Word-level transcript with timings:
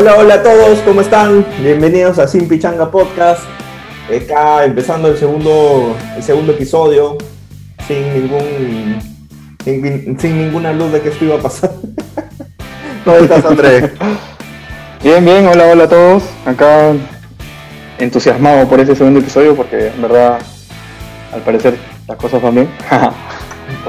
Hola, 0.00 0.16
hola 0.16 0.34
a 0.36 0.42
todos, 0.42 0.78
¿cómo 0.78 1.02
están? 1.02 1.44
Bienvenidos 1.62 2.18
a 2.18 2.26
Sin 2.26 2.48
Pichanga 2.48 2.90
Podcast. 2.90 3.42
Acá 4.08 4.64
empezando 4.64 5.08
el 5.08 5.18
segundo, 5.18 5.94
el 6.16 6.22
segundo 6.22 6.52
episodio, 6.52 7.18
sin 7.86 8.14
ningún 8.14 8.98
sin, 9.62 10.18
sin 10.18 10.38
ninguna 10.38 10.72
luz 10.72 10.90
de 10.92 11.02
que 11.02 11.10
esto 11.10 11.26
iba 11.26 11.34
a 11.34 11.40
pasar. 11.40 11.72
¿Cómo 13.04 13.16
estás, 13.18 13.44
André? 13.44 13.92
Bien, 15.02 15.22
bien, 15.22 15.46
hola, 15.46 15.66
hola 15.66 15.84
a 15.84 15.88
todos. 15.90 16.22
Acá 16.46 16.94
entusiasmado 17.98 18.66
por 18.70 18.80
ese 18.80 18.96
segundo 18.96 19.20
episodio 19.20 19.54
porque 19.54 19.88
en 19.88 20.00
verdad, 20.00 20.38
al 21.30 21.42
parecer, 21.42 21.76
las 22.08 22.16
cosas 22.16 22.40
van 22.40 22.54
bien. 22.54 22.70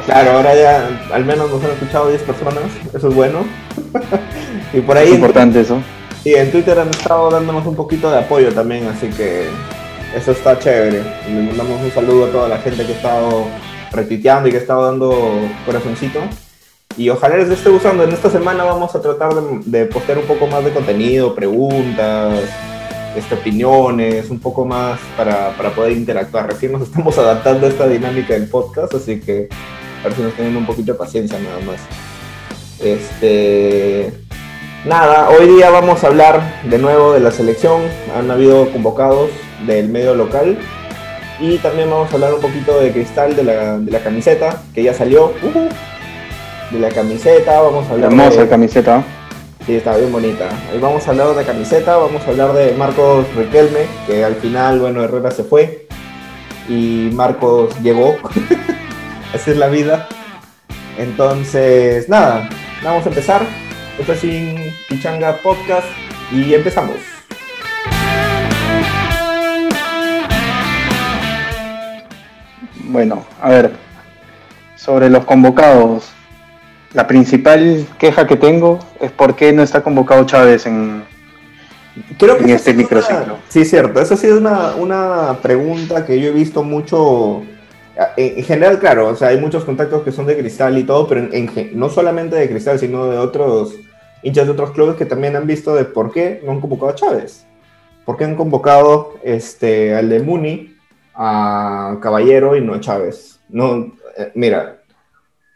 Claro, 0.05 0.33
ahora 0.33 0.55
ya 0.55 0.87
al 1.11 1.25
menos 1.25 1.49
nos 1.49 1.63
han 1.63 1.71
escuchado 1.71 2.09
10 2.09 2.21
personas, 2.21 2.63
eso 2.93 3.07
es 3.07 3.15
bueno. 3.15 3.39
y 4.73 4.81
por 4.81 4.95
ahí. 4.95 5.07
Es 5.07 5.15
importante 5.15 5.59
eso. 5.59 5.81
Y 6.23 6.35
en 6.35 6.51
Twitter 6.51 6.79
han 6.79 6.89
estado 6.89 7.31
dándonos 7.31 7.65
un 7.65 7.75
poquito 7.75 8.11
de 8.11 8.19
apoyo 8.19 8.53
también, 8.53 8.87
así 8.87 9.07
que 9.07 9.47
eso 10.15 10.31
está 10.31 10.59
chévere. 10.59 11.03
Le 11.27 11.41
mandamos 11.41 11.81
un 11.81 11.91
saludo 11.91 12.25
a 12.25 12.31
toda 12.31 12.47
la 12.47 12.57
gente 12.59 12.85
que 12.85 12.93
ha 12.93 12.95
estado 12.95 13.45
retuiteando 13.91 14.47
y 14.47 14.51
que 14.51 14.57
ha 14.57 14.61
estado 14.61 14.85
dando 14.85 15.49
corazoncito. 15.65 16.19
Y 16.95 17.09
ojalá 17.09 17.37
les 17.37 17.49
esté 17.49 17.69
gustando. 17.69 18.03
En 18.03 18.11
esta 18.11 18.29
semana 18.29 18.63
vamos 18.63 18.93
a 18.93 19.01
tratar 19.01 19.33
de, 19.33 19.61
de 19.65 19.85
postear 19.85 20.19
un 20.19 20.25
poco 20.25 20.45
más 20.45 20.63
de 20.63 20.71
contenido, 20.71 21.33
preguntas, 21.33 22.39
este, 23.15 23.35
opiniones, 23.35 24.29
un 24.29 24.39
poco 24.39 24.65
más 24.65 24.99
para, 25.17 25.55
para, 25.57 25.71
poder 25.71 25.93
interactuar. 25.93 26.47
Recién 26.47 26.71
nos 26.71 26.83
estamos 26.83 27.17
adaptando 27.17 27.65
a 27.65 27.69
esta 27.69 27.87
dinámica 27.87 28.33
del 28.33 28.47
podcast, 28.47 28.93
así 28.93 29.19
que 29.19 29.49
a 30.01 30.07
ver 30.07 30.15
si 30.15 30.21
nos 30.21 30.33
tienen 30.33 30.55
un 30.55 30.65
poquito 30.65 30.93
de 30.93 30.97
paciencia 30.97 31.39
nada 31.39 31.59
más. 31.65 31.79
Este, 32.79 34.13
nada, 34.85 35.29
hoy 35.29 35.47
día 35.47 35.69
vamos 35.69 36.03
a 36.03 36.07
hablar 36.07 36.61
de 36.63 36.77
nuevo 36.77 37.13
de 37.13 37.19
la 37.19 37.31
selección. 37.31 37.81
Han 38.17 38.29
habido 38.31 38.71
convocados 38.71 39.29
del 39.65 39.89
medio 39.89 40.15
local. 40.15 40.57
Y 41.39 41.57
también 41.57 41.89
vamos 41.89 42.11
a 42.11 42.15
hablar 42.15 42.33
un 42.35 42.41
poquito 42.41 42.79
de 42.79 42.91
cristal 42.91 43.35
de 43.35 43.43
la, 43.43 43.77
de 43.79 43.91
la 43.91 43.99
camiseta, 43.99 44.61
que 44.75 44.83
ya 44.83 44.93
salió. 44.93 45.33
Uh 45.41 45.51
-huh. 45.53 45.69
De 46.71 46.79
la 46.79 46.89
camiseta, 46.89 47.59
vamos 47.61 47.87
a 47.87 47.91
hablar 47.91 48.11
Hermosa 48.11 48.43
de... 48.43 48.47
camiseta. 48.47 49.03
Sí, 49.65 49.75
está 49.75 49.97
bien 49.97 50.11
bonita. 50.11 50.49
Hoy 50.71 50.79
vamos 50.79 51.07
a 51.07 51.11
hablar 51.11 51.35
de 51.35 51.43
camiseta, 51.43 51.97
vamos 51.97 52.21
a 52.25 52.29
hablar 52.29 52.53
de 52.53 52.73
Marcos 52.73 53.25
Riquelme, 53.35 53.85
que 54.07 54.23
al 54.23 54.35
final, 54.35 54.79
bueno, 54.79 55.03
Herrera 55.03 55.31
se 55.31 55.43
fue 55.43 55.87
y 56.69 57.09
Marcos 57.13 57.73
llegó. 57.81 58.15
Así 59.33 59.51
es 59.51 59.57
la 59.57 59.67
vida. 59.67 60.07
Entonces, 60.97 62.07
nada, 62.07 62.49
vamos 62.83 63.05
a 63.05 63.09
empezar. 63.09 63.41
Esto 64.01 64.13
es 64.13 64.19
Sin 64.21 64.55
Pichanga 64.89 65.37
Podcast 65.43 65.85
y 66.31 66.55
empezamos. 66.55 66.95
Bueno, 72.85 73.23
a 73.39 73.49
ver, 73.51 73.73
sobre 74.75 75.07
los 75.07 75.23
convocados, 75.25 76.09
la 76.93 77.05
principal 77.05 77.85
queja 77.99 78.25
que 78.25 78.37
tengo 78.37 78.79
es 78.99 79.11
por 79.11 79.35
qué 79.35 79.53
no 79.53 79.61
está 79.61 79.83
convocado 79.83 80.25
Chávez 80.25 80.65
en, 80.65 81.03
Creo 82.17 82.39
que 82.39 82.45
en 82.45 82.49
este 82.49 82.73
microciclo. 82.73 83.37
Sí, 83.49 83.65
cierto. 83.65 84.01
Esa 84.01 84.17
sí 84.17 84.25
es 84.25 84.33
una, 84.33 84.73
una, 84.77 85.37
pregunta 85.43 86.07
que 86.07 86.19
yo 86.19 86.29
he 86.29 86.33
visto 86.33 86.63
mucho. 86.63 87.43
En, 88.17 88.39
en, 88.39 88.43
general, 88.45 88.79
claro, 88.79 89.09
o 89.09 89.15
sea, 89.15 89.27
hay 89.27 89.39
muchos 89.39 89.63
contactos 89.63 90.01
que 90.01 90.11
son 90.11 90.25
de 90.25 90.35
cristal 90.35 90.75
y 90.79 90.85
todo, 90.85 91.07
pero 91.07 91.21
en, 91.21 91.51
en, 91.55 91.79
no 91.79 91.87
solamente 91.91 92.35
de 92.35 92.49
cristal, 92.49 92.79
sino 92.79 93.05
de 93.05 93.19
otros 93.19 93.75
hinchas 94.23 94.45
de 94.45 94.51
otros 94.51 94.71
clubes 94.71 94.95
que 94.95 95.05
también 95.05 95.35
han 95.35 95.47
visto 95.47 95.75
de 95.75 95.85
por 95.85 96.11
qué 96.11 96.41
no 96.45 96.51
han 96.51 96.61
convocado 96.61 96.91
a 96.91 96.95
Chávez. 96.95 97.45
¿Por 98.05 98.17
qué 98.17 98.25
han 98.25 98.35
convocado 98.35 99.15
este, 99.23 99.95
al 99.95 100.09
de 100.09 100.19
Muni, 100.21 100.75
a 101.13 101.97
Caballero 102.01 102.55
y 102.55 102.61
no 102.61 102.73
a 102.73 102.79
Chávez? 102.79 103.39
No, 103.49 103.93
eh, 104.17 104.31
mira, 104.35 104.81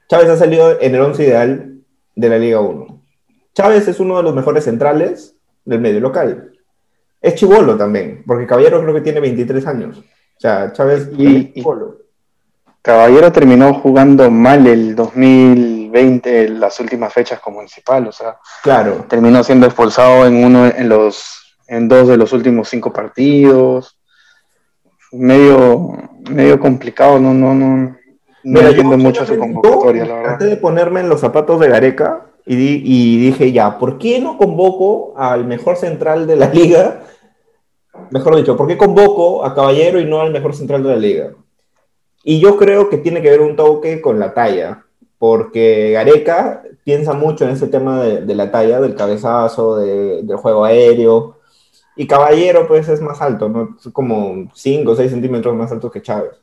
Chávez 0.08 0.30
ha 0.30 0.38
salido 0.38 0.80
en 0.80 0.94
el 0.94 1.02
11 1.02 1.24
ideal 1.24 1.80
de 2.16 2.30
la 2.30 2.38
Liga 2.38 2.60
1. 2.60 3.02
Chávez 3.54 3.88
es 3.88 4.00
uno 4.00 4.18
de 4.18 4.24
los 4.24 4.36
mejores 4.36 4.66
centrales 4.66 5.36
del 5.64 5.80
medio 5.80 6.00
local. 6.00 6.52
Es 7.22 7.36
chivolo 7.36 7.76
también, 7.76 8.24
porque 8.28 8.46
Caballero 8.46 8.82
creo 8.82 8.94
que 8.94 9.02
tiene 9.02 9.20
23 9.20 9.66
años. 9.66 9.98
O 9.98 10.40
sea, 10.40 10.72
Chávez 10.74 11.10
y, 11.18 11.60
y 11.60 11.64
Caballero 12.82 13.32
terminó 13.32 13.74
jugando 13.74 14.30
mal 14.30 14.68
el 14.68 14.96
2020, 15.96 16.50
las 16.50 16.80
últimas 16.80 17.14
fechas 17.14 17.40
como 17.40 17.58
municipal, 17.58 18.08
o 18.08 18.12
sea, 18.12 18.38
claro. 18.62 19.06
terminó 19.08 19.44
siendo 19.44 19.66
expulsado 19.66 20.26
en 20.26 20.44
uno 20.44 20.68
en 20.68 20.90
los 20.90 21.58
en 21.68 21.88
dos 21.88 22.08
de 22.08 22.18
los 22.18 22.34
últimos 22.34 22.70
cinco 22.70 22.92
partidos. 22.92 23.98
Medio 25.12 25.98
medio 26.30 26.60
complicado, 26.60 27.20
no 27.20 27.34
no 27.34 27.54
no 27.54 27.78
no 27.78 27.96
Mira, 28.44 28.70
entiendo 28.70 28.98
mucho 28.98 29.26
su 29.26 29.38
convocatoria, 29.38 30.06
la 30.06 30.16
verdad. 30.16 30.30
Traté 30.38 30.46
de 30.46 30.58
ponerme 30.58 31.00
en 31.00 31.10
los 31.10 31.22
zapatos 31.22 31.60
de 31.60 31.68
Gareca 31.68 32.28
y, 32.46 32.56
di, 32.56 32.82
y, 32.86 33.18
dije, 33.18 33.52
ya, 33.52 33.80
¿por 33.80 33.98
qué 33.98 34.20
no 34.20 34.38
convoco 34.38 35.16
al 35.18 35.46
mejor 35.46 35.78
central 35.78 36.28
de 36.28 36.36
la 36.36 36.50
liga? 36.54 37.02
Mejor 38.12 38.36
dicho, 38.36 38.56
¿por 38.56 38.68
qué 38.68 38.78
convoco 38.78 39.44
a 39.44 39.56
Caballero 39.56 40.00
y 40.00 40.06
no 40.06 40.22
al 40.22 40.32
mejor 40.32 40.54
central 40.54 40.84
de 40.84 40.90
la 40.90 40.96
liga? 40.96 41.32
Y 42.24 42.40
yo 42.40 42.56
creo 42.58 42.88
que 42.90 42.98
tiene 42.98 43.22
que 43.24 43.32
ver 43.32 43.42
un 43.42 43.56
toque 43.56 44.00
con 44.00 44.20
la 44.20 44.34
talla, 44.34 44.85
porque 45.18 45.92
Gareca 45.92 46.64
piensa 46.84 47.14
mucho 47.14 47.46
en 47.46 47.52
ese 47.52 47.68
tema 47.68 48.04
de, 48.04 48.22
de 48.22 48.36
la 48.36 48.52
talla, 48.52 48.80
del 48.80 48.96
cabezazo, 48.96 49.78
de, 49.78 50.24
del 50.24 50.38
juego 50.38 50.66
aéreo, 50.66 51.36
y 51.96 52.08
Caballero 52.08 52.68
pues 52.68 52.90
es 52.90 53.02
más 53.02 53.22
alto, 53.22 53.48
¿no? 53.50 53.76
Es 53.80 53.92
como 53.94 54.50
5 54.54 54.92
o 54.92 54.96
6 54.96 55.12
centímetros 55.12 55.56
más 55.56 55.72
alto 55.72 55.90
que 55.90 56.02
Chávez. 56.02 56.34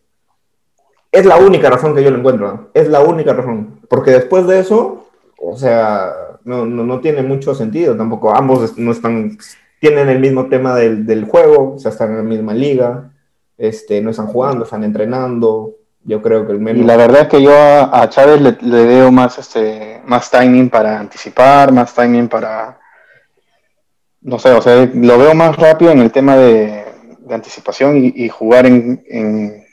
Es 1.10 1.26
la 1.26 1.36
única 1.36 1.68
razón 1.68 1.94
que 1.94 2.02
yo 2.02 2.10
lo 2.10 2.18
encuentro, 2.18 2.48
¿no? 2.48 2.68
es 2.72 2.88
la 2.88 3.00
única 3.00 3.34
razón, 3.34 3.80
porque 3.88 4.12
después 4.12 4.46
de 4.46 4.60
eso, 4.60 5.06
o 5.38 5.56
sea, 5.56 6.10
no, 6.44 6.64
no, 6.64 6.84
no, 6.84 7.00
tiene 7.00 7.22
mucho 7.22 7.54
sentido 7.54 7.94
tampoco. 7.96 8.34
Ambos 8.34 8.78
no 8.78 8.92
están, 8.92 9.36
tienen 9.78 10.08
el 10.08 10.20
mismo 10.20 10.48
tema 10.48 10.74
del, 10.74 11.04
del, 11.04 11.26
juego, 11.26 11.74
o 11.74 11.78
sea, 11.78 11.90
están 11.90 12.12
en 12.12 12.16
la 12.16 12.22
misma 12.22 12.54
liga, 12.54 13.12
este, 13.58 14.00
no 14.00 14.10
están 14.10 14.28
jugando, 14.28 14.64
están 14.64 14.84
entrenando. 14.84 15.76
Yo 16.04 16.20
creo 16.20 16.46
que 16.46 16.52
el 16.52 16.58
menos... 16.58 16.82
Y 16.82 16.84
la 16.84 16.96
verdad 16.96 17.22
es 17.22 17.28
que 17.28 17.42
yo 17.42 17.56
a, 17.56 18.02
a 18.02 18.08
Chávez 18.08 18.40
le, 18.40 18.56
le, 18.60 18.86
veo 18.86 19.12
más, 19.12 19.38
este, 19.38 20.00
más 20.04 20.30
timing 20.30 20.68
para 20.68 20.98
anticipar, 20.98 21.72
más 21.72 21.94
timing 21.94 22.28
para, 22.28 22.78
no 24.22 24.38
sé, 24.38 24.50
o 24.50 24.60
sea, 24.60 24.88
lo 24.92 25.18
veo 25.18 25.34
más 25.34 25.56
rápido 25.56 25.92
en 25.92 26.00
el 26.00 26.10
tema 26.10 26.36
de, 26.36 26.84
de 27.20 27.34
anticipación 27.34 27.96
y, 27.96 28.12
y 28.16 28.28
jugar 28.28 28.66
en, 28.66 29.04
en, 29.08 29.64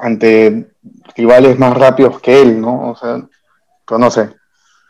ante 0.00 0.72
rivales 1.16 1.58
más 1.58 1.76
rápidos 1.76 2.20
que 2.20 2.40
él, 2.40 2.60
¿no? 2.60 2.90
O 2.90 2.96
sea, 2.96 3.22
pero 3.86 3.98
no 3.98 4.10
sé. 4.10 4.30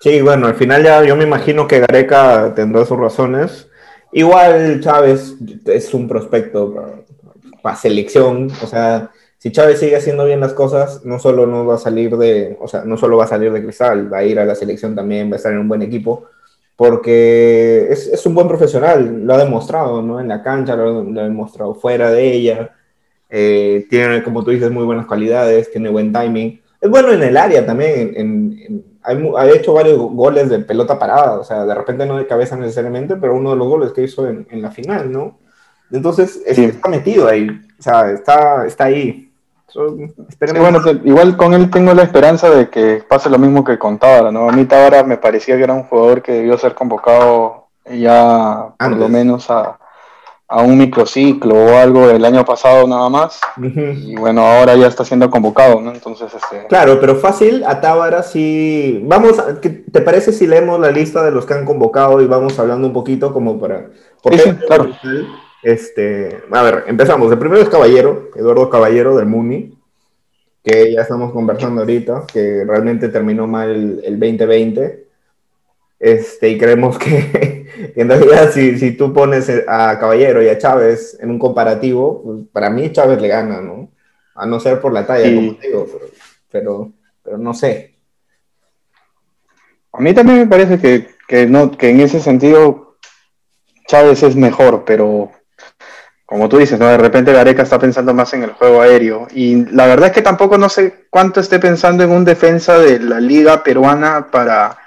Sí, 0.00 0.20
bueno, 0.20 0.46
al 0.46 0.54
final 0.54 0.82
ya 0.82 1.04
yo 1.04 1.16
me 1.16 1.24
imagino 1.24 1.66
que 1.68 1.80
Gareca 1.80 2.52
tendrá 2.54 2.84
sus 2.84 2.98
razones. 2.98 3.68
Igual 4.12 4.80
Chávez 4.80 5.36
es 5.66 5.94
un 5.94 6.08
prospecto 6.08 6.74
para, 6.74 6.92
para, 7.62 7.76
selección, 7.76 8.50
o 8.62 8.66
sea, 8.66 9.10
si 9.42 9.50
Chávez 9.50 9.80
sigue 9.80 9.96
haciendo 9.96 10.24
bien 10.24 10.38
las 10.38 10.52
cosas, 10.52 11.04
no 11.04 11.18
solo 11.18 11.48
no 11.48 11.66
va 11.66 11.74
a 11.74 11.78
salir 11.78 12.16
de, 12.16 12.56
o 12.60 12.68
sea, 12.68 12.84
no 12.84 12.96
solo 12.96 13.16
va 13.16 13.24
a 13.24 13.26
salir 13.26 13.50
de 13.52 13.60
cristal, 13.60 14.10
va 14.10 14.18
a 14.18 14.24
ir 14.24 14.38
a 14.38 14.44
la 14.44 14.54
selección 14.54 14.94
también, 14.94 15.28
va 15.28 15.34
a 15.34 15.36
estar 15.38 15.50
en 15.50 15.58
un 15.58 15.66
buen 15.66 15.82
equipo, 15.82 16.26
porque 16.76 17.88
es, 17.90 18.06
es 18.06 18.24
un 18.24 18.36
buen 18.36 18.46
profesional, 18.46 19.26
lo 19.26 19.34
ha 19.34 19.38
demostrado, 19.38 20.00
¿no? 20.00 20.20
En 20.20 20.28
la 20.28 20.44
cancha, 20.44 20.76
lo, 20.76 21.02
lo 21.02 21.20
ha 21.20 21.24
demostrado 21.24 21.74
fuera 21.74 22.12
de 22.12 22.32
ella, 22.32 22.70
eh, 23.28 23.84
tiene, 23.90 24.22
como 24.22 24.44
tú 24.44 24.52
dices, 24.52 24.70
muy 24.70 24.84
buenas 24.84 25.06
cualidades, 25.06 25.72
tiene 25.72 25.90
buen 25.90 26.12
timing, 26.12 26.62
es 26.80 26.88
bueno 26.88 27.10
en 27.10 27.24
el 27.24 27.36
área 27.36 27.66
también, 27.66 28.12
en, 28.14 28.60
en 28.64 28.84
ha 29.36 29.50
hecho 29.50 29.72
varios 29.72 29.98
goles 29.98 30.50
de 30.50 30.60
pelota 30.60 31.00
parada, 31.00 31.40
o 31.40 31.42
sea, 31.42 31.66
de 31.66 31.74
repente 31.74 32.06
no 32.06 32.16
de 32.16 32.28
cabeza 32.28 32.56
necesariamente, 32.56 33.16
pero 33.16 33.34
uno 33.34 33.50
de 33.50 33.56
los 33.56 33.66
goles 33.66 33.90
que 33.90 34.04
hizo 34.04 34.28
en, 34.28 34.46
en 34.52 34.62
la 34.62 34.70
final, 34.70 35.10
¿no? 35.10 35.40
Entonces, 35.90 36.44
sí. 36.48 36.62
está 36.66 36.88
metido 36.88 37.26
ahí, 37.26 37.48
o 37.48 37.82
sea, 37.82 38.12
está, 38.12 38.64
está 38.68 38.84
ahí. 38.84 39.30
So, 39.72 39.96
sí, 39.96 40.58
bueno, 40.58 40.80
igual 41.02 41.36
con 41.38 41.54
él 41.54 41.70
tengo 41.70 41.94
la 41.94 42.02
esperanza 42.02 42.50
de 42.50 42.68
que 42.68 43.02
pase 43.08 43.30
lo 43.30 43.38
mismo 43.38 43.64
que 43.64 43.78
con 43.78 43.98
Tábara, 43.98 44.30
¿no? 44.30 44.48
A 44.48 44.52
mí 44.52 44.66
Tábara 44.66 45.02
me 45.02 45.16
parecía 45.16 45.56
que 45.56 45.62
era 45.62 45.72
un 45.72 45.84
jugador 45.84 46.20
que 46.20 46.32
debió 46.32 46.58
ser 46.58 46.74
convocado 46.74 47.68
ya 47.86 48.66
por 48.78 48.96
lo 48.96 49.08
menos 49.08 49.50
a, 49.50 49.78
a 50.46 50.60
un 50.60 50.76
microciclo 50.76 51.54
o 51.54 51.78
algo 51.78 52.06
del 52.06 52.22
año 52.26 52.44
pasado 52.44 52.86
nada 52.86 53.08
más. 53.08 53.40
Uh 53.56 53.62
-huh. 53.62 53.98
Y 53.98 54.16
bueno, 54.16 54.42
ahora 54.42 54.76
ya 54.76 54.88
está 54.88 55.06
siendo 55.06 55.30
convocado, 55.30 55.80
¿no? 55.80 55.90
Entonces, 55.90 56.32
este... 56.34 56.66
Claro, 56.66 57.00
pero 57.00 57.16
fácil, 57.16 57.64
a 57.66 57.80
Tábara 57.80 58.22
sí. 58.22 59.00
Vamos, 59.06 59.38
a, 59.38 59.58
¿te 59.58 60.00
parece 60.02 60.32
si 60.32 60.46
leemos 60.46 60.78
la 60.80 60.90
lista 60.90 61.22
de 61.22 61.30
los 61.30 61.46
que 61.46 61.54
han 61.54 61.64
convocado 61.64 62.20
y 62.20 62.26
vamos 62.26 62.58
hablando 62.58 62.86
un 62.86 62.92
poquito 62.92 63.32
como 63.32 63.58
para. 63.58 63.86
Sí, 64.30 64.38
sí, 64.38 64.50
claro. 64.66 64.90
Este, 65.62 66.42
a 66.50 66.62
ver, 66.62 66.84
empezamos. 66.86 67.30
El 67.30 67.38
primero 67.38 67.62
es 67.62 67.68
Caballero, 67.68 68.30
Eduardo 68.34 68.68
Caballero 68.68 69.16
del 69.16 69.26
Muni, 69.26 69.78
que 70.62 70.92
ya 70.92 71.02
estamos 71.02 71.32
conversando 71.32 71.82
ahorita, 71.82 72.24
que 72.32 72.64
realmente 72.64 73.08
terminó 73.08 73.46
mal 73.46 73.70
el, 73.70 74.00
el 74.04 74.18
2020. 74.18 75.06
Este, 76.00 76.48
y 76.48 76.58
creemos 76.58 76.98
que 76.98 77.62
en 77.94 78.08
realidad, 78.08 78.50
si, 78.50 78.78
si 78.78 78.92
tú 78.92 79.12
pones 79.12 79.50
a 79.66 79.98
Caballero 79.98 80.42
y 80.42 80.48
a 80.48 80.58
Chávez 80.58 81.18
en 81.20 81.30
un 81.30 81.38
comparativo, 81.38 82.22
pues 82.22 82.44
para 82.52 82.70
mí 82.70 82.90
Chávez 82.92 83.20
le 83.20 83.28
gana, 83.28 83.60
¿no? 83.60 83.90
A 84.34 84.46
no 84.46 84.60
ser 84.60 84.80
por 84.80 84.92
la 84.92 85.06
talla, 85.06 85.34
como 85.34 85.56
te 85.56 85.68
digo, 85.68 85.86
pero, 86.50 86.92
pero, 87.22 87.38
no 87.38 87.54
sé. 87.54 87.94
A 89.92 90.00
mí 90.00 90.14
también 90.14 90.38
me 90.38 90.46
parece 90.46 90.78
que, 90.78 91.08
que, 91.28 91.46
no, 91.46 91.70
que 91.70 91.90
en 91.90 92.00
ese 92.00 92.18
sentido 92.20 92.96
Chávez 93.86 94.22
es 94.22 94.36
mejor, 94.36 94.84
pero 94.84 95.30
como 96.32 96.48
tú 96.48 96.56
dices, 96.56 96.78
¿no? 96.78 96.86
De 96.86 96.96
repente 96.96 97.30
Gareca 97.30 97.62
está 97.62 97.78
pensando 97.78 98.14
más 98.14 98.32
en 98.32 98.42
el 98.42 98.52
juego 98.52 98.80
aéreo. 98.80 99.28
Y 99.34 99.66
la 99.66 99.86
verdad 99.86 100.06
es 100.06 100.12
que 100.14 100.22
tampoco 100.22 100.56
no 100.56 100.70
sé 100.70 101.04
cuánto 101.10 101.40
esté 101.40 101.58
pensando 101.58 102.02
en 102.04 102.10
un 102.10 102.24
defensa 102.24 102.78
de 102.78 103.00
la 103.00 103.20
liga 103.20 103.62
peruana 103.62 104.28
para, 104.32 104.78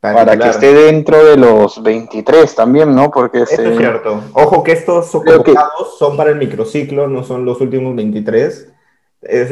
para, 0.00 0.38
que 0.38 0.48
esté 0.48 0.72
dentro 0.72 1.24
de 1.24 1.38
los 1.38 1.82
23 1.82 2.54
también, 2.54 2.94
¿no? 2.94 3.10
Porque 3.10 3.42
es 3.42 3.48
cierto. 3.48 4.22
Ojo 4.34 4.62
que 4.62 4.70
estos 4.70 5.10
son 5.10 5.24
convocados 5.24 5.98
son 5.98 6.16
para 6.16 6.30
el 6.30 6.36
microciclo, 6.36 7.08
no 7.08 7.24
son 7.24 7.44
los 7.44 7.60
últimos 7.60 7.96
23. 7.96 8.68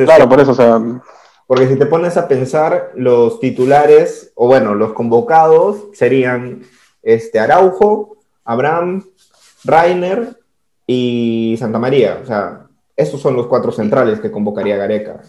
claro, 0.04 0.28
por 0.28 0.40
eso, 0.40 0.52
o 0.52 0.54
sea... 0.54 0.81
Porque 1.48 1.66
si 1.66 1.75
te 1.75 1.86
pones 1.86 2.16
a 2.16 2.28
pensar, 2.28 2.92
los 2.94 3.40
titulares, 3.40 4.31
o 4.36 4.46
bueno, 4.46 4.76
los 4.76 4.92
convocados 4.92 5.88
serían 5.94 6.62
este, 7.02 7.40
Araujo, 7.40 8.19
Abraham, 8.44 9.04
Rainer, 9.64 10.44
y 10.86 11.56
Santa 11.58 11.78
María. 11.78 12.19
O 12.22 12.26
sea, 12.26 12.66
esos 12.96 13.20
son 13.20 13.34
los 13.34 13.46
cuatro 13.46 13.72
centrales 13.72 14.20
que 14.20 14.31
convocaría 14.31 14.76
Gareca. 14.76 15.20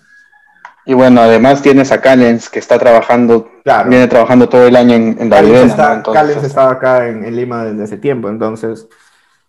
Y 0.87 0.93
bueno, 0.93 1.21
además 1.21 1.63
tienes 1.63 1.91
a 1.91 1.99
Callens 1.99 2.47
que 2.47 2.59
está 2.59 2.77
trabajando, 2.77 3.49
viene 3.87 4.07
trabajando 4.07 4.47
todo 4.47 4.67
el 4.67 4.75
año 4.75 4.93
en, 4.93 5.17
en 5.19 5.29
Callens, 5.31 5.71
está, 5.71 6.03
Callens 6.03 6.43
estaba 6.43 6.71
acá 6.73 7.07
en, 7.07 7.35
Lima 7.35 7.65
desde 7.65 7.83
hace 7.83 7.97
tiempo, 7.97 8.29
entonces, 8.29 8.87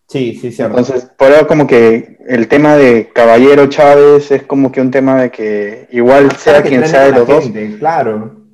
sí, 0.09 0.39
sí, 0.41 0.51
cierto. 0.51 0.79
Entonces, 0.79 1.11
por 1.15 1.31
eso 1.31 1.47
como 1.47 1.67
que 1.67 2.17
el 2.27 2.49
tema 2.49 2.77
de 2.77 3.11
Caballero 3.15 3.67
Chávez 3.67 4.31
es 4.31 4.45
como 4.45 4.73
que 4.73 4.81
un 4.81 4.91
tema 4.91 5.21
de 5.21 5.31
que 5.31 5.87
igual 5.91 6.33
sea 6.37 6.63
quien 6.63 6.87
sea 6.89 7.05
de 7.05 7.13
los 7.13 7.29
dos. 7.29 7.51
Claro. 7.79 8.47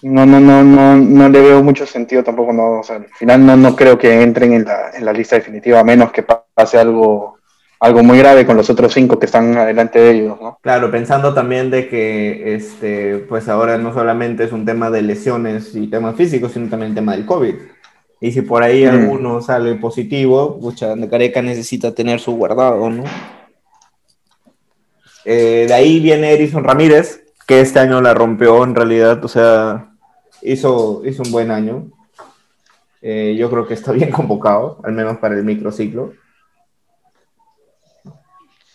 No, 0.00 0.24
no, 0.24 0.40
no, 0.40 0.62
no, 0.62 0.96
no 0.96 1.28
le 1.28 1.40
veo 1.40 1.62
mucho 1.62 1.84
sentido 1.84 2.24
tampoco, 2.24 2.52
no, 2.54 2.80
o 2.80 2.82
sea, 2.82 2.96
al 2.96 3.08
final 3.08 3.44
no, 3.44 3.56
no 3.56 3.76
creo 3.76 3.98
que 3.98 4.22
entren 4.22 4.54
en 4.54 4.64
la, 4.64 4.90
en 4.94 5.04
la 5.04 5.12
lista 5.12 5.36
definitiva, 5.36 5.80
a 5.80 5.84
menos 5.84 6.12
que 6.12 6.24
pase 6.54 6.78
algo, 6.78 7.38
algo 7.80 8.02
muy 8.02 8.18
grave 8.18 8.46
con 8.46 8.56
los 8.56 8.70
otros 8.70 8.92
cinco 8.92 9.18
que 9.18 9.26
están 9.26 9.56
adelante 9.56 9.98
de 9.98 10.10
ellos, 10.10 10.38
¿no? 10.40 10.58
Claro, 10.62 10.90
pensando 10.90 11.34
también 11.34 11.70
de 11.70 11.88
que 11.88 12.54
este, 12.54 13.18
pues 13.28 13.48
ahora 13.48 13.78
no 13.78 13.92
solamente 13.92 14.44
es 14.44 14.52
un 14.52 14.64
tema 14.64 14.90
de 14.90 15.02
lesiones 15.02 15.74
y 15.74 15.88
temas 15.88 16.16
físicos, 16.16 16.52
sino 16.52 16.68
también 16.68 16.90
el 16.90 16.94
tema 16.94 17.12
del 17.12 17.26
COVID. 17.26 17.54
Y 18.20 18.30
si 18.30 18.42
por 18.42 18.62
ahí 18.62 18.84
mm. 18.84 18.88
alguno 18.88 19.42
sale 19.42 19.74
positivo, 19.74 20.60
pucha, 20.60 20.94
de 20.94 21.08
Careca 21.08 21.42
necesita 21.42 21.92
tener 21.92 22.20
su 22.20 22.32
guardado, 22.36 22.88
¿no? 22.88 23.02
Eh, 25.24 25.66
de 25.68 25.74
ahí 25.74 26.00
viene 26.00 26.32
Erison 26.32 26.64
Ramírez, 26.64 27.24
que 27.46 27.60
este 27.60 27.80
año 27.80 28.00
la 28.00 28.14
rompió 28.14 28.62
en 28.64 28.74
realidad, 28.74 29.24
o 29.24 29.28
sea, 29.28 29.92
hizo, 30.40 31.02
hizo 31.04 31.22
un 31.24 31.32
buen 31.32 31.50
año. 31.50 31.90
Eh, 33.00 33.34
yo 33.36 33.50
creo 33.50 33.66
que 33.66 33.74
está 33.74 33.92
bien 33.92 34.10
convocado, 34.12 34.78
al 34.84 34.92
menos 34.92 35.18
para 35.18 35.34
el 35.34 35.44
microciclo. 35.44 36.12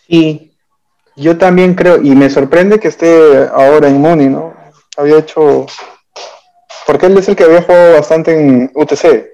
Y 0.08 0.52
yo 1.16 1.36
también 1.36 1.74
creo, 1.74 2.00
y 2.02 2.16
me 2.16 2.30
sorprende 2.30 2.80
que 2.80 2.88
esté 2.88 3.46
ahora 3.52 3.88
en 3.88 4.00
Muni, 4.00 4.28
¿no? 4.28 4.54
Había 4.96 5.18
hecho. 5.18 5.66
Porque 6.86 7.06
él 7.06 7.18
es 7.18 7.28
el 7.28 7.36
que 7.36 7.44
había 7.44 7.62
jugado 7.62 7.94
bastante 7.94 8.32
en 8.32 8.70
UTC. 8.74 9.30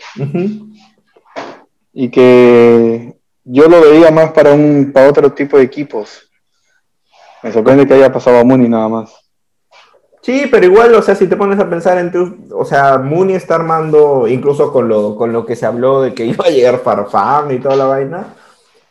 Y 1.93 2.11
que 2.11 3.15
yo 3.45 3.69
lo 3.69 3.81
veía 3.81 4.11
más 4.11 4.33
para 4.33 4.53
un 4.53 4.91
para 4.93 5.09
otro 5.09 5.33
tipo 5.33 5.57
de 5.57 5.63
equipos. 5.63 6.29
Me 7.43 7.53
sorprende 7.53 7.87
que 7.87 7.95
haya 7.95 8.13
pasado 8.13 8.39
a 8.39 8.45
Muni 8.45 8.69
nada 8.69 8.89
más. 8.89 9.15
Sí, 10.23 10.49
pero 10.51 10.65
igual, 10.65 10.95
o 10.95 11.03
sea, 11.03 11.15
si 11.15 11.27
te 11.27 11.37
pones 11.37 11.61
a 11.61 11.69
pensar 11.69 11.99
en 11.99 12.11
tu, 12.11 12.49
o 12.53 12.65
sea, 12.65 12.97
Muni 12.97 13.35
está 13.35 13.57
armando, 13.57 14.27
incluso 14.27 14.73
con 14.73 14.89
lo, 14.89 15.15
con 15.17 15.35
lo 15.35 15.45
que 15.45 15.55
se 15.55 15.67
habló 15.67 16.01
de 16.01 16.15
que 16.15 16.25
iba 16.25 16.47
a 16.47 16.51
llegar 16.51 16.81
Farfán 16.81 17.51
y 17.53 17.59
toda 17.59 17.77
la 17.77 17.85
vaina, 17.85 18.35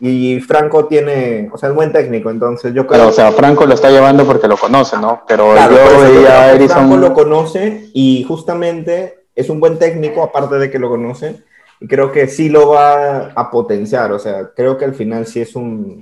y 0.06 0.42
Franco 0.42 0.86
tiene, 0.88 1.50
o 1.54 1.58
sea, 1.58 1.70
es 1.70 1.76
buen 1.76 1.94
técnico, 1.94 2.30
entonces 2.30 2.74
yo 2.74 2.86
creo. 2.86 3.00
Pero, 3.00 3.10
o 3.10 3.14
sea, 3.14 3.32
Franco 3.32 3.66
lo 3.66 3.74
está 3.74 3.90
llevando 3.90 4.26
porque 4.26 4.50
lo 4.50 4.58
conoce, 4.58 4.98
¿no? 4.98 5.24
Pero 5.26 5.56
yo 5.56 6.02
veía 6.02 6.52
a 6.52 6.68
Franco 6.68 6.98
lo 6.98 7.14
conoce 7.14 7.90
y 7.94 8.26
justamente 8.28 9.28
es 9.34 9.50
un 9.50 9.62
buen 9.62 9.80
técnico, 9.80 10.22
aparte 10.22 10.56
de 10.56 10.70
que 10.70 10.78
lo 10.78 10.90
conoce, 10.90 11.42
y 11.80 11.88
creo 11.88 12.12
que 12.12 12.28
sí 12.28 12.50
lo 12.50 12.72
va 12.72 13.32
a 13.34 13.50
potenciar, 13.50 14.12
o 14.12 14.20
sea, 14.20 14.50
creo 14.54 14.78
que 14.78 14.84
al 14.84 14.94
final 14.94 15.26
sí 15.26 15.40
es 15.40 15.56
un, 15.56 16.02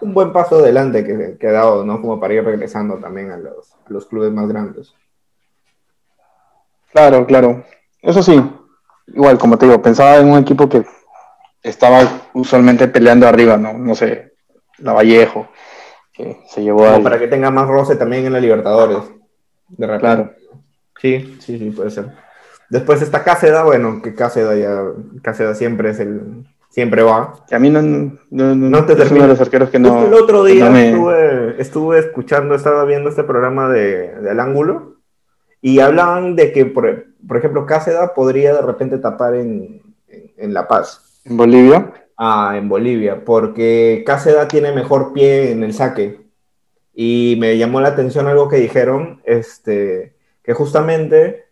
un 0.00 0.14
buen 0.14 0.32
paso 0.32 0.58
adelante 0.58 1.04
que, 1.04 1.36
que, 1.40 1.48
ha 1.48 1.52
dado, 1.52 1.84
¿no? 1.84 2.00
Como 2.00 2.20
para 2.20 2.34
ir 2.34 2.44
regresando 2.44 2.98
también 2.98 3.32
a 3.32 3.36
los, 3.36 3.72
a 3.72 3.92
los 3.92 4.06
clubes 4.06 4.30
más 4.30 4.46
grandes. 4.46 4.94
Claro, 6.92 7.26
claro. 7.26 7.64
Eso 8.00 8.22
sí, 8.22 8.40
igual, 9.08 9.38
como 9.38 9.58
te 9.58 9.66
digo, 9.66 9.82
pensaba 9.82 10.18
en 10.18 10.30
un 10.30 10.38
equipo 10.38 10.68
que 10.68 10.84
estaba 11.62 12.28
usualmente 12.34 12.88
peleando 12.88 13.26
arriba, 13.26 13.56
¿no? 13.56 13.74
No 13.74 13.94
sé, 13.94 14.32
la 14.78 14.92
Vallejo, 14.92 15.48
que 16.12 16.38
se 16.48 16.62
llevó 16.62 16.84
Como 16.84 17.02
para 17.02 17.18
que 17.18 17.28
tenga 17.28 17.50
más 17.50 17.68
roce 17.68 17.96
también 17.96 18.26
en 18.26 18.32
la 18.32 18.40
Libertadores. 18.40 18.98
De 19.68 19.86
repente. 19.86 20.00
Claro. 20.00 20.32
Sí, 21.00 21.36
sí, 21.40 21.58
sí, 21.58 21.70
puede 21.70 21.90
ser. 21.90 22.12
Después 22.70 23.00
está 23.02 23.24
Cáceda, 23.24 23.64
bueno, 23.64 24.02
que 24.02 24.14
Cáceda 24.14 24.54
ya, 24.56 24.82
Cáceda 25.22 25.54
siempre 25.54 25.90
es 25.90 26.00
el, 26.00 26.44
siempre 26.68 27.02
va. 27.02 27.34
Que 27.48 27.54
a 27.54 27.58
mí 27.58 27.70
no, 27.70 27.80
no, 28.30 28.84
te 28.84 28.96
termina. 28.96 29.26
los 29.26 29.40
arqueros 29.40 29.70
que 29.70 29.78
no. 29.78 30.06
el 30.06 30.14
otro 30.14 30.44
día 30.44 30.66
estuve, 30.66 31.54
estuve, 31.60 31.98
escuchando, 31.98 32.54
estaba 32.54 32.84
viendo 32.84 33.08
este 33.08 33.24
programa 33.24 33.68
de, 33.68 34.14
de 34.20 34.30
Al 34.30 34.40
Ángulo 34.40 34.96
y 35.60 35.80
hablaban 35.80 36.36
de 36.36 36.52
que, 36.52 36.66
por, 36.66 37.06
por 37.26 37.36
ejemplo, 37.36 37.64
Cáceda 37.64 38.12
podría 38.14 38.54
de 38.54 38.62
repente 38.62 38.98
tapar 38.98 39.34
en, 39.34 39.82
en 40.36 40.54
La 40.54 40.68
Paz. 40.68 41.07
¿En 41.28 41.36
Bolivia? 41.36 41.92
Ah, 42.16 42.54
en 42.56 42.68
Bolivia, 42.68 43.24
porque 43.24 44.02
Cáceda 44.06 44.48
tiene 44.48 44.72
mejor 44.72 45.12
pie 45.12 45.52
en 45.52 45.62
el 45.62 45.74
saque. 45.74 46.20
Y 46.94 47.36
me 47.38 47.58
llamó 47.58 47.80
la 47.80 47.88
atención 47.88 48.26
algo 48.26 48.48
que 48.48 48.56
dijeron, 48.56 49.20
este, 49.24 50.16
que 50.42 50.54
justamente 50.54 51.44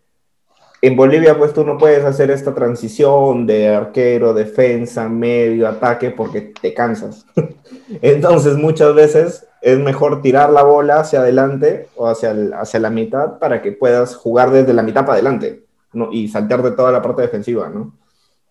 en 0.81 0.97
Bolivia 0.97 1.37
pues 1.37 1.53
tú 1.53 1.65
no 1.65 1.79
puedes 1.79 2.05
hacer 2.05 2.31
esta 2.31 2.55
transición 2.55 3.47
de 3.47 3.69
arquero, 3.69 4.35
defensa, 4.35 5.09
medio, 5.09 5.69
ataque, 5.69 6.11
porque 6.11 6.53
te 6.61 6.73
cansas. 6.75 7.27
Entonces 8.03 8.57
muchas 8.57 8.95
veces 8.95 9.47
es 9.61 9.79
mejor 9.79 10.23
tirar 10.23 10.51
la 10.51 10.63
bola 10.63 11.01
hacia 11.01 11.21
adelante 11.21 11.89
o 11.97 12.09
hacia, 12.09 12.35
hacia 12.59 12.81
la 12.81 12.91
mitad 12.91 13.39
para 13.39 13.63
que 13.63 13.73
puedas 13.73 14.17
jugar 14.17 14.51
desde 14.51 14.73
la 14.73 14.83
mitad 14.83 15.03
para 15.03 15.15
adelante 15.15 15.65
¿no? 15.93 16.13
y 16.13 16.29
saltar 16.29 16.63
de 16.63 16.73
toda 16.73 16.93
la 16.93 17.03
parte 17.03 17.23
defensiva, 17.23 17.69
¿no? 17.69 17.93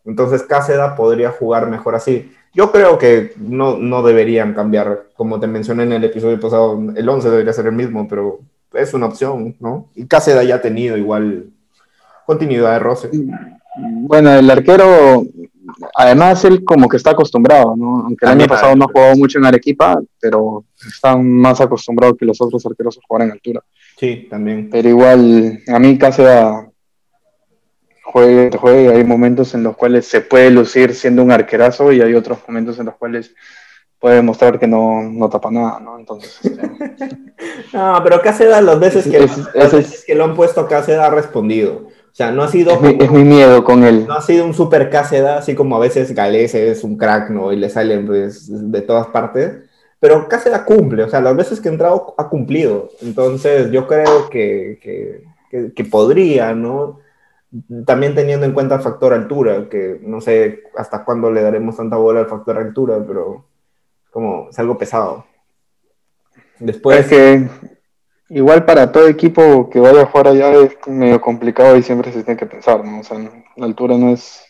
Entonces 0.06 0.44
Cáceda 0.44 0.96
podría 0.96 1.32
jugar 1.32 1.70
mejor 1.70 1.96
así. 1.96 2.32
Yo 2.54 2.72
creo 2.72 2.98
que 2.98 3.34
no, 3.38 3.78
no 3.78 4.02
deberían 4.02 4.54
cambiar, 4.54 5.08
como 5.16 5.40
te 5.40 5.48
mencioné 5.48 5.84
en 5.84 5.94
el 5.94 6.04
episodio 6.04 6.40
pasado, 6.40 6.80
el 6.96 7.10
11 7.10 7.30
debería 7.30 7.54
ser 7.54 7.66
el 7.66 7.74
mismo, 7.74 8.08
pero 8.08 8.40
es 8.74 8.94
una 8.94 9.08
opción, 9.08 9.56
¿no? 9.60 9.90
Y 9.96 10.06
Cáceda 10.06 10.44
ya 10.44 10.56
ha 10.56 10.62
tenido 10.62 10.98
igual 10.98 11.48
continuidad 12.26 12.74
de 12.74 12.80
roce. 12.80 13.10
Bueno, 13.78 14.32
el 14.34 14.50
arquero, 14.50 15.26
además 15.96 16.46
él 16.46 16.64
como 16.64 16.88
que 16.88 16.98
está 16.98 17.12
acostumbrado, 17.12 17.76
¿no? 17.76 18.02
Aunque 18.02 18.26
el 18.26 18.32
año 18.32 18.48
pasado 18.48 18.76
no 18.76 18.86
ha 18.86 18.92
jugado 18.92 19.16
mucho 19.16 19.38
en 19.38 19.46
Arequipa, 19.46 20.00
pero 20.20 20.64
está 20.88 21.18
más 21.18 21.60
acostumbrado 21.60 22.16
que 22.16 22.26
los 22.26 22.40
otros 22.40 22.66
arqueros 22.66 22.98
a 22.98 23.02
jugar 23.08 23.24
en 23.24 23.32
altura. 23.32 23.62
Sí, 23.98 24.28
también. 24.30 24.70
Pero 24.72 24.90
igual, 24.90 25.60
a 25.68 25.80
mí 25.80 25.98
Cáceda 25.98 26.70
juegue, 28.16 28.58
juegue, 28.58 28.96
hay 28.96 29.04
momentos 29.04 29.54
en 29.56 29.64
los 29.64 29.76
cuales 29.76 30.08
se 30.08 30.22
puede 30.22 30.50
lucir 30.50 30.96
siendo 30.96 31.22
un 31.22 31.34
arquerazo 31.34 31.92
y 31.92 32.00
hay 32.00 32.14
otros 32.14 32.38
momentos 32.48 32.80
en 32.80 32.86
los 32.86 32.96
cuales 32.96 33.36
puede 34.00 34.16
demostrar 34.16 34.58
que 34.58 34.68
no, 34.68 35.02
no 35.02 35.30
tapa 35.30 35.52
nada, 35.52 35.82
¿no? 35.82 36.00
Entonces. 36.00 36.40
Este, 36.46 37.10
no, 37.74 38.00
pero 38.02 38.22
Cáceres 38.22 38.64
las 38.64 38.80
veces 38.80 39.04
que, 39.06 39.28
que 40.08 40.16
lo 40.16 40.24
han 40.24 40.34
puesto 40.34 40.66
Cáceres 40.66 41.02
ha 41.02 41.10
respondido. 41.10 41.88
O 41.88 42.14
sea, 42.14 42.32
no 42.32 42.44
ha 42.44 42.48
sido. 42.48 42.80
Es, 42.82 43.12
mi, 43.12 43.26
miedo 43.26 43.66
con 43.66 43.84
él. 43.84 44.08
No 44.08 44.14
ha 44.14 44.22
sido 44.22 44.46
un 44.46 44.54
super 44.54 44.90
Cáceres, 44.90 45.32
así 45.32 45.54
como 45.54 45.76
a 45.76 45.80
veces 45.80 46.16
Gales 46.16 46.56
es 46.56 46.86
un 46.86 46.96
crack, 46.96 47.30
¿no? 47.32 47.52
Y 47.52 47.58
le 47.58 47.70
salen 47.70 48.08
pues, 48.08 48.48
de 48.50 48.82
todas 48.82 49.08
partes. 49.08 49.58
Pero 50.00 50.30
Cáceres 50.30 50.60
cumple, 50.60 51.04
o 51.04 51.10
sea, 51.10 51.20
las 51.20 51.36
veces 51.36 51.60
que 51.60 51.68
ha 51.68 51.74
entrado 51.74 52.16
ha 52.18 52.30
cumplido. 52.30 52.92
Entonces, 53.02 53.72
yo 53.72 53.86
creo 53.88 54.30
que, 54.30 54.80
que, 54.82 55.26
que, 55.52 55.74
que 55.74 55.84
podría, 55.84 56.54
¿no? 56.54 57.04
También 57.86 58.16
teniendo 58.16 58.46
en 58.46 58.54
cuenta 58.54 58.76
el 58.76 58.82
factor 58.82 59.14
altura, 59.14 59.70
que 59.70 60.00
no 60.02 60.22
sé 60.22 60.64
hasta 60.78 61.04
cuándo 61.06 61.32
le 61.32 61.42
daremos 61.42 61.78
tanta 61.78 61.98
bola 61.98 62.22
al 62.22 62.28
factor 62.28 62.58
altura, 62.58 63.04
pero 63.06 63.46
como 64.12 64.50
es 64.50 64.60
algo 64.60 64.78
pesado. 64.78 65.26
Después... 66.60 67.00
Es 67.00 67.08
que 67.08 67.50
igual 68.30 68.66
para 68.66 68.92
todo 68.92 69.08
equipo 69.08 69.70
que 69.70 69.80
vaya 69.80 70.02
a 70.02 70.06
jugar 70.06 70.28
allá 70.30 70.54
es 70.54 70.76
medio 70.88 71.22
complicado 71.22 71.78
y 71.78 71.84
siempre 71.84 72.12
se 72.12 72.24
tiene 72.24 72.40
que 72.40 72.46
pensar, 72.46 72.84
¿no? 72.84 73.00
O 73.00 73.04
sea, 73.04 73.18
la 73.56 73.66
altura 73.66 73.98
no 73.98 74.10
es, 74.10 74.44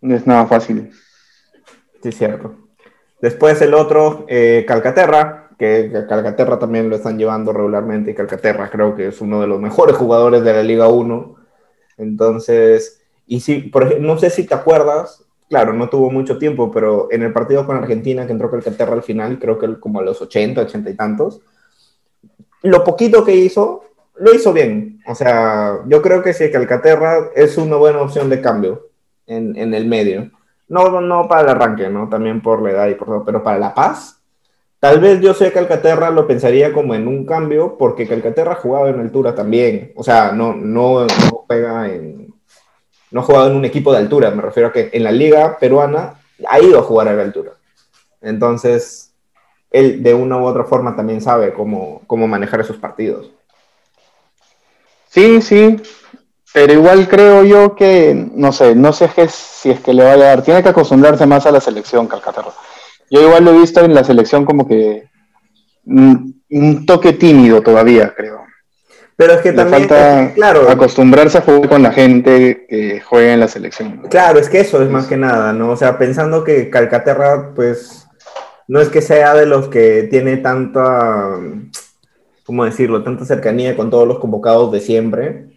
No 0.00 0.14
es 0.14 0.26
nada 0.26 0.46
fácil. 0.46 0.92
Sí, 2.02 2.12
cierto. 2.12 2.56
Después 3.20 3.60
el 3.62 3.74
otro, 3.74 4.24
eh, 4.28 4.64
Calcaterra, 4.66 5.50
que 5.58 5.92
Calcaterra 6.08 6.58
también 6.58 6.90
lo 6.90 6.96
están 6.96 7.18
llevando 7.18 7.52
regularmente 7.52 8.10
y 8.10 8.14
Calcaterra 8.14 8.68
creo 8.68 8.96
que 8.96 9.08
es 9.08 9.20
uno 9.20 9.40
de 9.40 9.46
los 9.46 9.60
mejores 9.60 9.96
jugadores 9.96 10.42
de 10.42 10.52
la 10.52 10.62
Liga 10.62 10.88
1. 10.88 11.36
Entonces, 12.02 13.00
y 13.26 13.40
sí, 13.40 13.58
por 13.60 14.00
no 14.00 14.18
sé 14.18 14.30
si 14.30 14.44
te 14.44 14.54
acuerdas, 14.54 15.24
claro, 15.48 15.72
no 15.72 15.88
tuvo 15.88 16.10
mucho 16.10 16.38
tiempo, 16.38 16.70
pero 16.70 17.08
en 17.10 17.22
el 17.22 17.32
partido 17.32 17.66
con 17.66 17.76
Argentina 17.76 18.26
que 18.26 18.32
entró 18.32 18.50
Calcaterra 18.50 18.94
al 18.94 19.02
final, 19.02 19.38
creo 19.38 19.58
que 19.58 19.78
como 19.78 20.00
a 20.00 20.02
los 20.02 20.20
80, 20.20 20.62
80 20.62 20.90
y 20.90 20.94
tantos, 20.96 21.40
lo 22.62 22.84
poquito 22.84 23.24
que 23.24 23.34
hizo, 23.34 23.84
lo 24.16 24.34
hizo 24.34 24.52
bien. 24.52 25.00
O 25.06 25.14
sea, 25.14 25.80
yo 25.86 26.00
creo 26.00 26.22
que 26.22 26.32
sí, 26.32 26.50
Calcaterra 26.50 27.30
es 27.34 27.58
una 27.58 27.76
buena 27.76 28.00
opción 28.00 28.28
de 28.30 28.40
cambio 28.40 28.88
en, 29.26 29.56
en 29.56 29.74
el 29.74 29.86
medio. 29.86 30.30
No, 30.68 31.00
no 31.00 31.28
para 31.28 31.42
el 31.42 31.48
arranque, 31.50 31.90
¿no? 31.90 32.08
También 32.08 32.40
por 32.40 32.62
la 32.62 32.70
edad 32.70 32.88
y 32.88 32.94
por 32.94 33.08
todo, 33.08 33.24
pero 33.24 33.42
para 33.42 33.58
la 33.58 33.74
paz, 33.74 34.21
Tal 34.82 34.98
vez 34.98 35.20
yo 35.20 35.32
sé 35.32 35.44
que 35.44 35.52
Calcaterra 35.52 36.10
lo 36.10 36.26
pensaría 36.26 36.72
como 36.72 36.96
en 36.96 37.06
un 37.06 37.24
cambio, 37.24 37.76
porque 37.78 38.08
Calcaterra 38.08 38.54
ha 38.54 38.56
jugado 38.56 38.88
en 38.88 38.98
altura 38.98 39.32
también. 39.32 39.92
O 39.94 40.02
sea, 40.02 40.32
no, 40.32 40.54
no, 40.54 41.02
no 41.06 41.44
juega 41.46 41.88
en. 41.88 42.34
No 43.12 43.20
ha 43.20 43.22
jugado 43.22 43.46
en 43.48 43.54
un 43.54 43.64
equipo 43.64 43.92
de 43.92 43.98
altura. 43.98 44.32
Me 44.32 44.42
refiero 44.42 44.70
a 44.70 44.72
que 44.72 44.90
en 44.92 45.04
la 45.04 45.12
liga 45.12 45.56
peruana 45.60 46.14
ha 46.48 46.58
ido 46.58 46.80
a 46.80 46.82
jugar 46.82 47.06
a 47.06 47.12
la 47.12 47.22
altura. 47.22 47.52
Entonces, 48.20 49.12
él 49.70 50.02
de 50.02 50.14
una 50.14 50.38
u 50.38 50.46
otra 50.46 50.64
forma 50.64 50.96
también 50.96 51.20
sabe 51.20 51.52
cómo, 51.52 52.02
cómo 52.08 52.26
manejar 52.26 52.58
esos 52.58 52.76
partidos. 52.76 53.30
Sí, 55.10 55.40
sí. 55.42 55.80
Pero 56.52 56.72
igual 56.72 57.08
creo 57.08 57.44
yo 57.44 57.76
que, 57.76 58.30
no 58.34 58.50
sé, 58.50 58.74
no 58.74 58.92
sé 58.92 59.08
si 59.28 59.70
es 59.70 59.78
que 59.78 59.94
le 59.94 60.02
va 60.02 60.14
a 60.14 60.16
dar. 60.16 60.42
Tiene 60.42 60.60
que 60.60 60.70
acostumbrarse 60.70 61.24
más 61.24 61.46
a 61.46 61.52
la 61.52 61.60
selección 61.60 62.08
Calcaterra. 62.08 62.50
Yo 63.12 63.20
igual 63.20 63.44
lo 63.44 63.50
he 63.50 63.58
visto 63.58 63.84
en 63.84 63.92
la 63.92 64.04
selección 64.04 64.46
como 64.46 64.66
que 64.66 65.06
un, 65.84 66.86
toque 66.86 67.12
tímido 67.12 67.60
todavía, 67.60 68.14
creo. 68.16 68.40
Pero 69.16 69.34
es 69.34 69.42
que 69.42 69.52
también, 69.52 69.86
falta 69.86 70.32
claro, 70.34 70.70
acostumbrarse 70.70 71.36
a 71.36 71.42
jugar 71.42 71.68
con 71.68 71.82
la 71.82 71.92
gente 71.92 72.64
que 72.66 73.00
juega 73.00 73.34
en 73.34 73.40
la 73.40 73.48
selección. 73.48 74.00
Claro, 74.08 74.38
es 74.38 74.48
que 74.48 74.60
eso 74.60 74.82
es 74.82 74.88
más 74.88 75.06
que 75.06 75.18
nada, 75.18 75.52
¿no? 75.52 75.72
O 75.72 75.76
sea, 75.76 75.98
pensando 75.98 76.42
que 76.42 76.70
Calcaterra, 76.70 77.52
pues, 77.54 78.08
no 78.66 78.80
es 78.80 78.88
que 78.88 79.02
sea 79.02 79.34
de 79.34 79.44
los 79.44 79.68
que 79.68 80.08
tiene 80.10 80.38
tanta, 80.38 81.38
¿cómo 82.44 82.64
decirlo?, 82.64 83.04
tanta 83.04 83.26
cercanía 83.26 83.76
con 83.76 83.90
todos 83.90 84.08
los 84.08 84.20
convocados 84.20 84.72
de 84.72 84.80
siempre. 84.80 85.51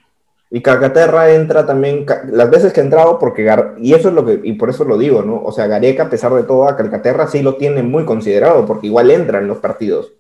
Y 0.52 0.62
Calcaterra 0.62 1.32
entra 1.32 1.66
también, 1.66 2.06
las 2.32 2.50
veces 2.50 2.72
que 2.72 2.80
ha 2.80 2.84
entrado, 2.84 3.18
porque, 3.18 3.52
y 3.80 3.94
eso 3.94 4.10
es 4.10 4.14
lo 4.14 4.26
que, 4.26 4.40
y 4.44 4.54
por 4.54 4.70
eso 4.70 4.86
lo 4.86 4.98
digo, 4.98 5.22
¿no? 5.24 5.42
O 5.44 5.52
sea, 5.52 5.68
Gareca, 5.68 6.04
a 6.04 6.10
pesar 6.10 6.34
de 6.34 6.44
todo, 6.44 6.68
a 6.68 6.78
Calcaterra 6.78 7.28
sí 7.28 7.42
lo 7.42 7.56
tiene 7.56 7.82
muy 7.84 8.06
considerado, 8.06 8.66
porque 8.66 8.88
igual 8.88 9.10
entra 9.12 9.40
en 9.40 9.48
los 9.48 9.58
partidos. 9.58 10.14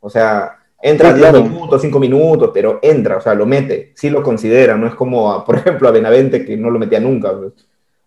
O 0.00 0.10
sea, 0.10 0.58
entra 0.82 1.12
10 1.12 1.32
minutos, 1.44 1.82
5 1.82 2.00
minutos, 2.00 2.50
pero 2.52 2.78
entra, 2.82 3.18
o 3.18 3.20
sea, 3.20 3.34
lo 3.34 3.46
mete, 3.46 3.92
sí 3.94 4.10
lo 4.10 4.22
considera, 4.22 4.76
no 4.76 4.86
es 4.86 4.94
como, 4.94 5.44
por 5.46 5.56
ejemplo, 5.56 5.88
a 5.88 5.92
Benavente 5.92 6.44
que 6.44 6.56
no 6.56 6.70
lo 6.70 6.78
metía 6.78 7.00
nunca. 7.00 7.32
Pues. 7.36 7.52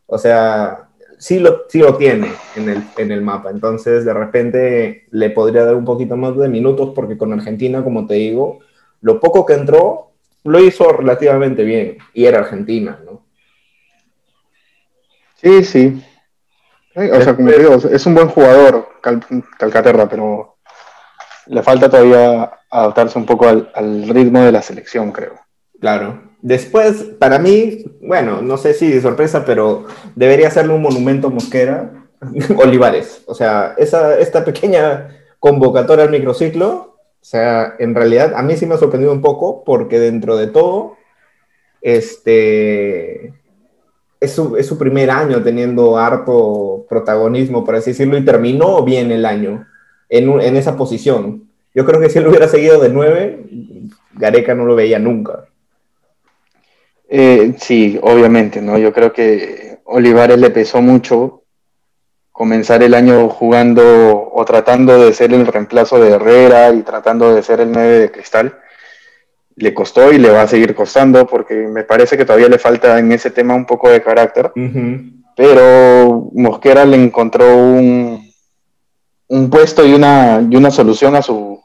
O 0.07 0.17
sea, 0.17 0.89
sí 1.17 1.39
lo, 1.39 1.63
sí 1.69 1.79
lo 1.79 1.95
tiene 1.95 2.27
en 2.55 2.69
el, 2.69 2.83
en 2.97 3.11
el 3.11 3.21
mapa. 3.21 3.49
Entonces, 3.49 4.05
de 4.05 4.13
repente, 4.13 5.05
le 5.11 5.29
podría 5.29 5.63
dar 5.65 5.75
un 5.75 5.85
poquito 5.85 6.17
más 6.17 6.35
de 6.37 6.49
minutos, 6.49 6.91
porque 6.93 7.17
con 7.17 7.31
Argentina, 7.31 7.83
como 7.83 8.05
te 8.05 8.15
digo, 8.15 8.59
lo 9.01 9.19
poco 9.19 9.45
que 9.45 9.53
entró, 9.53 10.12
lo 10.43 10.59
hizo 10.59 10.91
relativamente 10.91 11.63
bien 11.63 11.97
y 12.13 12.25
era 12.25 12.39
Argentina, 12.39 12.99
¿no? 13.05 13.25
Sí, 15.35 15.63
sí. 15.63 16.03
O 16.95 17.21
sea, 17.21 17.35
como 17.35 17.49
te 17.49 17.59
digo, 17.59 17.75
es 17.75 18.05
un 18.05 18.13
buen 18.13 18.29
jugador 18.29 18.87
Calcaterra, 19.57 20.07
pero 20.07 20.57
le 21.47 21.63
falta 21.63 21.89
todavía 21.89 22.51
adaptarse 22.69 23.17
un 23.17 23.25
poco 23.25 23.47
al, 23.47 24.07
ritmo 24.09 24.41
de 24.41 24.51
la 24.51 24.61
selección, 24.61 25.11
creo. 25.11 25.33
Claro. 25.79 26.21
Después, 26.41 27.03
para 27.19 27.39
mí, 27.39 27.83
bueno, 28.01 28.41
no 28.41 28.57
sé 28.57 28.73
si 28.73 28.91
de 28.91 29.01
sorpresa, 29.01 29.43
pero 29.43 29.85
debería 30.15 30.47
hacerle 30.47 30.73
un 30.73 30.81
monumento 30.81 31.29
Mosquera, 31.29 31.91
Olivares. 32.57 33.23
O 33.25 33.33
sea, 33.33 33.73
esa, 33.77 34.17
esta 34.19 34.45
pequeña 34.45 35.09
convocatoria 35.39 36.05
al 36.05 36.11
microciclo 36.11 36.92
o 37.23 37.25
sea, 37.25 37.75
en 37.79 37.95
realidad 37.95 38.33
a 38.35 38.43
mí 38.43 38.57
sí 38.57 38.65
me 38.65 38.75
ha 38.75 38.77
sorprendido 38.77 39.13
un 39.13 39.21
poco 39.21 39.63
porque 39.63 39.97
dentro 39.97 40.35
de 40.35 40.47
todo, 40.47 40.97
este, 41.79 43.33
es 44.19 44.35
su, 44.35 44.77
primer 44.77 45.09
año 45.09 45.41
teniendo 45.41 45.97
harto 45.97 46.85
protagonismo, 46.89 47.63
por 47.63 47.77
así 47.77 47.91
decirlo, 47.91 48.17
y 48.17 48.25
terminó 48.25 48.83
bien 48.83 49.09
el 49.09 49.25
año 49.25 49.65
en, 50.09 50.41
en 50.41 50.57
esa 50.57 50.75
posición. 50.75 51.47
Yo 51.73 51.85
creo 51.85 52.01
que 52.01 52.09
si 52.09 52.19
él 52.19 52.27
hubiera 52.27 52.49
seguido 52.49 52.81
de 52.81 52.89
nueve, 52.89 53.45
Gareca 54.15 54.53
no 54.53 54.65
lo 54.65 54.75
veía 54.75 54.99
nunca. 54.99 55.45
Eh, 57.07 57.53
sí, 57.57 57.97
obviamente, 58.01 58.61
¿no? 58.61 58.77
Yo 58.77 58.91
creo 58.91 59.13
que 59.13 59.79
Olivares 59.85 60.39
le 60.39 60.49
pesó 60.49 60.81
mucho 60.81 61.42
comenzar 62.33 62.81
el 62.81 62.95
año 62.95 63.29
jugando 63.29 64.31
o 64.33 64.43
tratando 64.43 64.99
de 65.05 65.13
ser 65.13 65.31
el 65.33 65.45
reemplazo 65.45 65.99
de 65.99 66.09
Herrera 66.09 66.71
y 66.71 66.81
tratando 66.81 67.33
de 67.33 67.43
ser 67.43 67.61
el 67.61 67.71
9 67.71 67.99
de 67.99 68.11
Cristal. 68.11 68.57
Le 69.55 69.73
costó 69.73 70.11
y 70.11 70.17
le 70.17 70.31
va 70.31 70.41
a 70.41 70.47
seguir 70.47 70.73
costando 70.73 71.27
porque 71.27 71.53
me 71.53 71.83
parece 71.83 72.17
que 72.17 72.25
todavía 72.25 72.49
le 72.49 72.57
falta 72.57 72.97
en 72.97 73.11
ese 73.11 73.29
tema 73.29 73.53
un 73.53 73.67
poco 73.67 73.87
de 73.87 74.01
carácter. 74.01 74.51
Pero 75.35 76.31
Mosquera 76.33 76.85
le 76.85 77.01
encontró 77.01 77.55
un, 77.55 78.27
un 79.27 79.49
puesto 79.51 79.85
y 79.85 79.93
una, 79.93 80.45
y 80.49 80.55
una 80.55 80.71
solución 80.71 81.15
a 81.15 81.21
su, 81.21 81.63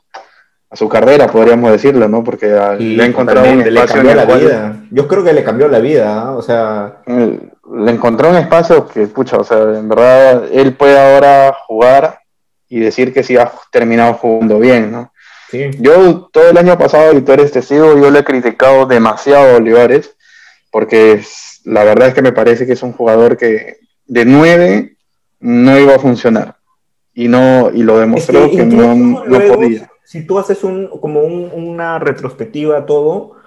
a 0.69 0.77
su 0.77 0.87
carrera, 0.87 1.29
podríamos 1.29 1.73
decirlo, 1.73 2.09
¿no? 2.09 2.23
Porque 2.23 2.47
le 2.79 3.03
ha 3.03 3.07
encontrado 3.07 3.51
un 3.51 3.63
espacio 3.63 4.03
la 4.03 4.27
vida. 4.27 4.77
Yo 4.91 5.09
creo 5.09 5.25
que 5.25 5.33
le 5.33 5.45
cambió 5.45 5.67
la 5.69 5.79
vida, 5.79 6.33
o 6.33 6.43
sea... 6.43 6.99
Le 7.73 7.93
encontró 7.93 8.31
un 8.31 8.37
espacio 8.37 8.89
que, 8.89 9.07
pucha, 9.07 9.37
o 9.37 9.45
sea, 9.45 9.59
en 9.59 9.89
verdad 9.89 10.45
él 10.51 10.75
puede 10.75 10.99
ahora 10.99 11.55
jugar 11.67 12.21
y 12.69 12.81
decir 12.81 13.13
que 13.13 13.23
sí 13.23 13.37
ha 13.37 13.51
terminado 13.71 14.15
jugando 14.15 14.59
bien, 14.59 14.93
¿no? 14.93 15.13
Sí. 15.51 15.71
Yo 15.79 16.29
todo 16.33 16.51
el 16.51 16.59
año 16.59 16.77
pasado, 16.77 17.17
y 17.17 17.23
tú 17.23 17.33
eres 17.33 17.53
testigo, 17.53 17.99
yo 17.99 18.11
le 18.11 18.21
he 18.21 18.25
criticado 18.25 18.87
demasiado 18.87 19.55
a 19.55 19.57
Olivares, 19.57 20.15
porque 20.71 21.23
la 21.65 21.85
verdad 21.85 22.09
es 22.09 22.15
que 22.15 22.23
me 22.23 22.33
parece 22.33 22.67
que 22.67 22.75
es 22.75 22.83
un 22.83 22.93
jugador 22.93 23.37
que 23.37 23.79
de 24.07 24.25
nueve 24.25 24.97
no 25.41 25.79
iba 25.79 25.95
a 25.95 25.99
funcionar. 25.99 26.57
Y 27.15 27.29
no, 27.29 27.71
y 27.73 27.83
lo 27.83 27.99
demostró 27.99 28.51
que, 28.51 28.65
no, 28.65 28.95
no, 28.95 29.55
podía. 29.55 29.91
Si 30.05 30.25
tú 30.27 30.39
haces 30.39 30.63
un, 30.63 30.89
como 31.01 31.21
una 31.23 31.99
retrospectiva 31.99 32.79
a 32.79 32.87
todo, 32.87 33.38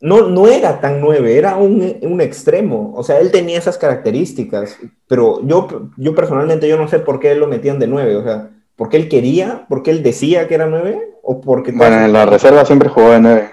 no, 0.00 0.28
no 0.28 0.46
era 0.46 0.80
tan 0.80 1.00
nueve, 1.00 1.38
era 1.38 1.56
un, 1.56 1.96
un, 2.02 2.20
extremo. 2.20 2.92
O 2.96 3.02
sea, 3.02 3.18
él 3.20 3.30
tenía 3.30 3.58
esas 3.58 3.78
características, 3.78 4.78
pero 5.08 5.40
yo, 5.46 5.90
yo 5.96 6.14
personalmente 6.14 6.68
yo 6.68 6.76
no 6.76 6.88
sé 6.88 6.98
por 6.98 7.18
qué 7.18 7.34
lo 7.34 7.46
metían 7.46 7.78
de 7.78 7.86
nueve. 7.86 8.16
O 8.16 8.22
sea, 8.22 8.50
¿porque 8.76 8.96
él 8.98 9.08
quería? 9.08 9.66
¿Porque 9.68 9.90
él 9.90 10.02
decía 10.02 10.48
que 10.48 10.54
era 10.54 10.66
nueve? 10.66 11.00
¿O 11.22 11.40
porque 11.40 11.72
bueno, 11.72 12.04
en 12.04 12.12
la 12.12 12.26
reserva 12.26 12.64
siempre 12.64 12.88
jugó 12.88 13.10
de 13.10 13.20
nueve. 13.20 13.50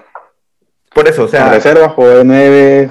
Por 0.94 1.08
eso, 1.08 1.24
o 1.24 1.28
sea... 1.28 1.40
En 1.40 1.46
la 1.46 1.54
reserva 1.54 1.88
jugó 1.88 2.08
de 2.08 2.24
nueve 2.24 2.90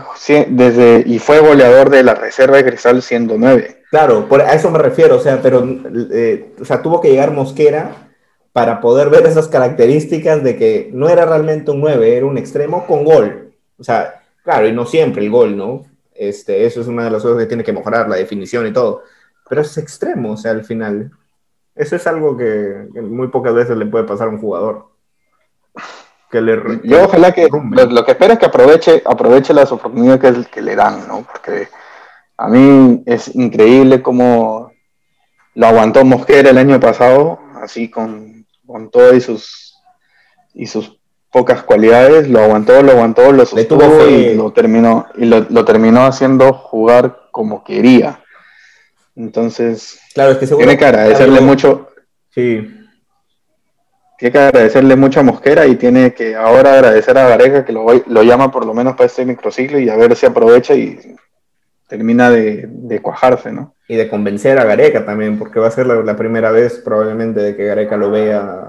desde, 0.50 1.04
y 1.06 1.20
fue 1.20 1.40
goleador 1.40 1.90
de 1.90 2.04
la 2.04 2.16
reserva 2.16 2.58
de 2.58 2.66
Cristal 2.66 3.02
siendo 3.02 3.38
nueve. 3.38 3.84
Claro, 3.92 4.28
por, 4.28 4.42
a 4.42 4.54
eso 4.54 4.72
me 4.72 4.80
refiero, 4.80 5.16
o 5.16 5.20
sea, 5.20 5.40
pero 5.42 5.64
eh, 6.12 6.54
o 6.60 6.66
sea, 6.66 6.82
tuvo 6.82 7.00
que 7.00 7.12
llegar 7.12 7.32
Mosquera 7.32 8.13
para 8.54 8.80
poder 8.80 9.10
ver 9.10 9.26
esas 9.26 9.48
características 9.48 10.44
de 10.44 10.56
que 10.56 10.90
no 10.94 11.10
era 11.10 11.26
realmente 11.26 11.72
un 11.72 11.82
9, 11.82 12.18
era 12.18 12.26
un 12.28 12.38
extremo 12.38 12.86
con 12.86 13.04
gol. 13.04 13.52
O 13.80 13.84
sea, 13.84 14.22
claro, 14.44 14.68
y 14.68 14.72
no 14.72 14.86
siempre 14.86 15.24
el 15.24 15.32
gol, 15.32 15.58
¿no? 15.58 15.86
Este, 16.14 16.66
eso 16.66 16.80
es 16.80 16.88
una 16.88 17.04
de 17.04 17.10
las 17.10 17.24
cosas 17.24 17.40
que 17.40 17.48
tiene 17.48 17.64
que 17.64 17.74
mejorar, 17.74 18.08
la 18.08 18.16
definición 18.16 18.68
y 18.68 18.72
todo. 18.72 19.04
Pero 19.50 19.62
es 19.62 19.76
extremo, 19.80 20.34
o 20.34 20.38
sea, 20.38 20.52
al 20.52 20.64
final. 20.64 21.12
Eso 21.76 21.96
es 21.96 22.06
algo 22.06 22.38
que, 22.38 22.88
muy 23.02 23.30
pocas 23.30 23.56
veces 23.56 23.76
le 23.76 23.88
puede 23.88 24.04
pasar 24.04 24.28
a 24.28 24.32
un 24.32 24.40
jugador. 24.40 24.86
Que 26.30 26.40
le, 26.40 26.80
Yo 26.84 27.06
ojalá 27.06 27.32
que 27.32 27.48
lo, 27.50 28.06
que 28.06 28.12
espero 28.12 28.34
es 28.34 28.40
que 28.40 28.46
aproveche, 28.46 29.02
aproveche 29.04 29.54
las 29.54 29.72
oportunidades 29.72 30.46
que, 30.46 30.52
que 30.52 30.62
le 30.62 30.76
dan, 30.76 31.08
¿no? 31.08 31.26
Porque 31.30 31.70
a 32.38 32.48
mí 32.48 33.02
es 33.08 33.34
increíble 33.34 34.04
cómo 34.04 34.72
lo 35.56 35.68
aguantó 35.68 36.06
Mosquera 36.06 36.52
el 36.52 36.58
año 36.60 36.80
pasado, 36.80 37.40
así 37.62 37.90
con 37.90 38.43
con 38.66 38.90
todo 38.90 39.14
y 39.16 39.22
sus, 39.22 39.76
y 40.54 40.66
sus 40.68 41.00
pocas 41.32 41.64
cualidades, 41.64 42.30
lo 42.30 42.40
aguantó, 42.40 42.82
lo 42.84 42.92
aguantó, 42.92 43.32
lo 43.32 43.46
sostuvo 43.46 44.08
y 44.08 44.36
lo 44.36 44.54
terminó, 44.54 45.08
y 45.16 45.26
lo, 45.26 45.66
terminó 45.66 46.06
haciendo 46.06 46.54
jugar 46.54 47.30
como 47.32 47.64
quería. 47.64 48.24
Entonces, 49.16 50.00
claro, 50.14 50.34
es 50.34 50.38
que 50.38 50.48
tiene 50.48 50.78
que 50.78 50.86
agradecerle 50.86 51.42
mucho. 51.42 51.90
Sí. 52.30 52.68
Tiene 54.18 54.32
que 54.32 54.40
agradecerle 54.40 54.96
mucho 54.96 55.20
a 55.20 55.24
Mosquera 55.24 55.66
y 55.66 55.76
tiene 55.76 56.14
que 56.14 56.36
ahora 56.36 56.74
agradecer 56.74 57.18
a 57.18 57.28
Gareca 57.28 57.66
que 57.66 57.74
lo, 57.74 57.86
lo 58.06 58.24
llama 58.24 58.52
por 58.52 58.66
lo 58.66 58.74
menos 58.74 58.96
para 58.96 59.08
este 59.08 59.26
microciclo 59.26 59.80
y 59.80 59.90
a 59.90 59.96
ver 59.96 60.16
si 60.16 60.26
aprovecha 60.26 60.76
y 60.76 61.16
termina 61.98 62.32
de, 62.32 63.00
cuajarse, 63.04 63.52
¿no? 63.52 63.76
Y 63.88 63.96
de 63.96 64.10
convencer 64.10 64.58
a 64.58 64.64
Gareca 64.64 65.06
también, 65.06 65.38
porque 65.38 65.60
va 65.60 65.68
a 65.68 65.72
ser 65.72 65.86
la, 65.86 66.16
primera 66.18 66.50
vez 66.50 66.82
probablemente 66.84 67.40
de 67.40 67.56
que 67.56 67.66
Gareca 67.66 67.98
lo 67.98 68.10
vea 68.10 68.68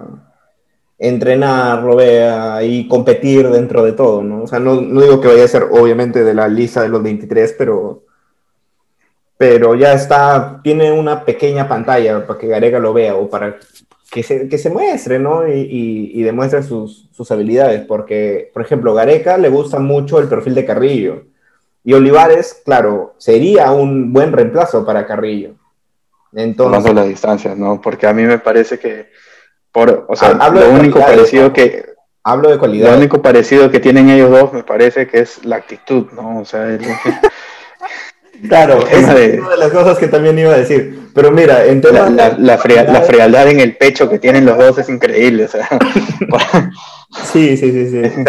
entrenar, 0.99 1.83
lo 1.83 1.97
vea 1.97 2.63
y 2.63 2.87
competir 2.87 3.49
dentro 3.49 3.83
de 3.83 3.93
todo, 3.93 4.23
¿no? 4.23 4.43
O 4.43 4.47
sea, 4.47 4.59
no, 4.59 4.83
no 4.83 5.01
digo 5.01 5.23
que 5.23 5.29
vaya 5.29 5.45
a 5.45 5.49
ser 5.49 5.69
obviamente 5.71 6.23
de 6.23 6.35
la 6.35 6.49
lista 6.49 6.83
de 6.83 6.91
los 6.91 7.03
23, 7.03 7.55
pero 7.57 8.03
pero 9.39 9.75
ya 9.75 9.95
está, 9.95 10.61
tiene 10.63 10.93
una 10.93 11.25
pequeña 11.25 11.67
pantalla 11.67 12.27
para 12.27 12.39
que 12.39 12.47
Gareca 12.47 12.79
lo 12.79 12.93
vea 12.93 13.17
o 13.17 13.29
para 13.29 13.57
que 14.11 14.23
se, 14.23 14.49
que 14.49 14.59
se 14.59 14.71
muestre, 14.71 15.19
¿no? 15.19 15.49
Y, 15.49 16.11
y, 16.13 16.23
demuestre 16.23 16.63
sus, 16.63 17.09
sus, 17.11 17.31
habilidades, 17.33 17.85
porque, 17.85 18.51
por 18.53 18.63
ejemplo, 18.63 18.95
Gareca 18.95 19.39
le 19.39 19.49
gusta 19.49 19.81
mucho 19.81 20.21
el 20.21 20.29
perfil 20.29 20.55
de 20.55 20.65
Carrillo. 20.65 21.25
Y 21.85 21.93
Olivares, 21.93 22.63
claro, 22.65 23.15
sería 23.19 23.71
un 23.71 24.13
buen 24.13 24.33
reemplazo 24.33 24.85
para 24.85 25.07
Carrillo. 25.07 25.55
Entonces, 26.33 26.83
de 26.83 26.95
la 26.95 27.05
distancia, 27.05 27.55
¿no? 27.55 27.81
Porque 27.81 28.07
a 28.07 28.13
mí 28.13 28.23
me 28.23 28.39
parece 28.39 28.79
que, 28.79 29.11
por, 29.71 30.07
o 30.09 30.17
sea, 30.17 30.31
hablo 30.41 30.61
lo 30.61 30.71
único 30.71 30.99
parecido 30.99 31.53
que... 31.53 31.95
Hablo 32.25 32.51
de 32.51 32.59
calidad. 32.59 32.91
Lo 32.91 32.97
único 32.97 33.21
parecido 33.21 33.71
que 33.71 33.81
tienen 33.81 34.09
ellos 34.09 34.31
dos 34.31 34.53
me 34.55 34.63
parece 34.63 35.07
que 35.07 35.21
es 35.21 35.45
la 35.45 35.57
actitud, 35.57 36.07
¿no? 36.13 36.41
O 36.41 36.45
sea, 36.47 36.67
Claro, 38.49 38.87
es 38.87 39.05
una 39.05 39.15
de 39.15 39.57
las 39.59 39.71
cosas 39.71 39.99
que 39.99 40.09
también 40.09 40.39
iba 40.39 40.53
a 40.53 40.59
decir. 40.59 41.11
Pero 41.15 41.31
mira, 41.31 41.65
en 41.65 41.81
la, 41.81 42.37
la, 42.37 42.59
frialdad 42.59 43.49
en 43.49 43.61
el 43.61 43.77
pecho 43.77 44.09
que 44.11 44.19
tienen 44.19 44.45
los 44.45 44.59
dos 44.59 44.79
es 44.79 44.89
increíble. 44.89 45.45
O 45.45 45.49
sea. 45.49 45.69
sí, 47.33 47.57
sí, 47.57 47.71
sí, 47.71 47.91
sí. 47.91 48.23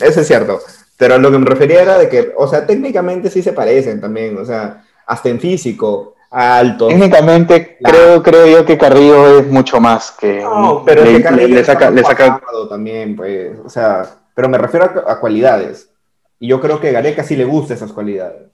eso 0.00 0.20
es 0.20 0.26
cierto. 0.26 0.60
Pero 1.00 1.18
lo 1.18 1.32
que 1.32 1.38
me 1.38 1.46
refería 1.46 1.82
era 1.82 1.98
de 1.98 2.08
que, 2.08 2.32
o 2.36 2.46
sea, 2.46 2.64
técnicamente 2.66 3.28
sí 3.28 3.42
se 3.42 3.52
parecen 3.52 4.00
también, 4.00 4.38
o 4.38 4.44
sea, 4.44 4.84
hasta 5.06 5.30
en 5.30 5.40
físico, 5.40 6.14
alto. 6.30 6.86
Técnicamente 6.86 7.78
creo, 7.82 8.22
creo 8.22 8.46
yo 8.46 8.64
que 8.64 8.78
Carrillo 8.78 9.40
es 9.40 9.46
mucho 9.48 9.80
más 9.80 10.12
que... 10.12 10.40
No, 10.40 10.84
pero 10.84 11.04
le, 11.04 11.22
Carrillo 11.22 11.54
le 11.56 11.64
saca, 11.64 11.90
le 11.90 12.04
saca... 12.04 12.40
también, 12.68 13.16
pues, 13.16 13.58
o 13.64 13.68
sea, 13.68 14.02
pero 14.34 14.48
me 14.48 14.58
refiero 14.58 14.84
a, 14.84 15.12
a 15.12 15.18
cualidades. 15.18 15.90
Y 16.38 16.46
yo 16.48 16.60
creo 16.60 16.80
que 16.80 16.92
Gareca 16.92 17.24
sí 17.24 17.34
le 17.34 17.46
gusta 17.46 17.74
esas 17.74 17.92
cualidades. 17.92 18.50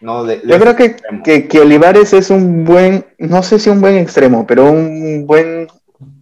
Yo 0.00 0.58
creo 0.60 0.76
que, 0.76 1.48
que, 1.48 1.60
Olivares 1.60 2.12
es 2.12 2.30
un 2.30 2.64
buen, 2.64 3.06
no 3.18 3.42
sé 3.42 3.58
si 3.58 3.70
un 3.70 3.80
buen 3.80 3.96
extremo, 3.96 4.46
pero 4.46 4.70
un 4.70 5.26
buen 5.26 5.68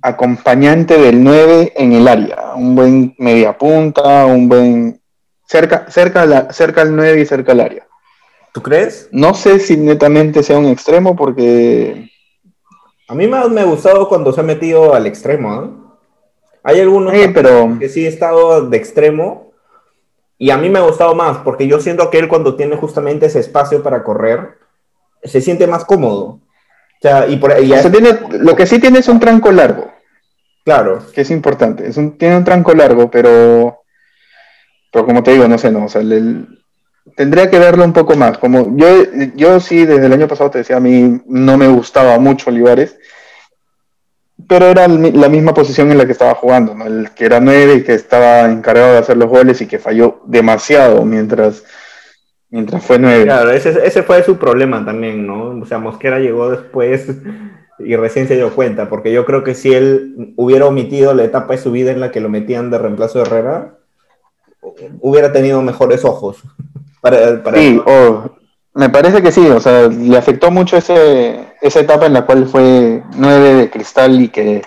acompañante 0.00 0.96
del 0.96 1.22
9 1.22 1.72
en 1.74 1.92
el 1.92 2.06
área, 2.06 2.54
un 2.54 2.76
buen 2.76 3.14
media 3.18 3.58
punta, 3.58 4.26
un 4.26 4.48
buen 4.48 5.00
cerca, 5.46 5.86
cerca, 5.88 6.26
la, 6.26 6.52
cerca 6.52 6.82
al 6.82 6.94
9 6.94 7.20
y 7.20 7.26
cerca 7.26 7.52
al 7.52 7.60
área. 7.60 7.86
¿Tú 8.52 8.62
crees? 8.62 9.08
No 9.10 9.34
sé 9.34 9.58
si 9.58 9.76
netamente 9.76 10.42
sea 10.42 10.58
un 10.58 10.66
extremo 10.66 11.16
porque... 11.16 12.10
A 13.08 13.14
mí 13.14 13.26
más 13.26 13.50
me 13.50 13.60
ha 13.60 13.64
gustado 13.64 14.08
cuando 14.08 14.32
se 14.32 14.40
ha 14.40 14.44
metido 14.44 14.94
al 14.94 15.06
extremo. 15.06 15.62
¿eh? 15.62 15.70
Hay 16.62 16.80
algunos 16.80 17.12
pero... 17.34 17.76
que 17.78 17.88
sí 17.88 18.06
he 18.06 18.08
estado 18.08 18.68
de 18.68 18.76
extremo 18.76 19.52
y 20.38 20.50
a 20.50 20.56
mí 20.56 20.68
me 20.68 20.78
ha 20.78 20.82
gustado 20.82 21.14
más, 21.14 21.38
porque 21.38 21.66
yo 21.66 21.80
siento 21.80 22.10
que 22.10 22.18
él 22.18 22.28
cuando 22.28 22.56
tiene 22.56 22.76
justamente 22.76 23.26
ese 23.26 23.40
espacio 23.40 23.82
para 23.82 24.02
correr, 24.02 24.58
se 25.22 25.40
siente 25.40 25.66
más 25.66 25.84
cómodo. 25.84 26.24
O 26.24 26.40
sea, 27.00 27.26
y 27.26 27.36
por 27.36 27.52
ahí... 27.52 27.72
tiene, 27.90 28.18
lo 28.38 28.56
que 28.56 28.66
sí 28.66 28.78
tiene 28.78 29.00
es 29.00 29.08
un 29.08 29.20
tranco 29.20 29.52
largo. 29.52 29.92
Claro. 30.64 31.00
Que 31.14 31.20
es 31.20 31.30
importante. 31.30 31.86
Es 31.86 31.96
un, 31.96 32.16
tiene 32.16 32.36
un 32.36 32.44
tranco 32.44 32.72
largo, 32.72 33.10
pero... 33.10 33.83
Pero 34.94 35.04
como 35.04 35.22
te 35.22 35.32
digo, 35.32 35.46
no 35.46 35.58
sé, 35.58 35.70
no. 35.70 35.84
O 35.84 35.88
sea, 35.88 36.00
tendría 37.14 37.50
que 37.50 37.58
verlo 37.58 37.84
un 37.84 37.92
poco 37.92 38.16
más. 38.16 38.38
Como 38.38 38.74
yo, 38.78 38.86
yo 39.36 39.60
sí, 39.60 39.84
desde 39.84 40.06
el 40.06 40.12
año 40.14 40.28
pasado 40.28 40.50
te 40.50 40.58
decía, 40.58 40.78
a 40.78 40.80
mí 40.80 41.20
no 41.26 41.58
me 41.58 41.68
gustaba 41.68 42.18
mucho 42.18 42.48
Olivares 42.48 42.96
pero 44.48 44.66
era 44.66 44.88
la 44.88 45.28
misma 45.28 45.54
posición 45.54 45.90
en 45.90 45.98
la 45.98 46.06
que 46.06 46.12
estaba 46.12 46.34
jugando, 46.34 46.74
¿no? 46.74 46.86
El 46.86 47.10
que 47.10 47.24
era 47.24 47.40
nueve 47.40 47.76
y 47.76 47.84
que 47.84 47.94
estaba 47.94 48.50
encargado 48.50 48.92
de 48.92 48.98
hacer 48.98 49.16
los 49.16 49.28
goles 49.28 49.60
y 49.60 49.66
que 49.66 49.78
falló 49.78 50.20
demasiado 50.26 51.04
mientras, 51.04 51.64
mientras 52.50 52.84
fue 52.84 52.98
nueve. 52.98 53.24
Claro, 53.24 53.50
ese, 53.50 53.86
ese 53.86 54.02
fue 54.02 54.22
su 54.22 54.36
problema 54.36 54.84
también, 54.84 55.26
¿no? 55.26 55.50
O 55.60 55.66
sea, 55.66 55.78
Mosquera 55.78 56.18
llegó 56.18 56.50
después 56.50 57.06
y 57.78 57.96
recién 57.96 58.26
se 58.26 58.36
dio 58.36 58.50
cuenta, 58.54 58.88
porque 58.88 59.12
yo 59.12 59.24
creo 59.24 59.44
que 59.44 59.54
si 59.54 59.72
él 59.72 60.34
hubiera 60.36 60.66
omitido 60.66 61.14
la 61.14 61.24
etapa 61.24 61.54
de 61.54 61.60
su 61.60 61.70
vida 61.70 61.92
en 61.92 62.00
la 62.00 62.10
que 62.10 62.20
lo 62.20 62.28
metían 62.28 62.70
de 62.70 62.78
reemplazo 62.78 63.20
de 63.20 63.26
Herrera, 63.26 63.73
hubiera 65.00 65.32
tenido 65.32 65.62
mejores 65.62 66.04
ojos. 66.04 66.42
Para, 67.00 67.42
sí, 67.54 67.82
o 67.84 68.30
me 68.74 68.88
parece 68.88 69.22
que 69.22 69.30
sí, 69.30 69.46
o 69.46 69.60
sea, 69.60 69.88
le 69.88 70.16
afectó 70.16 70.50
mucho 70.50 70.76
ese, 70.76 71.52
esa 71.60 71.80
etapa 71.80 72.06
en 72.06 72.14
la 72.14 72.26
cual 72.26 72.46
fue 72.46 73.02
nueve 73.16 73.54
de 73.54 73.70
cristal 73.70 74.20
y 74.20 74.28
que 74.28 74.62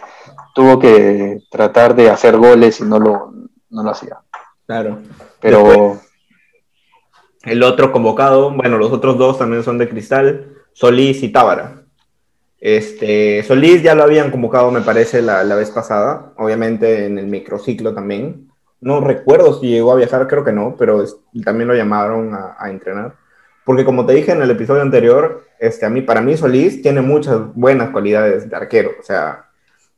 tuvo 0.56 0.80
que 0.80 1.42
tratar 1.52 1.94
de 1.94 2.10
hacer 2.10 2.38
goles 2.38 2.80
y 2.80 2.84
no 2.84 3.00
lo, 3.00 3.34
no 3.70 3.84
lo 3.84 3.90
hacía. 3.90 4.18
Claro. 4.66 5.00
Pero. 5.42 6.00
el 7.44 7.64
otro 7.64 7.92
convocado, 7.92 8.52
bueno, 8.52 8.78
los 8.78 8.92
otros 8.92 9.18
dos 9.18 9.38
también 9.38 9.64
son 9.64 9.78
de 9.78 9.90
cristal, 9.90 10.54
Solís 10.74 11.22
y 11.24 11.30
Tábara. 11.30 11.84
Este, 12.60 13.44
Solís 13.44 13.84
ya 13.84 13.94
lo 13.94 14.04
habían 14.04 14.32
convocado, 14.32 14.72
me 14.72 14.82
parece, 14.82 15.22
la, 15.22 15.44
la 15.44 15.56
vez 15.56 15.70
pasada, 15.70 16.34
obviamente 16.38 17.06
en 17.06 17.20
el 17.20 17.28
microciclo 17.28 17.94
también. 17.94 18.47
No 18.80 19.02
recuerdo 19.02 19.60
si 19.60 19.68
llegó 19.68 19.92
a 19.92 19.96
viajar, 19.96 20.28
creo 20.28 20.44
que 20.44 20.54
no, 20.54 20.76
pero 20.78 21.04
también 21.44 21.68
lo 21.68 21.76
llamaron 21.76 22.34
a, 22.34 22.70
entrenar 22.70 23.16
porque 23.68 23.84
como 23.84 24.06
te 24.06 24.14
dije 24.14 24.32
en 24.32 24.42
el 24.42 24.50
episodio 24.50 24.82
anterior, 24.82 25.44
este, 25.60 25.86
a 25.86 25.90
mí, 25.90 26.02
para 26.02 26.22
mí 26.22 26.38
Solís 26.38 26.82
tiene 26.82 27.02
muchas 27.02 27.54
buenas 27.54 27.90
cualidades 27.90 28.50
de 28.50 28.56
arquero. 28.56 28.92
O 28.98 29.04
sea, 29.04 29.50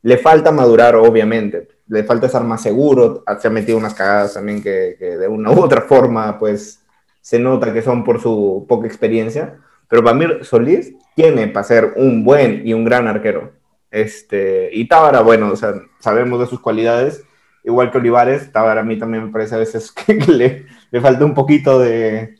le 0.02 0.18
falta 0.18 0.50
madurar, 0.50 0.96
obviamente. 0.96 1.68
Le 1.86 2.02
falta 2.02 2.26
estar 2.26 2.42
más 2.42 2.62
seguro. 2.62 3.22
Se 3.38 3.46
ha 3.46 3.50
metido 3.50 3.78
unas 3.78 3.94
cagadas 3.94 4.34
también 4.34 4.60
que, 4.60 4.96
de 4.98 5.28
una 5.28 5.52
u 5.52 5.60
otra 5.60 5.82
forma, 5.82 6.36
pues, 6.36 6.84
se 7.20 7.38
nota 7.38 7.72
que 7.72 7.80
son 7.80 8.02
por 8.02 8.20
su 8.20 8.66
poca 8.68 8.88
experiencia. 8.88 9.58
Pero 9.86 10.02
para 10.02 10.16
mí 10.16 10.26
Solís 10.42 10.92
tiene 11.14 11.46
para 11.46 11.62
ser 11.62 11.92
un 11.94 12.24
buen 12.24 12.66
y 12.66 12.74
un 12.74 12.84
gran 12.84 13.06
arquero. 13.06 13.52
Este, 13.88 14.70
y 14.72 14.88
Tábara, 14.88 15.20
bueno, 15.20 15.52
o 15.52 15.56
sea, 15.56 15.74
sabemos 16.00 16.40
de 16.40 16.46
sus 16.46 16.58
cualidades. 16.58 17.22
Igual 17.64 17.90
que 17.90 17.98
Olivares, 17.98 18.50
a 18.54 18.82
mí 18.82 18.98
también 18.98 19.24
me 19.24 19.32
parece 19.32 19.54
a 19.54 19.58
veces 19.58 19.92
que 20.06 20.14
le, 20.14 20.66
le 20.90 21.00
falta 21.00 21.24
un 21.24 21.34
poquito 21.34 21.78
de, 21.78 22.36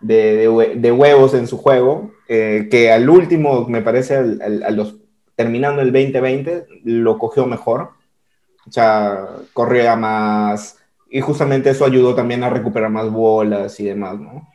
de, 0.00 0.92
huevos 0.92 1.34
en 1.34 1.46
su 1.46 1.58
juego, 1.58 2.12
eh, 2.28 2.68
que 2.70 2.92
al 2.92 3.08
último, 3.08 3.66
me 3.68 3.82
parece, 3.82 4.16
a 4.16 4.70
los, 4.70 4.96
terminando 5.36 5.82
el 5.82 5.92
2020, 5.92 6.66
lo 6.84 7.18
cogió 7.18 7.46
mejor. 7.46 7.90
O 8.66 8.72
sea, 8.72 9.26
corría 9.52 9.96
más. 9.96 10.78
Y 11.10 11.20
justamente 11.20 11.70
eso 11.70 11.84
ayudó 11.84 12.14
también 12.14 12.42
a 12.42 12.50
recuperar 12.50 12.90
más 12.90 13.10
bolas 13.10 13.78
y 13.78 13.84
demás, 13.84 14.18
¿no? 14.18 14.48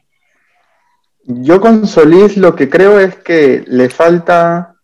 Yo 1.26 1.62
con 1.62 1.86
Solís 1.86 2.38
lo 2.38 2.56
que 2.56 2.70
creo 2.70 3.00
es 3.00 3.16
que 3.16 3.64
le 3.68 3.90
falta 3.90 4.76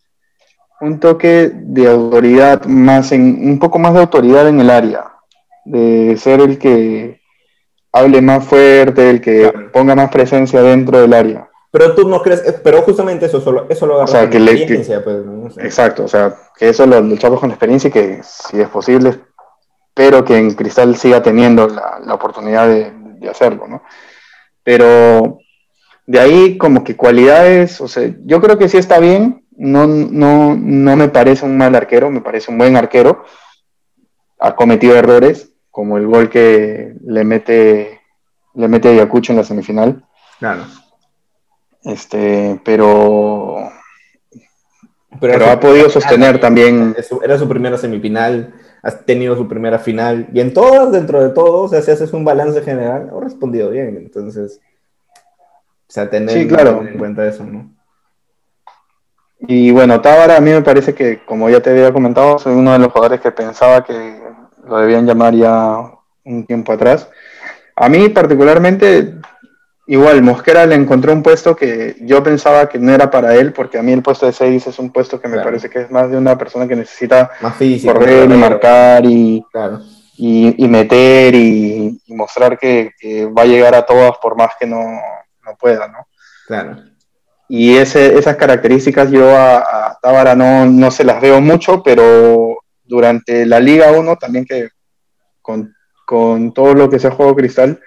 un 0.81 0.99
toque 0.99 1.51
de 1.53 1.89
autoridad 1.89 2.65
más 2.65 3.11
en 3.11 3.49
un 3.49 3.59
poco 3.59 3.79
más 3.79 3.93
de 3.93 4.01
autoridad 4.01 4.47
en 4.47 4.59
el 4.59 4.69
área, 4.69 5.05
de 5.65 6.15
ser 6.17 6.41
el 6.41 6.57
que 6.57 7.21
hable 7.91 8.21
más 8.21 8.45
fuerte, 8.45 9.09
el 9.09 9.21
que 9.21 9.51
ponga 9.71 9.95
más 9.95 10.09
presencia 10.09 10.61
dentro 10.61 10.99
del 10.99 11.13
área. 11.13 11.49
Pero 11.71 11.93
tú 11.93 12.07
no 12.07 12.21
crees, 12.21 12.41
eh, 12.45 12.59
pero 12.63 12.81
justamente 12.83 13.25
eso, 13.25 13.41
solo, 13.41 13.65
eso 13.69 13.85
lo 13.85 13.97
o 13.99 14.07
sea, 14.07 14.29
que 14.29 14.37
experiencia, 14.37 15.03
pues, 15.03 15.17
Exacto, 15.57 16.05
o 16.05 16.07
sea, 16.07 16.33
que 16.57 16.69
eso 16.69 16.85
lo 16.85 17.01
luchamos 17.01 17.39
con 17.39 17.49
experiencia 17.49 17.89
y 17.89 17.91
que 17.91 18.21
si 18.23 18.61
es 18.61 18.69
posible, 18.69 19.19
pero 19.93 20.23
que 20.23 20.37
en 20.37 20.53
Cristal 20.53 20.95
siga 20.95 21.21
teniendo 21.21 21.67
la, 21.67 21.99
la 22.05 22.13
oportunidad 22.13 22.67
de, 22.67 22.93
de, 23.19 23.29
hacerlo, 23.29 23.67
¿no? 23.67 23.81
Pero 24.63 25.39
de 26.05 26.19
ahí 26.19 26.57
como 26.57 26.83
que 26.83 26.95
cualidades, 26.95 27.81
o 27.81 27.87
sea, 27.87 28.09
yo 28.25 28.41
creo 28.41 28.57
que 28.57 28.69
sí 28.69 28.77
está 28.77 28.99
bien, 28.99 29.44
no, 29.57 29.87
no, 29.87 30.55
no 30.55 30.95
me 30.95 31.09
parece 31.09 31.45
un 31.45 31.57
mal 31.57 31.75
arquero, 31.75 32.09
me 32.09 32.21
parece 32.21 32.51
un 32.51 32.57
buen 32.57 32.75
arquero, 32.75 33.25
ha 34.39 34.55
cometido 34.55 34.95
errores, 34.95 35.51
como 35.71 35.97
el 35.97 36.07
gol 36.07 36.29
que 36.29 36.95
le 37.05 37.23
mete 37.23 38.01
le 38.53 38.67
mete 38.67 38.87
a 38.87 38.91
Ayacucho 38.91 39.33
en 39.33 39.37
la 39.37 39.43
semifinal. 39.43 40.05
Claro. 40.39 40.63
Este, 41.83 42.59
pero 42.63 43.69
pero, 45.19 45.45
ha 45.49 45.59
podido 45.59 45.89
sostener 45.89 46.39
también. 46.39 46.95
Era 47.23 47.37
su 47.37 47.47
primera 47.47 47.77
semifinal, 47.77 48.53
ha 48.81 48.91
tenido 48.91 49.35
su 49.35 49.47
primera 49.47 49.79
final, 49.79 50.27
y 50.33 50.39
en 50.39 50.53
todas, 50.53 50.91
dentro 50.91 51.23
de 51.23 51.29
todo, 51.29 51.63
o 51.63 51.67
sea, 51.67 51.81
si 51.81 51.91
haces 51.91 52.13
un 52.13 52.25
balance 52.25 52.61
general, 52.61 53.11
ha 53.15 53.23
respondido 53.23 53.69
bien. 53.69 53.97
Entonces, 53.97 54.59
o 55.13 55.91
sea, 55.91 56.09
tener 56.09 56.35
en 56.37 56.97
cuenta 56.97 57.27
eso, 57.27 57.43
¿no? 57.43 57.74
Y 59.47 59.71
bueno, 59.71 60.01
Tábara, 60.01 60.37
a 60.37 60.41
mí 60.41 60.51
me 60.51 60.61
parece 60.61 60.93
que, 60.93 61.23
como 61.25 61.49
ya 61.49 61.61
te 61.61 61.69
había 61.69 61.93
comentado, 61.93 62.39
soy 62.39 62.53
uno 62.53 62.73
de 62.73 62.79
los 62.79 62.91
jugadores 62.91 63.21
que 63.21 63.31
pensaba 63.31 63.83
que 63.83 64.19
lo 64.67 64.77
debían 64.77 65.05
llamar 65.05 65.33
ya 65.33 65.77
un 66.23 66.45
tiempo 66.45 66.71
atrás. 66.71 67.09
A 67.75 67.89
mí 67.89 68.09
particularmente 68.09 69.15
igual, 69.87 70.21
Mosquera 70.21 70.65
le 70.65 70.75
encontró 70.75 71.13
un 71.13 71.23
puesto 71.23 71.55
que 71.55 71.95
yo 72.01 72.23
pensaba 72.23 72.67
que 72.67 72.79
no 72.79 72.93
era 72.93 73.09
para 73.11 73.35
él, 73.35 73.53
porque 73.53 73.77
a 73.77 73.83
mí 73.83 73.91
el 73.91 74.01
puesto 74.01 74.25
de 74.25 74.33
6 74.33 74.67
es 74.67 74.79
un 74.79 74.91
puesto 74.91 75.19
que 75.19 75.27
me 75.27 75.39
parece 75.39 75.69
que 75.69 75.81
es 75.81 75.91
más 75.91 76.09
de 76.09 76.17
una 76.17 76.37
persona 76.37 76.67
que 76.67 76.75
necesita 76.75 77.31
más 77.41 77.55
físico, 77.55 77.93
correr 77.93 78.29
y 78.29 78.33
marcar 78.33 79.05
y, 79.05 79.45
y, 80.17 80.67
meter 80.67 81.35
y, 81.35 82.01
mostrar 82.07 82.57
que, 82.57 82.91
va 83.37 83.43
a 83.43 83.45
llegar 83.45 83.75
a 83.75 83.85
todas 83.85 84.17
por 84.21 84.35
más 84.35 84.51
que 84.59 84.65
no, 84.65 84.79
no 84.81 85.55
pueda, 85.59 85.87
¿no? 85.87 86.07
Claro. 86.47 86.77
Y 87.47 87.75
ese, 87.75 88.17
esas 88.17 88.35
características 88.37 89.11
yo 89.11 89.29
a, 89.29 89.57
a 89.57 89.99
Tábara 90.01 90.35
no, 90.35 90.65
no 90.65 90.89
se 90.91 91.03
las 91.03 91.21
veo 91.21 91.41
mucho, 91.41 91.83
pero 91.83 92.57
durante 92.83 93.45
la 93.45 93.59
Liga 93.59 93.91
1 93.91 94.15
también 94.17 94.45
que 94.45 94.69
con, 95.41 95.75
con 96.05 96.53
todo 96.53 96.73
lo 96.73 96.89
que 96.89 96.99
se 96.99 97.07
ha 97.07 97.11
jugado 97.11 97.35
Cristal, 97.35 97.79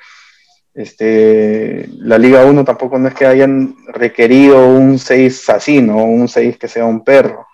este, 0.75 1.88
la 1.99 2.18
Liga 2.18 2.44
1 2.44 2.64
tampoco 2.64 2.99
no 2.99 3.09
es 3.09 3.14
que 3.14 3.27
hayan 3.27 3.75
requerido 3.88 4.68
un 4.68 4.99
6 4.99 5.51
así, 5.51 5.83
¿no? 5.83 6.05
Un 6.05 6.29
6 6.29 6.57
que 6.57 6.68
sea 6.68 6.85
un 6.85 7.03
perro. 7.03 7.47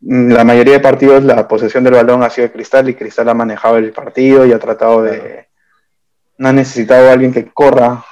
La 0.00 0.44
mayoría 0.44 0.74
de 0.74 0.80
partidos 0.80 1.22
la 1.22 1.46
posesión 1.46 1.84
del 1.84 1.94
balón 1.94 2.22
ha 2.22 2.30
sido 2.30 2.48
de 2.48 2.52
Cristal 2.52 2.88
y 2.88 2.94
Cristal 2.94 3.28
ha 3.28 3.34
manejado 3.34 3.76
el 3.76 3.92
partido 3.92 4.46
y 4.46 4.52
ha 4.52 4.58
tratado 4.58 5.02
de... 5.02 5.48
No 6.38 6.48
ha 6.48 6.52
necesitado 6.52 7.08
a 7.08 7.12
alguien 7.12 7.32
que 7.32 7.46
corra 7.52 8.02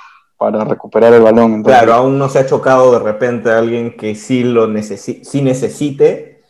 para 0.40 0.64
recuperar 0.64 1.12
el 1.12 1.20
balón. 1.20 1.62
Claro, 1.62 1.92
aún 1.92 2.18
no 2.18 2.30
se 2.30 2.38
ha 2.38 2.46
chocado 2.46 2.92
de 2.92 2.98
repente 2.98 3.50
a 3.50 3.58
alguien 3.58 3.94
que 3.94 4.14
sí 4.14 4.42
lo 4.42 4.66
necesi 4.66 5.22
sí 5.22 5.42
necesite 5.42 6.40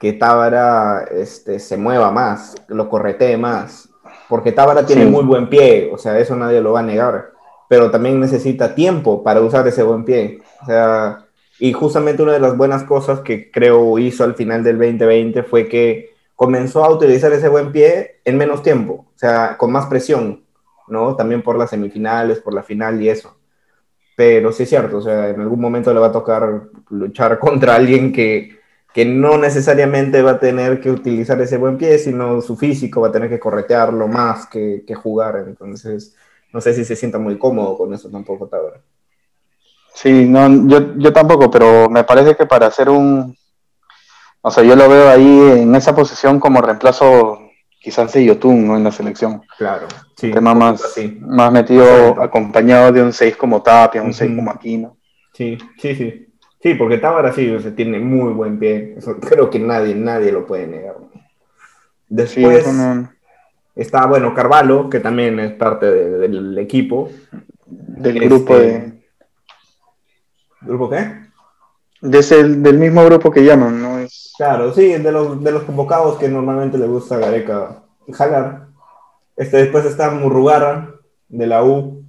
que 0.00 0.14
Tábara 0.14 1.04
este, 1.14 1.58
se 1.58 1.76
mueva 1.76 2.10
más, 2.10 2.54
lo 2.68 2.88
corretee 2.88 3.36
más 3.36 3.90
porque 4.30 4.52
Tábara 4.52 4.86
tiene 4.86 5.04
muy 5.04 5.24
buen 5.24 5.50
pie, 5.50 5.90
o 5.92 5.98
sea, 5.98 6.18
eso 6.18 6.34
nadie 6.36 6.62
lo 6.62 6.72
va 6.72 6.80
a 6.80 6.84
negar, 6.84 7.32
pero 7.68 7.90
también 7.90 8.18
necesita 8.18 8.74
tiempo 8.74 9.22
para 9.22 9.42
usar 9.42 9.68
ese 9.68 9.82
buen 9.82 10.06
pie. 10.06 10.40
O 10.62 10.66
sea, 10.66 11.26
y 11.58 11.74
justamente 11.74 12.22
una 12.22 12.32
de 12.32 12.40
las 12.40 12.56
buenas 12.56 12.84
cosas 12.84 13.20
que 13.20 13.50
creo 13.50 13.98
hizo 13.98 14.24
al 14.24 14.34
final 14.34 14.64
del 14.64 14.78
2020 14.78 15.42
fue 15.42 15.68
que 15.68 16.14
comenzó 16.34 16.82
a 16.82 16.90
utilizar 16.90 17.30
ese 17.32 17.48
buen 17.48 17.72
pie 17.72 18.20
en 18.24 18.38
menos 18.38 18.62
tiempo, 18.62 19.06
o 19.14 19.18
sea, 19.18 19.56
con 19.58 19.70
más 19.70 19.86
presión, 19.86 20.43
¿no? 20.88 21.16
También 21.16 21.42
por 21.42 21.58
las 21.58 21.70
semifinales, 21.70 22.40
por 22.40 22.54
la 22.54 22.62
final 22.62 23.00
y 23.02 23.08
eso. 23.08 23.36
Pero 24.16 24.52
sí 24.52 24.64
es 24.64 24.68
cierto, 24.68 24.98
o 24.98 25.02
sea, 25.02 25.30
en 25.30 25.40
algún 25.40 25.60
momento 25.60 25.92
le 25.92 26.00
va 26.00 26.08
a 26.08 26.12
tocar 26.12 26.68
luchar 26.90 27.38
contra 27.40 27.74
alguien 27.74 28.12
que 28.12 28.64
que 28.94 29.04
no 29.04 29.36
necesariamente 29.38 30.22
va 30.22 30.32
a 30.32 30.38
tener 30.38 30.80
que 30.80 30.88
utilizar 30.88 31.40
ese 31.40 31.56
buen 31.56 31.76
pie, 31.76 31.98
sino 31.98 32.40
su 32.40 32.56
físico 32.56 33.00
va 33.00 33.08
a 33.08 33.12
tener 33.12 33.28
que 33.28 33.40
corretearlo 33.40 34.06
más 34.06 34.46
que, 34.46 34.84
jugar. 34.94 35.44
Entonces, 35.48 36.14
no 36.52 36.60
sé 36.60 36.72
si 36.74 36.84
se 36.84 36.94
sienta 36.94 37.18
muy 37.18 37.36
cómodo 37.36 37.76
con 37.76 37.92
eso 37.92 38.08
tampoco, 38.08 38.46
Tabra. 38.46 38.80
Sí, 39.92 40.26
no, 40.26 40.68
yo, 40.68 40.94
yo 40.96 41.12
tampoco, 41.12 41.50
pero 41.50 41.90
me 41.90 42.04
parece 42.04 42.36
que 42.36 42.46
para 42.46 42.68
hacer 42.68 42.88
un... 42.88 43.36
O 44.40 44.50
sea, 44.52 44.62
yo 44.62 44.76
lo 44.76 44.88
veo 44.88 45.08
ahí 45.08 45.62
en 45.62 45.74
esa 45.74 45.92
posición 45.96 46.38
como 46.38 46.62
reemplazo 46.62 47.43
quizás 47.84 48.10
de 48.14 48.24
Yotun, 48.24 48.66
¿no? 48.66 48.76
En 48.78 48.84
la 48.84 48.90
selección. 48.90 49.42
Claro, 49.58 49.86
sí. 50.16 50.30
tema 50.30 50.54
más, 50.54 50.82
más 51.20 51.52
metido 51.52 52.20
acompañado 52.22 52.90
de 52.90 53.02
un 53.02 53.12
6 53.12 53.36
como 53.36 53.62
Tapia, 53.62 54.02
un 54.02 54.14
6 54.14 54.32
como 54.34 54.50
Aquino. 54.50 54.96
Sí, 55.34 55.58
sí, 55.78 55.94
sí. 55.94 56.28
Sí, 56.62 56.74
porque 56.76 56.96
Tábara 56.96 57.30
sí, 57.34 57.50
o 57.50 57.60
tiene 57.74 57.98
muy 57.98 58.32
buen 58.32 58.58
pie. 58.58 58.96
creo 59.20 59.50
que 59.50 59.58
nadie, 59.58 59.94
nadie 59.94 60.32
lo 60.32 60.46
puede 60.46 60.66
negar. 60.66 60.96
Después 62.08 62.66
está, 63.74 64.06
bueno, 64.06 64.32
Carvalho, 64.32 64.88
que 64.88 65.00
también 65.00 65.38
es 65.40 65.52
parte 65.52 65.90
del 65.90 66.56
equipo. 66.56 67.10
Del 67.66 68.18
grupo 68.18 68.56
este, 68.56 68.66
de... 68.66 69.04
¿Grupo 70.62 70.88
qué? 70.88 71.23
Del 72.10 72.78
mismo 72.78 73.04
grupo 73.04 73.30
que 73.30 73.44
llaman, 73.44 73.80
¿no? 73.80 73.98
Es... 73.98 74.32
Claro, 74.36 74.72
sí, 74.72 74.92
de 74.92 75.12
los, 75.12 75.42
de 75.42 75.52
los 75.52 75.62
convocados 75.62 76.18
que 76.18 76.28
normalmente 76.28 76.78
le 76.78 76.86
gusta 76.86 77.16
a 77.16 77.18
Gareca 77.18 77.82
jalar. 78.12 78.66
Este, 79.36 79.58
después 79.58 79.84
está 79.84 80.10
Murrugarra, 80.10 80.94
de 81.28 81.46
la 81.46 81.64
U. 81.64 82.04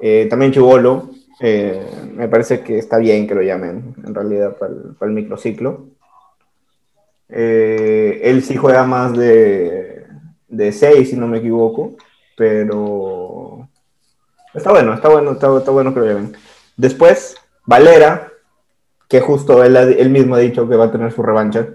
Eh, 0.00 0.26
también 0.30 0.52
Chubolo, 0.52 1.10
eh, 1.40 1.86
me 2.14 2.28
parece 2.28 2.60
que 2.60 2.78
está 2.78 2.98
bien 2.98 3.26
que 3.26 3.34
lo 3.34 3.42
llamen, 3.42 3.94
en 4.04 4.14
realidad, 4.14 4.56
para 4.56 4.72
el, 4.72 5.10
microciclo. 5.10 5.88
Eh, 7.28 8.20
él 8.24 8.42
sí 8.42 8.56
juega 8.56 8.84
más 8.84 9.16
de, 9.16 10.06
de 10.48 10.72
6, 10.72 11.10
si 11.10 11.16
no 11.16 11.26
me 11.26 11.38
equivoco, 11.38 11.96
pero 12.36 13.68
está 14.54 14.70
bueno, 14.70 14.94
está 14.94 15.08
bueno, 15.08 15.32
está, 15.32 15.48
bueno 15.48 15.92
que 15.92 16.00
lo 16.00 16.06
llamen. 16.06 16.36
Después, 16.76 17.36
Valera, 17.66 18.32
que 19.08 19.20
justo 19.20 19.64
él, 19.64 19.76
él, 19.76 20.10
mismo 20.10 20.34
ha 20.34 20.38
dicho 20.38 20.68
que 20.68 20.76
va 20.76 20.86
a 20.86 20.92
tener 20.92 21.10
su 21.12 21.22
revancha, 21.22 21.66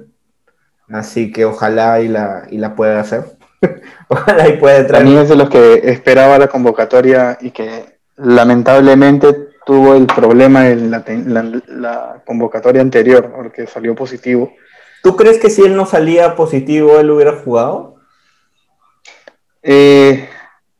así 0.90 1.32
que 1.32 1.46
ojalá 1.46 2.00
y 2.02 2.08
la, 2.08 2.48
y 2.50 2.58
la 2.58 2.76
pueda 2.76 3.00
hacer. 3.00 3.24
ojalá 4.08 4.48
y 4.48 4.58
pueda 4.58 4.86
traer. 4.86 5.04
También 5.04 5.20
es 5.20 5.30
de 5.30 5.36
los 5.36 5.50
que 5.50 5.82
esperaba 5.84 6.38
la 6.38 6.48
convocatoria 6.48 7.38
y 7.42 7.52
que 7.52 7.98
lamentablemente 8.18 9.50
tuvo 9.66 9.96
el 9.96 10.06
problema 10.06 10.70
en 10.70 10.92
la, 10.92 12.22
convocatoria 12.26 12.82
anterior, 12.82 13.32
porque 13.36 13.66
salió 13.66 13.96
positivo. 13.96 14.54
¿Tú 15.02 15.16
crees 15.16 15.40
que 15.40 15.50
si 15.50 15.64
él 15.64 15.76
no 15.76 15.86
salía 15.86 16.36
positivo, 16.36 17.00
él 17.00 17.10
hubiera 17.10 17.34
jugado? 17.34 17.96
Eh, 19.62 20.30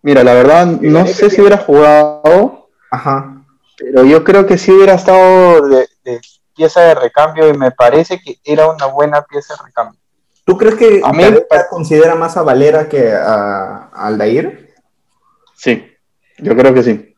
mira, 0.02 0.24
la 0.24 0.34
verdad, 0.34 0.66
no 0.68 1.06
sé 1.08 1.30
si 1.30 1.42
hubiera 1.42 1.58
jugado. 1.58 2.70
Ajá. 2.92 3.44
Pero 3.78 4.06
yo 4.06 4.24
creo 4.24 4.46
que 4.46 4.58
sí 4.58 4.72
hubiera 4.72 4.94
estado 4.94 5.68
de, 5.68 5.88
pieza 6.56 6.82
de 6.82 6.96
recambio 6.96 7.48
y 7.48 7.58
me 7.58 7.72
parece 7.72 8.20
que 8.20 8.38
era 8.44 8.68
una 8.68 8.86
buena 8.88 9.22
pieza 9.24 9.56
de 9.56 9.66
recambio. 9.66 10.00
¿Tú 10.46 10.58
crees 10.58 10.76
que 10.76 11.02
a 11.04 11.14
mí 11.14 11.24
considera 11.70 12.16
más 12.16 12.36
a 12.36 12.42
Valera 12.42 12.90
que 12.90 13.12
a, 13.14 13.90
a 13.94 14.08
Aldair? 14.08 14.74
Sí, 15.56 15.86
yo 16.40 16.56
creo 16.56 16.74
que 16.74 16.84
sí. 16.84 17.14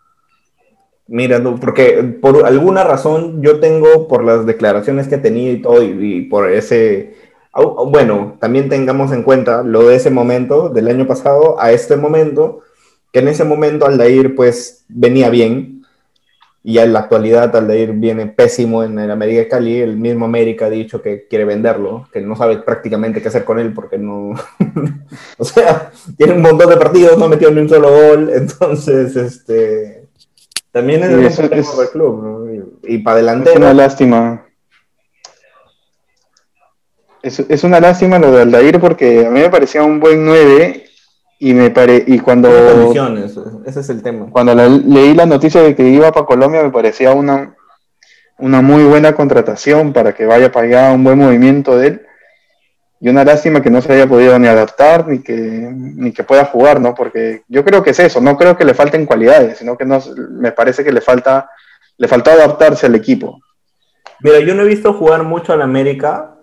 Mira, 1.07 1.41
porque 1.61 2.17
por 2.19 2.45
alguna 2.45 2.83
razón 2.83 3.41
yo 3.43 3.59
tengo, 3.59 4.07
por 4.07 4.23
las 4.23 4.45
declaraciones 4.45 5.07
que 5.07 5.15
he 5.15 5.19
tenido 5.19 5.53
y 5.53 5.61
todo, 5.61 5.83
y, 5.83 6.23
por 6.23 6.51
ese, 6.51 7.15
bueno, 7.53 8.37
también 8.39 8.69
tengamos 8.69 9.11
en 9.11 9.21
cuenta 9.21 9.61
lo 9.61 9.87
de 9.87 9.95
ese 9.95 10.09
momento, 10.09 10.69
del 10.69 10.87
año 10.87 11.05
pasado 11.05 11.59
a 11.59 11.71
este 11.71 11.95
momento, 11.95 12.61
que 13.11 13.19
en 13.19 13.27
ese 13.27 13.43
momento 13.43 13.85
Aldair 13.85 14.35
pues 14.35 14.83
venía 14.87 15.29
bien, 15.29 15.74
y 16.67 16.79
en 16.79 16.93
la 16.93 17.01
actualidad 17.01 17.55
Aldair 17.55 17.93
viene 17.93 18.25
pésimo 18.25 18.83
en 18.83 18.97
el 18.97 19.11
América 19.11 19.39
de 19.39 19.47
Cali, 19.47 19.81
el 19.81 19.97
mismo 19.97 20.25
América 20.25 20.65
ha 20.65 20.69
dicho 20.71 20.99
que 20.99 21.27
quiere 21.27 21.45
venderlo, 21.45 22.09
que 22.11 22.21
no 22.21 22.35
sabe 22.35 22.57
prácticamente 22.57 23.21
qué 23.21 23.27
hacer 23.27 23.45
con 23.45 23.59
él 23.59 23.71
porque 23.71 23.99
no, 23.99 24.33
o 25.37 25.45
sea, 25.45 25.91
tiene 26.17 26.33
un 26.33 26.41
montón 26.41 26.67
de 26.71 26.77
partidos, 26.77 27.19
no 27.19 27.27
metió 27.27 27.51
ni 27.51 27.61
un 27.61 27.69
solo 27.69 27.91
gol, 27.91 28.31
entonces, 28.33 29.15
este 29.15 30.05
también 30.71 31.03
es, 31.03 31.39
el 31.39 31.49
del 31.49 31.63
club, 31.93 32.23
¿no? 32.23 32.67
Y, 32.83 32.97
para 32.97 33.17
adelante. 33.17 33.51
Es 33.51 33.55
una 33.55 33.73
lástima. 33.73 34.45
Es, 37.21 37.63
una 37.63 37.79
lástima 37.79 38.19
lo 38.19 38.31
de 38.31 38.41
Aldair 38.41 38.79
porque 38.81 39.25
a 39.25 39.29
mí 39.29 39.39
me 39.39 39.49
parecía 39.49 39.83
un 39.83 40.01
buen 40.01 40.25
9 40.25 40.85
y 41.39 41.53
me 41.53 41.69
pare, 41.69 42.03
y 42.07 42.19
cuando 42.19 42.49
ese 43.65 43.79
es 43.79 43.89
el 43.89 44.01
tema. 44.01 44.27
Cuando 44.31 44.55
leí 44.55 45.13
la 45.13 45.25
noticia 45.25 45.61
de 45.61 45.75
que 45.75 45.87
iba 45.87 46.11
para 46.11 46.25
Colombia 46.25 46.63
me 46.63 46.71
parecía 46.71 47.11
una 47.11 47.55
una 48.37 48.61
muy 48.61 48.83
buena 48.83 49.15
contratación 49.15 49.93
para 49.93 50.13
que 50.13 50.25
vaya 50.25 50.51
para 50.51 50.67
allá 50.67 50.91
un 50.91 51.03
buen 51.03 51.17
movimiento 51.17 51.77
de 51.77 51.87
él 51.87 52.01
y 52.99 53.09
una 53.09 53.23
lástima 53.23 53.61
que 53.61 53.69
no 53.69 53.81
se 53.81 53.93
haya 53.93 54.07
podido 54.07 54.37
ni 54.39 54.47
adaptar 54.47 55.07
ni 55.07 55.19
que, 55.21 55.33
ni 55.33 56.11
que 56.11 56.23
pueda 56.23 56.45
jugar, 56.45 56.79
¿no? 56.79 56.95
Porque 56.95 57.43
yo 57.47 57.63
creo 57.63 57.83
que 57.83 57.91
es 57.91 57.99
eso, 57.99 58.21
no 58.21 58.37
creo 58.37 58.57
que 58.57 58.65
le 58.65 58.73
falten 58.73 59.05
cualidades, 59.05 59.59
sino 59.59 59.77
que 59.77 59.85
no, 59.85 60.01
me 60.31 60.51
parece 60.51 60.83
que 60.83 60.91
le 60.91 61.01
falta, 61.01 61.49
le 61.97 62.07
faltó 62.07 62.31
adaptarse 62.31 62.85
al 62.87 62.95
equipo. 62.95 63.39
Mira, 64.21 64.39
yo 64.39 64.55
no 64.55 64.63
he 64.63 64.67
visto 64.67 64.93
jugar 64.93 65.23
mucho 65.23 65.53
al 65.53 65.61
América, 65.61 66.35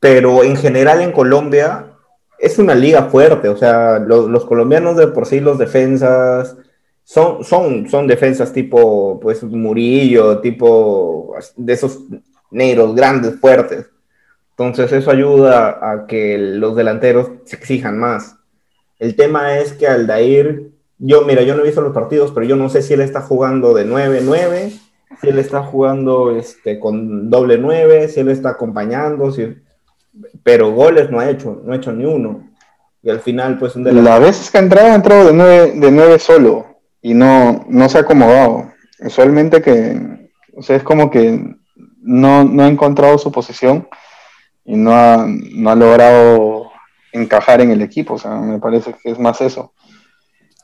pero 0.00 0.42
en 0.42 0.56
general 0.56 1.00
en 1.00 1.12
Colombia 1.12 1.95
es 2.38 2.58
una 2.58 2.74
liga 2.74 3.04
fuerte, 3.04 3.48
o 3.48 3.56
sea, 3.56 3.98
los, 3.98 4.44
colombianos 4.44 4.96
de 4.96 5.08
por 5.08 5.26
sí, 5.26 5.40
los 5.40 5.58
defensas, 5.58 6.56
son, 7.04 7.44
son, 7.44 7.88
son 7.88 8.06
defensas 8.06 8.52
tipo, 8.52 9.20
pues, 9.20 9.42
Murillo, 9.42 10.40
tipo, 10.40 11.34
de 11.56 11.72
esos 11.72 12.00
negros 12.50 12.94
grandes, 12.94 13.38
fuertes 13.40 13.86
entonces 14.58 14.90
eso 14.92 15.10
ayuda 15.10 15.78
a 15.82 16.06
que 16.06 16.38
los 16.38 16.74
delanteros 16.74 17.30
se 17.44 17.56
exijan 17.56 17.98
más. 17.98 18.36
El 18.98 19.14
tema 19.14 19.58
es 19.58 19.74
que 19.74 19.86
Aldair, 19.86 20.70
yo 20.98 21.22
mira, 21.26 21.42
yo 21.42 21.54
no 21.54 21.60
he 21.60 21.66
visto 21.66 21.82
los 21.82 21.92
partidos, 21.92 22.32
pero 22.32 22.46
yo 22.46 22.56
no 22.56 22.70
sé 22.70 22.80
si 22.80 22.94
él 22.94 23.02
está 23.02 23.20
jugando 23.20 23.74
de 23.74 23.86
9-9, 23.86 24.70
si 25.20 25.28
él 25.28 25.38
está 25.38 25.62
jugando 25.62 26.34
este, 26.34 26.80
con 26.80 27.28
doble 27.28 27.58
9, 27.58 28.08
si 28.08 28.20
él 28.20 28.28
está 28.28 28.50
acompañando, 28.50 29.30
si... 29.30 29.56
pero 30.42 30.72
goles 30.72 31.10
no 31.10 31.20
ha 31.20 31.28
hecho, 31.28 31.60
no 31.64 31.72
ha 31.72 31.76
hecho 31.76 31.92
ni 31.92 32.04
uno. 32.04 32.48
Y 33.02 33.10
al 33.10 33.20
final, 33.20 33.58
pues 33.58 33.76
un 33.76 33.84
delantero... 33.84 34.18
La 34.18 34.18
vez 34.18 34.50
que 34.50 34.58
ha 34.58 34.60
entrado, 34.60 34.90
ha 34.90 34.94
entrado 34.94 35.26
de 35.26 35.32
9, 35.32 35.72
de 35.76 35.90
9 35.90 36.18
solo. 36.18 36.66
y 37.02 37.14
no, 37.14 37.64
no 37.68 37.88
se 37.88 37.98
ha 37.98 38.00
acomodado. 38.02 38.72
Usualmente 39.00 39.62
que, 39.62 40.30
o 40.54 40.62
sea, 40.62 40.76
es 40.76 40.82
como 40.82 41.10
que 41.10 41.56
no, 42.00 42.44
no 42.44 42.62
ha 42.64 42.68
encontrado 42.68 43.18
su 43.18 43.30
posición 43.30 43.88
y 44.64 44.76
no 44.76 44.92
ha, 44.92 45.26
no 45.26 45.70
ha 45.70 45.74
logrado 45.74 46.70
encajar 47.12 47.60
en 47.60 47.70
el 47.70 47.82
equipo. 47.82 48.14
O 48.14 48.18
sea, 48.18 48.32
me 48.32 48.58
parece 48.58 48.94
que 48.94 49.10
es 49.10 49.18
más 49.18 49.40
eso. 49.40 49.72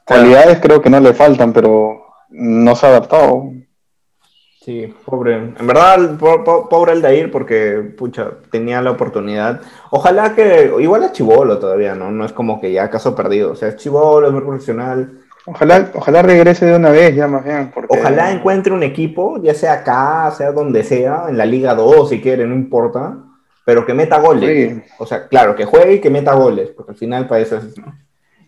Cualidades 0.05 0.59
creo 0.61 0.83
que 0.83 0.91
no 0.91 1.01
le 1.01 1.15
faltan, 1.15 1.53
pero 1.53 2.03
no 2.31 2.75
se 2.75 2.87
ha 2.87 2.91
adaptado. 2.91 3.53
Sí, 4.65 4.95
pobre. 5.05 5.35
En 5.35 5.67
verdad, 5.67 6.17
pobre 6.19 6.93
el 6.93 7.03
de 7.03 7.19
ir 7.19 7.33
porque, 7.33 7.95
pucha, 7.99 8.31
tenía 8.51 8.81
la 8.81 8.93
oportunidad. 8.93 9.61
Ojalá 9.91 10.37
que, 10.37 10.73
igual 10.79 11.03
es 11.03 11.13
chivolo 11.13 11.59
todavía, 11.59 11.97
¿no? 11.97 12.13
No 12.13 12.25
es 12.25 12.33
como 12.33 12.61
que 12.61 12.71
ya 12.71 12.89
caso 12.89 13.17
perdido. 13.17 13.51
O 13.51 13.57
sea, 13.57 13.71
es 13.71 13.77
chivolo, 13.77 14.29
es 14.29 14.33
muy 14.33 14.43
profesional. 14.43 15.19
Ojalá, 15.47 15.91
ojalá 15.95 16.23
regrese 16.23 16.67
de 16.67 16.77
una 16.77 16.91
vez 16.91 17.17
ya 17.17 17.27
más 17.27 17.45
bien. 17.45 17.73
Ojalá 17.89 18.31
encuentre 18.31 18.73
un 18.73 18.85
equipo, 18.85 19.43
ya 19.43 19.53
sea 19.53 19.73
acá, 19.73 20.31
sea 20.31 20.53
donde 20.53 20.85
sea, 20.85 21.25
en 21.29 21.37
la 21.37 21.45
Liga 21.45 21.75
2 21.75 22.11
si 22.11 22.21
quiere, 22.21 22.47
no 22.47 22.55
importa, 22.55 23.17
pero 23.65 23.85
que 23.85 23.95
meta 23.95 24.21
goles. 24.21 24.85
O 24.99 25.07
sea, 25.07 25.27
claro, 25.27 25.57
que 25.57 25.65
juegue 25.65 25.95
y 25.95 26.01
que 26.01 26.11
meta 26.11 26.35
goles, 26.35 26.71
porque 26.71 26.93
al 26.93 26.97
final 26.97 27.27
para 27.27 27.41
eso 27.41 27.57
es... 27.57 27.75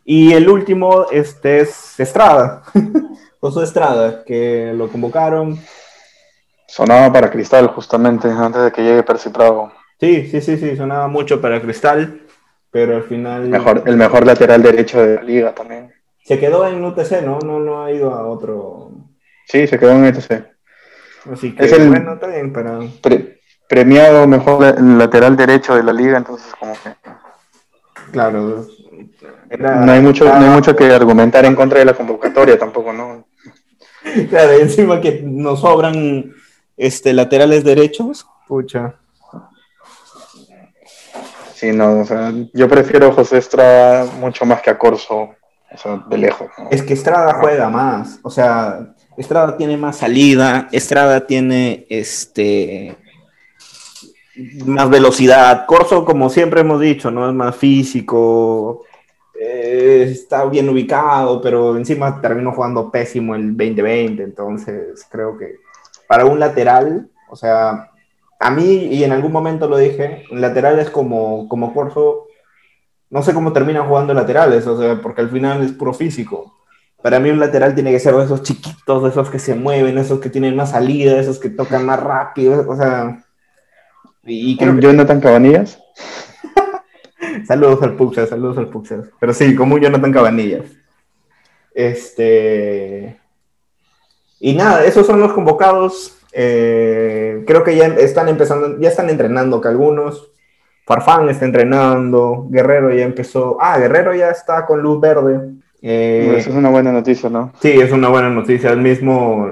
Y 0.05 0.33
el 0.35 0.48
último 0.48 1.07
este 1.11 1.61
es 1.61 1.98
Estrada, 1.98 2.62
José 3.40 3.64
Estrada, 3.64 4.22
que 4.24 4.72
lo 4.77 4.88
convocaron. 4.88 5.59
Sonaba 6.74 7.12
para 7.12 7.30
Cristal 7.30 7.68
justamente 7.68 8.28
antes 8.28 8.64
de 8.64 8.72
que 8.72 8.82
llegue 8.82 9.04
Percy 9.04 9.28
Prado. 9.28 9.70
Sí, 10.00 10.26
sí, 10.28 10.40
sí, 10.40 10.56
sí, 10.56 10.74
sonaba 10.74 11.06
mucho 11.06 11.40
para 11.40 11.62
Cristal, 11.62 12.22
pero 12.68 12.96
al 12.96 13.04
final... 13.04 13.48
Mejor, 13.48 13.84
el 13.87 13.96
mejor 13.96 14.26
lateral 14.26 14.60
derecho 14.60 15.00
de 15.00 15.14
la 15.14 15.22
liga 15.22 15.54
también. 15.54 15.94
Se 16.24 16.37
quedó 16.37 16.66
en 16.66 16.84
UTC, 16.84 17.22
¿no? 17.22 17.38
No, 17.38 17.60
no 17.60 17.84
ha 17.84 17.92
ido 17.92 18.12
a 18.12 18.26
otro... 18.26 18.90
Sí, 19.46 19.68
se 19.68 19.78
quedó 19.78 19.92
en 19.92 20.06
UTC. 20.06 20.46
Así 21.32 21.54
que, 21.54 21.64
es 21.64 21.72
el 21.74 21.90
bueno, 21.90 22.14
está 22.14 22.26
bien 22.26 22.52
para... 22.52 22.80
premiado 23.68 24.26
mejor 24.26 24.76
lateral 24.82 25.37
derecho 25.37 25.76
de 25.76 25.84
la 25.84 25.92
liga, 25.92 26.18
entonces 26.18 26.52
como 26.58 26.72
que... 26.72 26.92
Claro, 28.10 28.66
no, 29.60 29.92
hay 29.92 30.00
mucho, 30.00 30.24
no 30.24 30.44
hay 30.44 30.50
mucho 30.50 30.74
que 30.74 30.87
argumentar 30.87 31.44
en 31.44 31.54
contra 31.54 31.78
de 31.78 31.84
la 31.84 31.94
convocatoria 31.94 32.58
tampoco, 32.58 32.92
¿no? 32.92 33.28
Claro, 34.28 34.52
encima 34.54 35.00
que 35.00 35.22
nos 35.22 35.60
sobran 35.60 36.34
este, 36.76 37.12
laterales 37.12 37.64
derechos, 37.64 38.26
pucha. 38.46 38.94
Sí, 41.54 41.72
no, 41.72 42.00
o 42.00 42.04
sea, 42.04 42.32
yo 42.52 42.68
prefiero 42.68 43.08
a 43.08 43.12
José 43.12 43.38
Estrada 43.38 44.06
mucho 44.18 44.44
más 44.44 44.60
que 44.60 44.70
a 44.70 44.78
Corso, 44.78 45.30
o 45.72 45.78
sea, 45.78 46.04
de 46.08 46.18
lejos. 46.18 46.48
Es 46.70 46.82
que 46.82 46.94
Estrada 46.94 47.34
juega 47.40 47.70
más, 47.70 48.18
o 48.22 48.30
sea, 48.30 48.94
Estrada 49.16 49.56
tiene 49.56 49.76
más 49.76 49.98
salida, 49.98 50.68
Estrada 50.72 51.26
tiene 51.26 51.87
este 51.88 52.96
más 54.66 54.90
velocidad, 54.90 55.64
Corso, 55.66 56.04
como 56.04 56.28
siempre 56.28 56.60
hemos 56.60 56.80
dicho, 56.80 57.10
no 57.10 57.28
es 57.28 57.34
más 57.34 57.54
físico, 57.56 58.84
eh, 59.40 60.08
está 60.10 60.44
bien 60.46 60.68
ubicado, 60.68 61.40
pero 61.40 61.76
encima 61.76 62.20
terminó 62.20 62.52
jugando 62.52 62.90
pésimo 62.90 63.34
el 63.34 63.56
2020, 63.56 64.22
entonces 64.22 65.06
creo 65.08 65.38
que 65.38 65.63
para 66.08 66.24
un 66.24 66.38
lateral, 66.40 67.10
o 67.28 67.36
sea, 67.36 67.90
a 68.38 68.50
mí, 68.50 68.88
y 68.90 69.04
en 69.04 69.12
algún 69.12 69.32
momento 69.32 69.68
lo 69.68 69.78
dije, 69.78 70.24
un 70.30 70.40
lateral 70.40 70.78
es 70.78 70.90
como, 70.90 71.48
como 71.48 71.72
Corso, 71.72 72.26
no 73.10 73.22
sé 73.22 73.32
cómo 73.32 73.52
terminan 73.52 73.86
jugando 73.86 74.14
laterales, 74.14 74.66
o 74.66 74.80
sea, 74.80 75.00
porque 75.00 75.20
al 75.20 75.30
final 75.30 75.62
es 75.62 75.72
puro 75.72 75.94
físico. 75.94 76.54
Para 77.02 77.20
mí 77.20 77.30
un 77.30 77.38
lateral 77.38 77.74
tiene 77.74 77.92
que 77.92 78.00
ser 78.00 78.14
de 78.14 78.24
esos 78.24 78.42
chiquitos, 78.42 79.02
de 79.02 79.10
esos 79.10 79.30
que 79.30 79.38
se 79.38 79.54
mueven, 79.54 79.98
esos 79.98 80.20
que 80.20 80.30
tienen 80.30 80.56
más 80.56 80.70
salida, 80.70 81.18
esos 81.18 81.38
que 81.38 81.50
tocan 81.50 81.84
más 81.86 82.00
rápido, 82.02 82.68
o 82.68 82.76
sea... 82.76 83.24
Y, 84.26 84.56
creo 84.56 84.78
Jonathan 84.78 85.20
Cabanillas? 85.20 85.78
saludos 87.46 87.82
al 87.82 87.94
Puxas, 87.94 88.30
saludos 88.30 88.56
al 88.56 88.68
Puxas. 88.68 89.10
Pero 89.20 89.34
sí, 89.34 89.54
como 89.54 89.74
un 89.74 89.82
Jonathan 89.82 90.12
Cabanillas. 90.12 90.64
Este. 91.74 93.20
Y 94.40 94.54
nada, 94.54 94.84
esos 94.84 95.06
son 95.06 95.20
los 95.20 95.32
convocados. 95.32 96.18
Eh, 96.32 97.44
creo 97.46 97.62
que 97.62 97.76
ya 97.76 97.86
están 97.86 98.28
empezando, 98.28 98.78
ya 98.78 98.88
están 98.88 99.10
entrenando 99.10 99.60
que 99.60 99.68
algunos. 99.68 100.30
Farfán 100.86 101.28
está 101.30 101.46
entrenando, 101.46 102.46
Guerrero 102.50 102.92
ya 102.92 103.04
empezó. 103.04 103.56
Ah, 103.60 103.78
Guerrero 103.78 104.14
ya 104.14 104.30
está 104.30 104.66
con 104.66 104.82
luz 104.82 105.00
verde. 105.00 105.54
Eh, 105.80 106.34
Eso 106.38 106.50
es 106.50 106.56
una 106.56 106.70
buena 106.70 106.92
noticia, 106.92 107.28
¿no? 107.30 107.52
Sí, 107.60 107.70
es 107.70 107.92
una 107.92 108.08
buena 108.08 108.28
noticia. 108.30 108.70
El 108.70 108.80
mismo, 108.80 109.50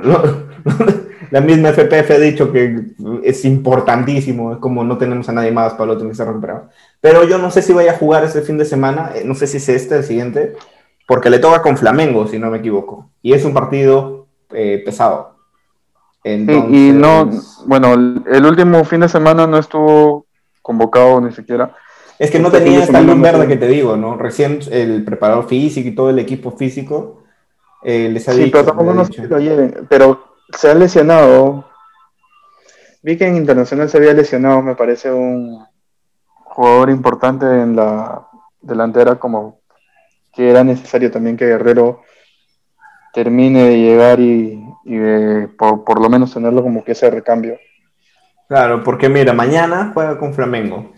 la 1.30 1.40
misma 1.40 1.70
FPF 1.70 2.10
ha 2.10 2.18
dicho 2.18 2.52
que 2.52 2.86
es 3.22 3.44
importantísimo, 3.44 4.52
es 4.52 4.58
como 4.58 4.84
no 4.84 4.98
tenemos 4.98 5.28
a 5.28 5.32
nadie 5.32 5.52
más, 5.52 5.74
para 5.74 5.94
lo 5.94 5.98
que 5.98 6.14
se 6.14 6.24
recuperado. 6.24 6.68
Pero 7.00 7.24
yo 7.24 7.38
no 7.38 7.50
sé 7.50 7.62
si 7.62 7.72
vaya 7.72 7.92
a 7.92 7.98
jugar 7.98 8.24
este 8.24 8.42
fin 8.42 8.58
de 8.58 8.64
semana, 8.64 9.12
eh, 9.14 9.22
no 9.24 9.34
sé 9.34 9.46
si 9.46 9.56
es 9.56 9.68
este, 9.68 9.96
el 9.96 10.04
siguiente, 10.04 10.54
porque 11.06 11.30
le 11.30 11.38
toca 11.38 11.62
con 11.62 11.76
Flamengo, 11.76 12.26
si 12.26 12.38
no 12.38 12.50
me 12.50 12.58
equivoco. 12.58 13.10
Y 13.22 13.32
es 13.32 13.44
un 13.44 13.54
partido 13.54 14.21
eh, 14.54 14.82
pesado. 14.84 15.36
y 16.24 16.92
no, 16.92 17.30
bueno, 17.66 17.94
el 17.94 18.46
último 18.46 18.84
fin 18.84 19.00
de 19.00 19.08
semana 19.08 19.46
no 19.46 19.58
estuvo 19.58 20.26
convocado 20.62 21.20
ni 21.20 21.32
siquiera. 21.32 21.74
Es 22.18 22.30
que 22.30 22.38
no 22.38 22.48
este 22.48 22.60
tenía 22.60 22.84
esta 22.84 23.00
luz 23.00 23.20
verde 23.20 23.48
que 23.48 23.56
te 23.56 23.66
digo, 23.66 23.96
¿no? 23.96 24.16
Recién 24.16 24.60
el 24.70 25.04
preparador 25.04 25.48
físico 25.48 25.88
y 25.88 25.94
todo 25.94 26.10
el 26.10 26.20
equipo 26.20 26.52
físico 26.52 27.24
eh, 27.82 28.08
les 28.10 28.28
ha 28.28 28.32
sí, 28.32 28.48
pero 28.50 28.64
tampoco 28.64 28.94
no 28.94 29.04
lo 29.28 29.38
lleven. 29.40 29.86
Pero 29.88 30.36
se 30.56 30.70
ha 30.70 30.74
lesionado. 30.74 31.64
Vi 33.02 33.16
que 33.16 33.26
en 33.26 33.36
Internacional 33.36 33.88
se 33.88 33.96
había 33.96 34.12
lesionado, 34.12 34.62
me 34.62 34.76
parece 34.76 35.10
un 35.10 35.66
jugador 36.44 36.90
importante 36.90 37.46
en 37.46 37.74
la 37.74 38.28
delantera, 38.60 39.16
como 39.16 39.60
que 40.32 40.48
era 40.48 40.62
necesario 40.62 41.10
también 41.10 41.36
que 41.36 41.46
Guerrero 41.46 42.02
termine 43.12 43.64
de 43.64 43.78
llegar 43.78 44.20
y, 44.20 44.64
por, 45.58 46.00
lo 46.00 46.08
menos 46.08 46.32
tenerlo 46.32 46.62
como 46.62 46.82
que 46.82 46.92
ese 46.92 47.10
recambio. 47.10 47.58
Claro, 48.48 48.82
porque 48.82 49.08
mira, 49.08 49.32
mañana 49.32 49.92
juega 49.94 50.18
con 50.18 50.34
Flamengo 50.34 50.92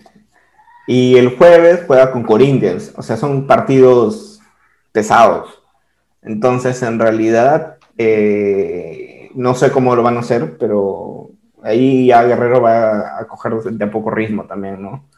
y 0.86 1.16
el 1.16 1.36
jueves 1.36 1.84
juega 1.86 2.10
con 2.10 2.22
Corinthians, 2.24 2.92
o 2.96 3.02
sea, 3.02 3.16
son 3.16 3.46
partidos 3.46 4.40
pesados. 4.92 5.62
Entonces, 6.22 6.82
en 6.82 6.98
realidad, 6.98 7.78
eh, 7.98 9.30
no 9.34 9.54
sé 9.54 9.70
cómo 9.70 9.94
lo 9.94 10.02
van 10.02 10.16
a 10.16 10.20
hacer, 10.20 10.56
pero 10.58 11.30
ahí 11.62 12.06
ya 12.06 12.24
Guerrero 12.24 12.60
va 12.60 13.18
a 13.18 13.26
coger 13.26 13.54
de 13.54 13.84
a 13.84 13.90
poco 13.90 14.10
ritmo 14.10 14.44
también, 14.44 14.80
¿no? 14.82 15.08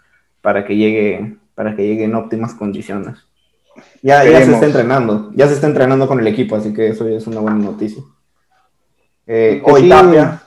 Para 0.41 0.65
que 0.65 0.77
llegue, 0.77 1.37
para 1.55 1.75
que 1.75 1.87
llegue 1.87 2.05
en 2.05 2.15
óptimas 2.15 2.55
condiciones. 2.55 3.27
Ya, 4.03 4.25
ya 4.25 4.45
se 4.45 4.53
está 4.53 4.67
entrenando, 4.67 5.31
ya 5.35 5.49
se 5.49 5.55
está 5.55 5.67
entrenando 5.67 6.07
con 6.07 6.21
el 6.21 6.27
equipo, 6.27 6.57
así 6.57 6.73
que 6.73 6.89
eso 6.89 7.09
ya 7.09 7.17
es 7.17 7.27
una 7.27 7.41
buena 7.41 7.59
noticia. 7.59 8.03
Eh, 9.27 9.61
hoy 9.65 9.89
Tapia. 9.89 10.43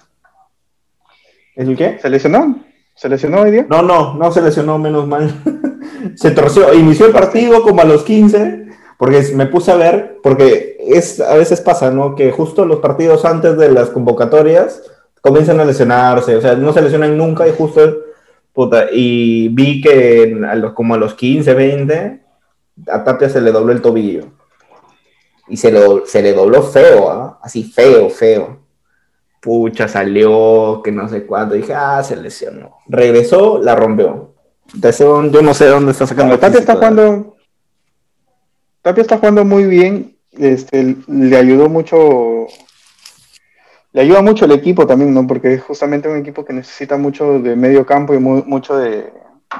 ¿Es 1.56 1.68
el 1.68 1.76
qué? 1.76 2.00
¿Se 2.02 2.10
lesionó? 2.10 2.64
¿Se 2.96 3.10
lesionó 3.10 3.42
hoy 3.42 3.52
día? 3.52 3.66
No, 3.70 3.82
no, 3.82 4.16
no 4.16 4.32
se 4.32 4.42
lesionó, 4.42 4.78
menos 4.78 5.08
mal. 5.08 5.34
se 6.16 6.32
torció, 6.32 6.74
inició 6.74 7.06
el 7.06 7.12
partido 7.12 7.62
como 7.64 7.82
a 7.82 7.86
los 7.86 8.04
15, 8.04 8.68
porque 8.98 9.22
me 9.36 9.46
puse 9.46 9.72
a 9.72 9.76
ver, 9.76 10.20
porque 10.24 10.78
es, 10.80 11.20
a 11.20 11.36
veces 11.36 11.62
pasa, 11.62 11.92
¿no? 11.92 12.16
Que 12.16 12.32
justo 12.32 12.66
los 12.66 12.80
partidos 12.80 13.26
antes 13.26 13.58
de 13.58 13.72
las 13.72 13.90
convocatorias 13.90 14.82
comienzan 15.22 15.60
a 15.60 15.66
lesionarse, 15.66 16.36
o 16.36 16.42
sea, 16.42 16.56
no 16.56 16.72
se 16.72 16.82
lesionan 16.82 17.18
nunca 17.18 17.48
y 17.48 17.52
justo, 17.52 17.82
puta, 18.54 18.86
y 18.92 19.50
vi 19.50 19.82
que 19.82 20.38
como 20.74 20.96
a 20.96 20.98
los 20.98 21.14
15, 21.14 21.54
20, 21.54 22.22
a 22.88 23.04
Tapia 23.04 23.30
se 23.30 23.42
le 23.42 23.52
dobló 23.52 23.72
el 23.72 23.82
tobillo. 23.82 24.28
Y 25.48 25.58
se, 25.58 25.72
lo, 25.72 26.06
se 26.06 26.22
le 26.22 26.34
dobló 26.34 26.62
feo, 26.62 27.10
¿ah? 27.10 27.40
así 27.42 27.64
feo, 27.64 28.10
feo. 28.10 28.60
Pucha, 29.42 29.88
salió, 29.88 30.82
que 30.84 30.92
no 30.92 31.08
sé 31.10 31.26
cuándo. 31.26 31.56
Dije, 31.56 31.74
ah, 31.74 32.04
se 32.04 32.16
lesionó. 32.16 32.78
Regresó, 32.88 33.60
la 33.60 33.76
rompió. 33.76 34.36
Entonces, 34.74 35.00
yo 35.00 35.42
no 35.42 35.54
sé 35.54 35.66
dónde 35.66 35.92
está 35.92 36.06
sacando. 36.06 36.38
Tapia 36.38 36.60
está 36.60 36.76
jugando. 36.76 37.36
Tapia 38.82 39.02
está 39.02 39.18
jugando 39.18 39.46
muy 39.46 39.64
bien. 39.66 40.18
Este, 40.34 40.98
le 41.08 41.38
ayudó 41.38 41.70
mucho. 41.70 42.48
Le 43.92 44.02
ayuda 44.02 44.22
mucho 44.22 44.46
el 44.46 44.52
equipo 44.52 44.86
también, 44.86 45.14
¿no? 45.14 45.26
Porque 45.26 45.54
es 45.54 45.64
justamente 45.64 46.08
un 46.08 46.18
equipo 46.18 46.46
que 46.46 46.54
necesita 46.54 46.98
mucho 46.98 47.40
de 47.40 47.56
medio 47.56 47.86
campo 47.88 48.14
y 48.14 48.20
mucho 48.20 48.78
de, 48.78 49.12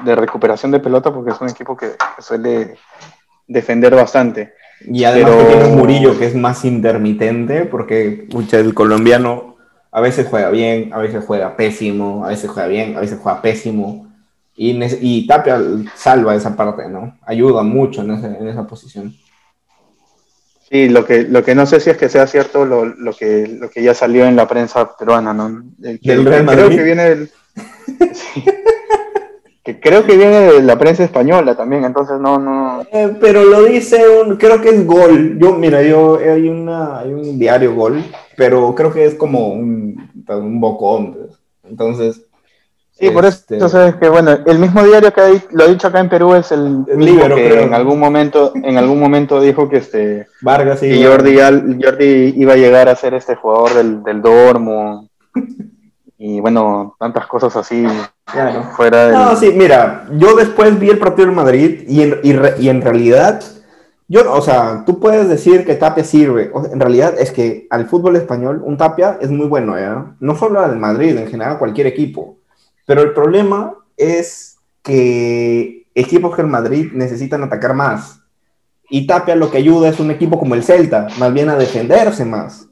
de 0.04 0.14
recuperación 0.14 0.72
de 0.72 0.80
pelota 0.80 1.12
porque 1.12 1.30
es 1.30 1.40
un 1.40 1.48
equipo 1.48 1.76
que, 1.76 1.92
suele 2.18 2.76
defender 3.46 3.94
bastante. 3.94 4.54
Y 4.80 5.04
además 5.04 5.46
tiene 5.48 5.64
un 5.64 5.76
Murillo 5.76 6.18
que 6.18 6.26
es 6.26 6.34
más 6.34 6.64
intermitente 6.64 7.64
porque 7.64 8.28
el 8.52 8.74
colombiano 8.74 9.56
a 9.92 10.00
veces 10.00 10.26
juega 10.28 10.50
bien, 10.50 10.92
a 10.92 10.98
veces 10.98 11.24
juega 11.26 11.56
pésimo, 11.56 12.24
a 12.24 12.28
veces 12.28 12.50
juega 12.50 12.68
bien, 12.68 12.96
a 12.96 13.00
veces 13.00 13.18
juega 13.20 13.42
pésimo. 13.42 14.08
Y, 14.56 14.78
y 15.00 15.26
Tapia 15.26 15.60
salva 15.94 16.34
esa 16.34 16.54
parte, 16.54 16.88
¿no? 16.88 17.18
Ayuda 17.26 17.62
mucho 17.62 18.02
en, 18.02 18.10
esa 18.46 18.66
posición. 18.66 19.14
Sí, 20.70 20.88
lo 20.88 21.04
que, 21.04 21.24
lo 21.24 21.42
que 21.42 21.54
no 21.54 21.66
sé 21.66 21.80
si 21.80 21.90
es 21.90 21.96
que 21.96 22.08
sea 22.08 22.26
cierto 22.26 22.64
lo, 22.64 22.84
lo, 22.84 23.12
que, 23.12 23.48
lo 23.48 23.68
que 23.68 23.82
ya 23.82 23.94
salió 23.94 24.26
en 24.26 24.36
la 24.36 24.46
prensa 24.46 24.96
peruana, 24.96 25.34
¿no? 25.34 25.64
El, 25.82 25.98
¿Del 26.00 26.24
Real 26.24 26.44
Madrid? 26.44 26.66
Creo 26.66 26.78
que 26.78 26.84
viene 26.84 27.02
del... 27.08 27.30
que 29.74 29.80
creo 29.80 30.04
que 30.04 30.16
viene 30.16 30.52
de 30.52 30.62
la 30.62 30.78
prensa 30.78 31.04
española 31.04 31.54
también, 31.54 31.84
entonces 31.84 32.18
no, 32.20 32.38
no. 32.38 32.82
Eh, 32.92 33.16
pero 33.20 33.44
lo 33.44 33.64
dice 33.64 34.02
un, 34.08 34.36
creo 34.36 34.60
que 34.60 34.70
es 34.70 34.86
Gol. 34.86 35.38
Yo, 35.38 35.54
mira, 35.54 35.82
yo 35.82 36.18
hay 36.18 36.48
una, 36.48 37.00
hay 37.00 37.12
un 37.12 37.38
diario 37.38 37.74
Gol, 37.74 38.04
pero 38.36 38.74
creo 38.74 38.92
que 38.92 39.04
es 39.04 39.14
como 39.14 39.48
un, 39.48 40.10
un 40.28 40.60
bocón. 40.60 41.14
Pues. 41.14 41.38
Entonces, 41.64 42.22
Sí, 42.92 43.08
por 43.08 43.24
eso 43.24 43.38
este, 43.38 43.68
sabes 43.70 43.94
que 43.94 44.10
bueno, 44.10 44.36
el 44.44 44.58
mismo 44.58 44.84
diario 44.84 45.10
que 45.10 45.40
lo 45.52 45.64
ha 45.64 45.68
dicho 45.68 45.88
acá 45.88 46.00
en 46.00 46.10
Perú 46.10 46.34
es 46.34 46.52
el 46.52 46.84
mismo 46.96 47.34
que 47.34 47.62
en 47.62 47.72
algún 47.72 47.98
momento, 47.98 48.52
en 48.54 48.76
algún 48.76 49.00
momento 49.00 49.40
dijo 49.40 49.70
que 49.70 49.78
este 49.78 50.26
Vargas 50.42 50.82
y 50.82 51.02
Jordi, 51.02 51.38
Jordi 51.82 52.34
iba 52.36 52.52
a 52.52 52.56
llegar 52.56 52.90
a 52.90 52.96
ser 52.96 53.14
este 53.14 53.36
jugador 53.36 53.72
del, 53.72 54.02
del 54.02 54.20
Dormo 54.20 55.08
y 56.18 56.40
bueno, 56.40 56.94
tantas 56.98 57.26
cosas 57.26 57.56
así 57.56 57.86
fuera. 58.76 59.10
No, 59.10 59.36
sí, 59.36 59.52
mira, 59.54 60.06
yo 60.12 60.34
después 60.34 60.78
vi 60.78 60.90
el 60.90 60.98
partido 60.98 61.26
del 61.26 61.36
Madrid 61.36 61.84
y 61.88 62.02
en, 62.02 62.20
y, 62.22 62.68
en 62.68 62.82
realidad 62.82 63.42
yo, 64.08 64.32
o 64.32 64.42
sea, 64.42 64.82
tú 64.84 64.98
puedes 64.98 65.28
decir 65.28 65.64
que 65.64 65.76
Tapia 65.76 66.02
sirve. 66.02 66.50
en 66.72 66.80
realidad 66.80 67.14
es 67.18 67.30
que 67.30 67.68
al 67.70 67.86
fútbol 67.86 68.16
español 68.16 68.60
un 68.64 68.76
Tapia 68.76 69.18
es 69.20 69.30
muy 69.30 69.46
bueno, 69.46 69.78
¿ya? 69.78 70.16
No 70.18 70.36
solo 70.36 70.60
al 70.60 70.76
Madrid, 70.78 71.16
en 71.16 71.28
general 71.28 71.58
cualquier 71.58 71.86
equipo. 71.86 72.38
Pero 72.86 73.02
el 73.02 73.12
problema 73.12 73.74
es 73.96 74.58
que 74.82 75.86
equipos 75.94 76.34
que 76.34 76.42
el 76.42 76.48
Madrid 76.48 76.90
necesitan 76.92 77.44
atacar 77.44 77.74
más. 77.74 78.20
Y 78.88 79.06
Tapia 79.06 79.36
lo 79.36 79.50
que 79.50 79.58
ayuda 79.58 79.88
es 79.88 80.00
un 80.00 80.10
equipo 80.10 80.38
como 80.38 80.56
el 80.56 80.64
Celta, 80.64 81.06
más 81.18 81.32
bien 81.32 81.48
a 81.48 81.56
defenderse 81.56 82.24
más. 82.24 82.66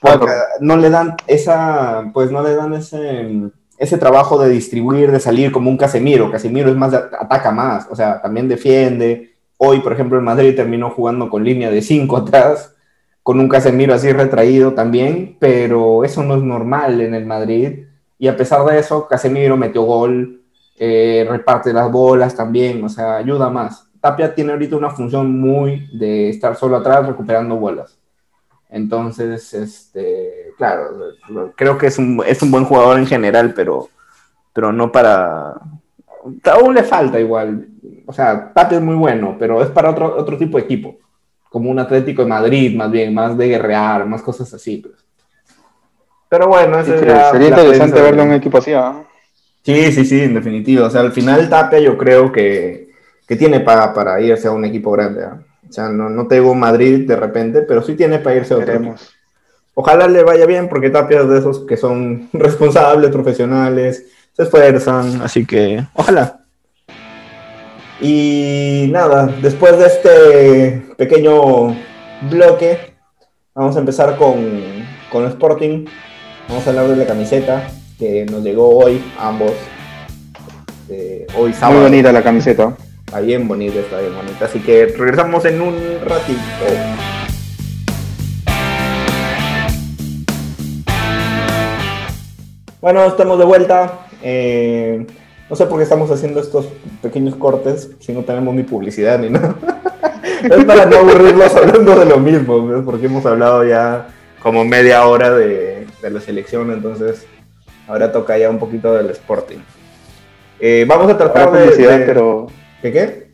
Porque 0.00 0.26
no 0.60 0.76
le 0.76 0.90
dan 0.90 1.14
esa, 1.26 2.10
pues 2.12 2.32
no 2.32 2.42
le 2.42 2.54
dan 2.54 2.72
ese, 2.74 3.50
ese 3.78 3.98
trabajo 3.98 4.38
de 4.38 4.50
distribuir, 4.50 5.12
de 5.12 5.20
salir 5.20 5.52
como 5.52 5.70
un 5.70 5.76
Casemiro. 5.76 6.30
Casemiro 6.30 6.70
es 6.70 6.76
más, 6.76 6.94
ataca 6.94 7.50
más, 7.52 7.86
o 7.90 7.96
sea, 7.96 8.20
también 8.20 8.48
defiende. 8.48 9.34
Hoy, 9.56 9.80
por 9.80 9.92
ejemplo, 9.92 10.18
el 10.18 10.24
Madrid 10.24 10.54
terminó 10.54 10.90
jugando 10.90 11.28
con 11.28 11.44
línea 11.44 11.70
de 11.70 11.82
5 11.82 12.16
atrás, 12.16 12.74
con 13.22 13.40
un 13.40 13.48
Casemiro 13.48 13.94
así 13.94 14.12
retraído 14.12 14.72
también, 14.72 15.36
pero 15.38 16.04
eso 16.04 16.22
no 16.22 16.36
es 16.36 16.42
normal 16.42 17.00
en 17.00 17.14
el 17.14 17.26
Madrid 17.26 17.84
y 18.18 18.26
a 18.26 18.36
pesar 18.36 18.64
de 18.64 18.78
eso, 18.78 19.06
Casemiro 19.06 19.56
metió 19.56 19.82
gol, 19.82 20.42
eh, 20.76 21.24
reparte 21.28 21.72
las 21.72 21.90
bolas 21.90 22.34
también, 22.34 22.82
o 22.82 22.88
sea, 22.88 23.16
ayuda 23.16 23.48
más. 23.48 23.88
Tapia 24.00 24.34
tiene 24.34 24.52
ahorita 24.52 24.76
una 24.76 24.90
función 24.90 25.40
muy 25.40 25.88
de 25.96 26.28
estar 26.28 26.56
solo 26.56 26.76
atrás 26.76 27.06
recuperando 27.06 27.56
bolas. 27.56 27.97
Entonces, 28.70 29.54
este, 29.54 30.52
claro, 30.56 30.90
creo 31.56 31.78
que 31.78 31.86
es 31.86 31.98
un, 31.98 32.22
es 32.26 32.42
un 32.42 32.50
buen 32.50 32.64
jugador 32.64 32.98
en 32.98 33.06
general, 33.06 33.54
pero, 33.54 33.88
pero 34.52 34.72
no 34.72 34.92
para... 34.92 35.54
Aún 36.44 36.74
le 36.74 36.82
falta 36.82 37.18
igual. 37.18 37.68
O 38.04 38.12
sea, 38.12 38.52
Tapia 38.52 38.78
es 38.78 38.84
muy 38.84 38.96
bueno, 38.96 39.36
pero 39.38 39.62
es 39.62 39.70
para 39.70 39.90
otro, 39.90 40.16
otro 40.16 40.36
tipo 40.36 40.58
de 40.58 40.64
equipo. 40.64 40.98
Como 41.48 41.70
un 41.70 41.78
Atlético 41.78 42.22
de 42.22 42.28
Madrid, 42.28 42.76
más 42.76 42.90
bien, 42.90 43.14
más 43.14 43.36
de 43.38 43.48
guerrear, 43.48 44.04
más 44.04 44.20
cosas 44.20 44.52
así. 44.52 44.78
Pues. 44.78 44.94
Pero 46.28 46.48
bueno, 46.48 46.84
sería 46.84 47.30
interesante 47.32 48.02
verlo 48.02 48.22
en 48.22 48.28
un 48.28 48.34
equipo 48.34 48.58
así, 48.58 48.74
¿ah? 48.74 49.02
Sí, 49.62 49.92
sí, 49.92 50.04
sí, 50.04 50.20
en 50.22 50.34
definitiva. 50.34 50.86
O 50.86 50.90
sea, 50.90 51.00
al 51.00 51.12
final 51.12 51.48
Tapia 51.48 51.78
yo 51.78 51.96
creo 51.96 52.30
que, 52.30 52.90
que 53.26 53.36
tiene 53.36 53.60
para, 53.60 53.94
para 53.94 54.20
irse 54.20 54.46
a 54.48 54.52
un 54.52 54.66
equipo 54.66 54.90
grande. 54.90 55.24
¿ah? 55.24 55.38
O 55.68 55.72
sea, 55.72 55.88
no, 55.88 56.08
no 56.08 56.26
tengo 56.26 56.54
Madrid 56.54 57.06
de 57.06 57.16
repente, 57.16 57.62
pero 57.62 57.82
sí 57.82 57.94
tiene 57.94 58.18
para 58.18 58.36
irse 58.36 58.54
a 58.54 58.58
otro 58.58 58.94
Ojalá 59.74 60.08
le 60.08 60.24
vaya 60.24 60.44
bien, 60.44 60.68
porque 60.68 60.90
Tapia 60.90 61.20
es 61.20 61.28
de 61.28 61.38
esos 61.38 61.60
que 61.60 61.76
son 61.76 62.28
responsables, 62.32 63.10
profesionales, 63.10 64.06
se 64.32 64.42
esfuerzan, 64.42 65.22
así 65.22 65.46
que 65.46 65.84
ojalá. 65.94 66.40
Y 68.00 68.88
nada, 68.90 69.32
después 69.40 69.78
de 69.78 69.86
este 69.86 70.94
pequeño 70.96 71.76
bloque, 72.30 72.94
vamos 73.54 73.76
a 73.76 73.80
empezar 73.80 74.16
con, 74.16 74.84
con 75.10 75.26
Sporting. 75.26 75.84
Vamos 76.48 76.66
a 76.66 76.70
hablar 76.70 76.88
de 76.88 76.96
la 76.96 77.06
camiseta 77.06 77.68
que 77.98 78.24
nos 78.24 78.42
llegó 78.42 78.78
hoy, 78.78 79.02
ambos. 79.18 79.52
Eh, 80.88 81.26
hoy 81.36 81.52
sábado. 81.52 81.80
Muy 81.80 81.90
bonita 81.90 82.12
la 82.12 82.22
camiseta. 82.22 82.76
Está 83.08 83.20
bien 83.20 83.48
bonita, 83.48 83.78
está 83.80 84.00
bien 84.00 84.14
bonita. 84.14 84.44
Así 84.44 84.60
que 84.60 84.84
regresamos 84.84 85.42
en 85.46 85.62
un 85.62 85.74
ratito. 86.04 86.42
Bueno, 92.82 93.06
estamos 93.06 93.38
de 93.38 93.46
vuelta. 93.46 94.00
Eh, 94.22 95.06
no 95.48 95.56
sé 95.56 95.64
por 95.64 95.78
qué 95.78 95.84
estamos 95.84 96.10
haciendo 96.10 96.38
estos 96.38 96.68
pequeños 97.00 97.34
cortes 97.36 97.92
si 97.98 98.12
no 98.12 98.24
tenemos 98.24 98.54
ni 98.54 98.62
publicidad 98.62 99.18
ni 99.18 99.30
nada. 99.30 99.56
es 100.42 100.64
para 100.66 100.84
no 100.84 100.98
aburrirlos 100.98 101.56
hablando 101.56 101.98
de 101.98 102.04
lo 102.04 102.18
mismo, 102.18 102.82
porque 102.84 103.06
hemos 103.06 103.24
hablado 103.24 103.64
ya 103.64 104.08
como 104.42 104.66
media 104.66 105.06
hora 105.06 105.30
de, 105.30 105.86
de 106.02 106.10
la 106.10 106.20
selección, 106.20 106.70
entonces 106.70 107.26
ahora 107.86 108.12
toca 108.12 108.36
ya 108.36 108.50
un 108.50 108.58
poquito 108.58 108.92
del 108.92 109.08
Sporting. 109.08 109.60
Eh, 110.60 110.84
vamos 110.86 111.10
a 111.10 111.16
tratar 111.16 111.52
de, 111.52 111.60
publicidad, 111.60 112.02
pero... 112.04 112.48
¿Qué 112.82 112.92
qué? 112.92 113.32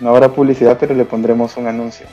No 0.00 0.10
habrá 0.10 0.28
publicidad, 0.28 0.76
pero 0.80 0.94
le 0.94 1.04
pondremos 1.04 1.56
un 1.56 1.68
anuncio. 1.68 2.06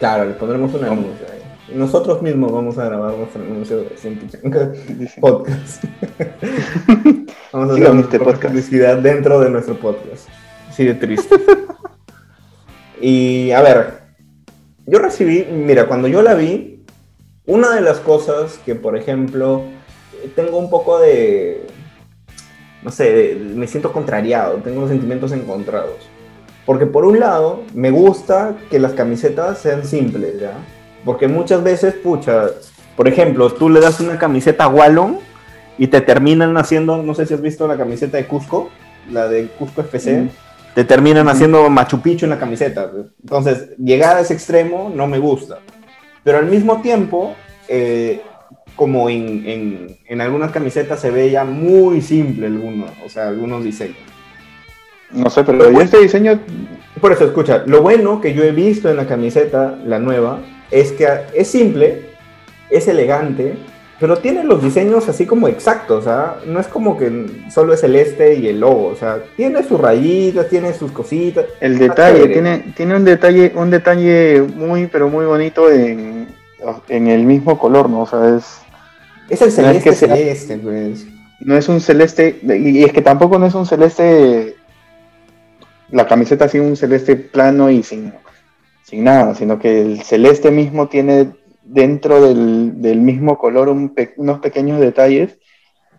Claro, 0.00 0.24
le 0.24 0.34
pondremos 0.34 0.74
un 0.74 0.84
anuncio. 0.84 1.26
Nosotros 1.72 2.22
mismos 2.22 2.50
vamos 2.50 2.76
a 2.78 2.86
grabar 2.86 3.14
nuestro 3.14 3.42
anuncio 3.42 3.78
de 3.78 5.10
Podcast. 5.20 5.84
vamos 7.52 7.70
a 7.70 7.74
hacer 7.74 7.96
este 8.00 8.18
podcast. 8.18 8.44
publicidad 8.46 8.98
dentro 8.98 9.38
de 9.40 9.50
nuestro 9.50 9.78
podcast. 9.78 10.28
Así 10.68 10.84
de 10.84 10.94
triste. 10.94 11.36
y 13.00 13.52
a 13.52 13.60
ver, 13.62 14.00
yo 14.86 14.98
recibí, 14.98 15.46
mira, 15.52 15.86
cuando 15.86 16.08
yo 16.08 16.22
la 16.22 16.34
vi, 16.34 16.84
una 17.46 17.74
de 17.74 17.80
las 17.80 18.00
cosas 18.00 18.58
que, 18.64 18.74
por 18.74 18.96
ejemplo, 18.96 19.62
tengo 20.34 20.58
un 20.58 20.70
poco 20.70 20.98
de, 20.98 21.66
no 22.82 22.90
sé, 22.90 23.36
me 23.54 23.66
siento 23.66 23.92
contrariado, 23.92 24.56
tengo 24.56 24.86
sentimientos 24.88 25.32
encontrados. 25.32 26.08
Porque 26.64 26.86
por 26.86 27.04
un 27.04 27.18
lado, 27.18 27.62
me 27.74 27.90
gusta 27.90 28.56
que 28.70 28.78
las 28.78 28.92
camisetas 28.92 29.58
sean 29.58 29.84
simples, 29.84 30.40
¿ya? 30.40 30.52
Porque 31.04 31.26
muchas 31.26 31.62
veces, 31.62 31.94
pucha, 31.94 32.48
por 32.94 33.08
ejemplo, 33.08 33.50
tú 33.50 33.70
le 33.70 33.80
das 33.80 34.00
una 34.00 34.18
camiseta 34.18 34.64
a 34.64 34.68
Wallon 34.68 35.18
y 35.78 35.86
te 35.86 36.00
terminan 36.00 36.56
haciendo, 36.56 37.02
no 37.02 37.14
sé 37.14 37.26
si 37.26 37.34
has 37.34 37.40
visto 37.40 37.66
la 37.66 37.76
camiseta 37.76 38.16
de 38.18 38.26
Cusco, 38.26 38.70
la 39.10 39.28
de 39.28 39.46
Cusco 39.46 39.80
FC, 39.80 40.22
mm. 40.22 40.30
te 40.74 40.84
terminan 40.84 41.28
haciendo 41.28 41.70
Machu 41.70 42.02
Picchu 42.02 42.26
en 42.26 42.30
la 42.30 42.38
camiseta. 42.38 42.90
Entonces, 43.22 43.70
llegar 43.78 44.16
a 44.16 44.20
ese 44.20 44.34
extremo 44.34 44.92
no 44.94 45.06
me 45.06 45.18
gusta. 45.18 45.60
Pero 46.22 46.38
al 46.38 46.46
mismo 46.46 46.82
tiempo, 46.82 47.34
eh, 47.68 48.20
como 48.78 49.10
en, 49.10 49.98
algunas 50.20 50.52
camisetas 50.52 51.00
se 51.00 51.10
ve 51.10 51.32
ya 51.32 51.44
muy 51.44 52.00
simple 52.00 52.46
algunos, 52.46 52.92
o 53.04 53.08
sea, 53.08 53.26
algunos 53.26 53.64
diseños. 53.64 53.98
No 55.10 55.28
sé, 55.30 55.42
pero, 55.42 55.68
este 55.80 55.98
diseño... 55.98 56.38
Por 57.00 57.10
eso, 57.10 57.24
escucha, 57.24 57.64
lo 57.66 57.82
bueno 57.82 58.20
que 58.20 58.34
yo 58.34 58.44
he 58.44 58.52
visto 58.52 58.88
en 58.88 58.96
la 58.96 59.08
camiseta, 59.08 59.76
la 59.84 59.98
nueva, 59.98 60.42
es 60.70 60.92
que 60.92 61.08
es 61.34 61.48
simple, 61.48 62.10
es 62.70 62.86
elegante, 62.86 63.56
pero 63.98 64.18
tiene 64.18 64.44
los 64.44 64.62
diseños 64.62 65.08
así 65.08 65.26
como 65.26 65.48
exactos, 65.48 66.06
¿ah? 66.06 66.36
No 66.46 66.60
es 66.60 66.68
como 66.68 66.96
que 66.96 67.26
solo 67.50 67.74
es 67.74 67.82
el 67.82 67.96
este 67.96 68.34
y 68.36 68.46
el 68.46 68.60
logo, 68.60 68.86
o 68.86 68.94
sea, 68.94 69.24
tiene 69.36 69.64
sus 69.64 69.80
rayitas, 69.80 70.48
tiene 70.48 70.72
sus 70.72 70.92
cositas. 70.92 71.46
El 71.60 71.78
detalle, 71.78 72.28
tiene, 72.28 72.72
tiene 72.76 72.94
un 72.94 73.04
detalle, 73.04 73.52
un 73.56 73.70
detalle 73.70 74.40
muy, 74.54 74.86
pero 74.86 75.08
muy 75.08 75.26
bonito 75.26 75.68
en, 75.68 76.28
en 76.88 77.06
el 77.08 77.24
mismo 77.24 77.58
color, 77.58 77.90
¿no? 77.90 78.02
O 78.02 78.06
sea, 78.06 78.36
es... 78.36 78.67
Es 79.28 79.42
el 79.42 79.52
celeste, 79.52 79.92
celeste, 79.92 80.58
pues. 80.58 81.06
No 81.40 81.56
es 81.56 81.68
un 81.68 81.80
celeste, 81.80 82.40
y 82.42 82.82
es 82.82 82.92
que 82.92 83.02
tampoco 83.02 83.38
no 83.38 83.46
es 83.46 83.54
un 83.54 83.66
celeste, 83.66 84.56
la 85.90 86.06
camiseta 86.06 86.46
así 86.46 86.58
un 86.58 86.76
celeste 86.76 87.14
plano 87.16 87.70
y 87.70 87.82
sin, 87.82 88.12
sin 88.82 89.04
nada, 89.04 89.34
sino 89.34 89.58
que 89.58 89.82
el 89.82 90.02
celeste 90.02 90.50
mismo 90.50 90.88
tiene 90.88 91.30
dentro 91.62 92.20
del, 92.22 93.00
mismo 93.00 93.38
color 93.38 93.68
unos 93.68 94.40
pequeños 94.40 94.80
detalles 94.80 95.38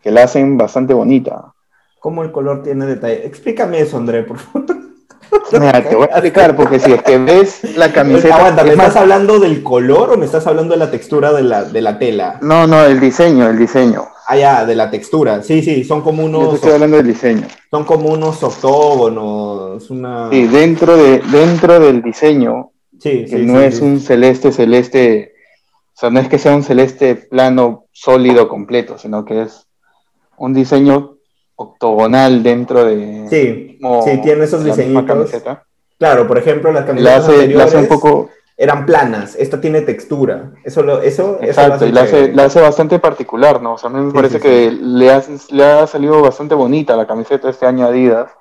que 0.01 0.11
la 0.11 0.23
hacen 0.23 0.57
bastante 0.57 0.93
bonita. 0.93 1.53
¿Cómo 1.99 2.23
el 2.23 2.31
color 2.31 2.63
tiene 2.63 2.85
detalles? 2.85 3.25
Explícame 3.25 3.79
eso, 3.81 3.97
André, 3.97 4.23
por 4.23 4.39
favor. 4.39 4.65
Mira, 5.51 5.87
te 5.87 5.95
voy 5.95 6.05
a 6.05 6.11
explicar, 6.11 6.55
porque 6.55 6.79
si 6.79 6.91
es 6.91 7.01
que 7.03 7.17
ves 7.17 7.77
la 7.77 7.91
camiseta. 7.91 8.35
Aguanta, 8.35 8.63
¿me 8.63 8.71
estás 8.71 8.95
hablando 8.95 9.39
del 9.39 9.63
color 9.63 10.11
o 10.11 10.17
me 10.17 10.25
estás 10.25 10.45
hablando 10.47 10.73
de 10.73 10.79
la 10.79 10.91
textura 10.91 11.31
de 11.33 11.43
la, 11.43 11.63
de 11.63 11.81
la 11.81 11.99
tela? 11.99 12.39
No, 12.41 12.67
no, 12.67 12.83
el 12.85 12.99
diseño, 12.99 13.49
el 13.49 13.57
diseño. 13.57 14.07
Ah, 14.27 14.37
ya, 14.37 14.65
de 14.65 14.75
la 14.75 14.91
textura. 14.91 15.41
Sí, 15.41 15.61
sí, 15.63 15.83
son 15.83 16.01
como 16.01 16.23
unos. 16.23 16.43
Yo 16.43 16.55
estoy 16.55 16.71
hablando 16.73 16.97
del 16.97 17.07
diseño. 17.07 17.47
Son 17.71 17.83
como 17.83 18.09
unos 18.09 18.43
octógonos, 18.43 19.89
una. 19.89 20.29
Sí, 20.29 20.47
dentro, 20.47 20.95
de, 20.95 21.19
dentro 21.31 21.79
del 21.79 22.01
diseño 22.01 22.71
Sí, 22.99 23.23
que 23.23 23.37
sí, 23.37 23.45
no 23.45 23.59
sí, 23.59 23.65
es 23.65 23.79
un 23.79 24.01
celeste 24.01 24.51
celeste, 24.51 25.33
o 25.95 25.99
sea, 25.99 26.09
no 26.09 26.19
es 26.19 26.27
que 26.27 26.37
sea 26.37 26.55
un 26.55 26.63
celeste 26.63 27.15
plano 27.15 27.85
sólido 27.93 28.49
completo, 28.49 28.97
sino 28.97 29.23
que 29.23 29.43
es 29.43 29.67
un 30.37 30.53
diseño 30.53 31.15
octogonal 31.61 32.41
dentro 32.41 32.85
de 32.85 33.27
Sí, 33.29 33.77
mismo- 33.79 34.01
sí, 34.03 34.17
tiene 34.21 34.45
esos 34.45 34.63
diseñitos. 34.63 35.31
Claro, 35.97 36.25
por 36.25 36.37
ejemplo, 36.37 36.71
las 36.71 36.81
La 36.83 36.87
camisetas 36.87 37.23
hace, 37.23 37.33
anteriores 37.33 37.67
hace 37.67 37.77
un 37.77 37.87
poco, 37.87 38.29
eran 38.55 38.85
planas. 38.85 39.35
Esta 39.37 39.59
tiene 39.59 39.81
textura. 39.81 40.53
Eso 40.63 40.81
lo, 40.83 41.01
eso, 41.01 41.39
eso 41.41 41.41
lo 41.41 41.45
exacto, 41.47 41.73
hace 41.75 41.87
y 41.87 41.91
la 41.91 42.01
hace, 42.03 42.33
la 42.33 42.43
hace 42.45 42.61
bastante 42.61 42.99
particular, 42.99 43.61
¿no? 43.61 43.73
O 43.73 43.77
sea, 43.77 43.89
a 43.89 43.93
mí 43.93 43.99
me 43.99 44.11
Sí, 44.11 44.15
parece 44.15 44.37
sí, 44.37 44.41
que 44.41 44.71
Le, 44.71 45.11
ha, 45.11 45.21
le 45.49 45.63
ha 45.65 45.85
salido 45.87 46.21
bastante 46.21 46.55
bonita 46.55 46.95
la 46.95 47.05
camiseta 47.05 47.49
este 47.49 47.65
año 47.65 47.85
Adidas. 47.87 48.31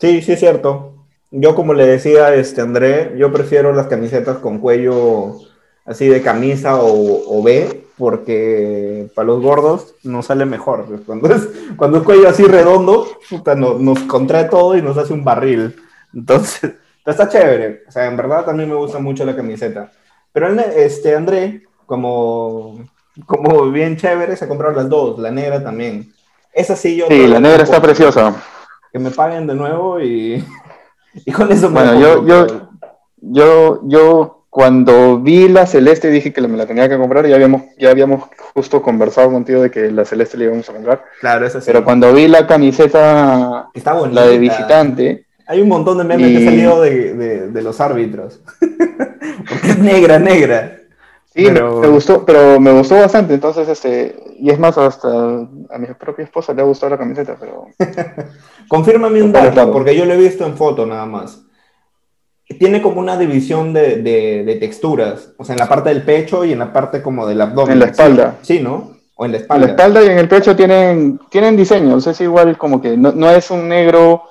Sí, 0.00 0.22
sí 0.22 0.32
es 0.32 0.40
cierto. 0.40 0.92
Yo 1.30 1.54
como 1.54 1.74
le 1.74 1.84
decía 1.86 2.34
este 2.34 2.62
André, 2.62 3.12
yo 3.18 3.32
prefiero 3.32 3.72
las 3.74 3.86
camisetas 3.88 4.38
con 4.38 4.58
cuello 4.58 5.36
así 5.84 6.08
de 6.08 6.22
camisa 6.22 6.76
o, 6.76 7.38
o 7.38 7.42
B, 7.42 7.83
porque 7.96 9.08
para 9.14 9.26
los 9.26 9.40
gordos 9.42 9.94
nos 10.02 10.26
sale 10.26 10.44
mejor. 10.44 10.86
Cuando 11.06 11.28
es, 11.34 11.48
cuando 11.76 11.98
es 11.98 12.04
cuello 12.04 12.28
así 12.28 12.44
redondo, 12.44 13.06
puta, 13.28 13.54
no- 13.54 13.74
nos 13.78 14.00
contrae 14.00 14.44
todo 14.44 14.76
y 14.76 14.82
nos 14.82 14.96
hace 14.98 15.12
un 15.12 15.24
barril. 15.24 15.76
Entonces, 16.12 16.72
está 17.06 17.28
chévere. 17.28 17.82
O 17.88 17.92
sea, 17.92 18.06
en 18.06 18.16
verdad 18.16 18.44
también 18.44 18.68
me 18.68 18.74
gusta 18.74 18.98
mucho 18.98 19.24
la 19.24 19.36
camiseta. 19.36 19.90
Pero 20.32 20.48
este 20.48 21.14
André, 21.14 21.62
como, 21.86 22.80
como 23.26 23.70
bien 23.70 23.96
chévere, 23.96 24.36
se 24.36 24.48
compraron 24.48 24.76
las 24.76 24.88
dos, 24.88 25.18
la 25.18 25.30
negra 25.30 25.62
también. 25.62 26.12
Esa 26.52 26.74
sí 26.76 26.96
yo... 26.96 27.06
Sí, 27.08 27.26
la 27.26 27.40
negra 27.40 27.62
está 27.62 27.80
preciosa. 27.80 28.34
Que 28.92 28.98
me 28.98 29.10
paguen 29.10 29.46
de 29.46 29.54
nuevo 29.54 30.00
y, 30.00 30.44
y 31.14 31.32
con 31.32 31.50
eso 31.52 31.70
me 31.70 31.82
Bueno, 31.82 32.00
yo, 32.00 32.26
yo, 32.26 32.46
yo, 33.20 33.80
yo 33.84 34.43
cuando 34.54 35.18
vi 35.18 35.48
la 35.48 35.66
celeste 35.66 36.10
dije 36.12 36.32
que 36.32 36.40
me 36.42 36.56
la 36.56 36.64
tenía 36.64 36.88
que 36.88 36.96
comprar, 36.96 37.26
ya 37.26 37.34
habíamos, 37.34 37.62
ya 37.76 37.90
habíamos 37.90 38.22
justo 38.54 38.82
conversado 38.82 39.28
contigo 39.32 39.60
de 39.60 39.68
que 39.72 39.90
la 39.90 40.04
celeste 40.04 40.36
la 40.38 40.44
íbamos 40.44 40.68
a 40.68 40.72
comprar, 40.74 41.02
Claro, 41.18 41.44
esa 41.44 41.60
sí. 41.60 41.64
pero 41.66 41.82
cuando 41.82 42.12
vi 42.14 42.28
la 42.28 42.46
camiseta, 42.46 43.66
Está 43.74 43.94
bonita. 43.94 44.20
la 44.20 44.28
de 44.28 44.38
visitante, 44.38 45.26
Hay 45.48 45.60
un 45.60 45.68
montón 45.68 45.98
de 45.98 46.04
memes 46.04 46.28
que 46.28 46.32
Y- 46.34 46.36
han 46.36 46.44
salido 46.44 46.80
de, 46.82 47.14
de- 47.14 47.48
de 47.48 47.62
los 47.62 47.80
árbitros. 47.80 48.40
Porque 49.48 49.70
es 49.70 49.78
negra, 49.80 50.20
negra. 50.20 50.76
sí, 51.34 51.46
Pero- 51.46 51.80
me, 51.80 51.88
gustó, 51.88 52.24
pero 52.24 52.60
me 52.60 52.70
gustó 52.70 52.94
bastante, 52.94 53.34
entonces, 53.34 53.68
este, 53.68 54.14
y 54.38 54.50
es 54.50 54.58
más, 54.60 54.78
hasta 54.78 55.08
a 55.08 55.78
mi 55.80 55.86
propia 55.98 56.24
esposa 56.26 56.54
le 56.54 56.62
ha 56.62 56.64
gustado 56.64 56.90
la 56.90 56.98
camiseta, 56.98 57.36
pero 57.40 57.66
Confírmame 58.68 59.20
un 59.20 59.32
dato, 59.32 59.72
porque 59.72 59.96
yo 59.96 60.04
lo 60.04 60.14
he 60.14 60.16
visto 60.16 60.46
en 60.46 60.56
foto 60.56 60.86
nada 60.86 61.06
más. 61.06 61.40
Tiene 62.58 62.82
como 62.82 63.00
una 63.00 63.16
división 63.16 63.72
de, 63.72 63.96
de- 64.02 64.44
de 64.44 64.54
texturas. 64.56 65.32
O 65.38 65.44
sea, 65.44 65.54
en 65.54 65.60
la 65.60 65.68
parte 65.68 65.88
del 65.88 66.02
pecho 66.02 66.44
y 66.44 66.52
en 66.52 66.58
la 66.58 66.72
parte 66.72 67.02
como 67.02 67.26
del 67.26 67.40
abdomen. 67.40 67.72
En 67.74 67.78
la 67.80 67.86
espalda. 67.86 68.38
Sí, 68.42 68.60
¿no? 68.60 68.92
O 69.16 69.24
en 69.24 69.32
la 69.32 69.38
en 69.38 69.42
espalda. 69.42 69.66
la 69.66 69.72
espalda 69.72 70.02
y 70.04 70.06
en 70.08 70.18
el 70.18 70.28
pecho 70.28 70.54
tienen, 70.56 71.18
tienen 71.30 71.56
diseños, 71.56 72.06
es 72.06 72.20
igual 72.20 72.58
como 72.58 72.80
que 72.82 72.96
no, 72.96 73.12
no 73.12 73.30
es 73.30 73.50
un 73.50 73.68
negro 73.68 74.24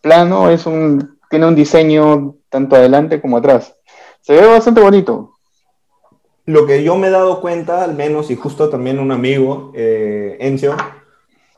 plano, 0.00 0.50
es 0.50 0.66
un, 0.66 1.18
tiene 1.30 1.46
un 1.46 1.54
diseño 1.54 2.34
tanto 2.48 2.76
adelante 2.76 3.20
como 3.20 3.36
atrás. 3.36 3.76
Se 4.22 4.34
ve 4.34 4.46
bastante 4.46 4.80
bonito. 4.80 5.30
Lo 6.46 6.66
que 6.66 6.82
yo 6.82 6.96
me 6.96 7.06
he 7.06 7.10
dado 7.10 7.40
cuenta, 7.40 7.84
al 7.84 7.94
menos, 7.94 8.30
y 8.30 8.36
justo 8.36 8.68
también 8.68 8.98
un 8.98 9.12
amigo, 9.12 9.70
eh, 9.76 10.36
Encio, 10.40 10.76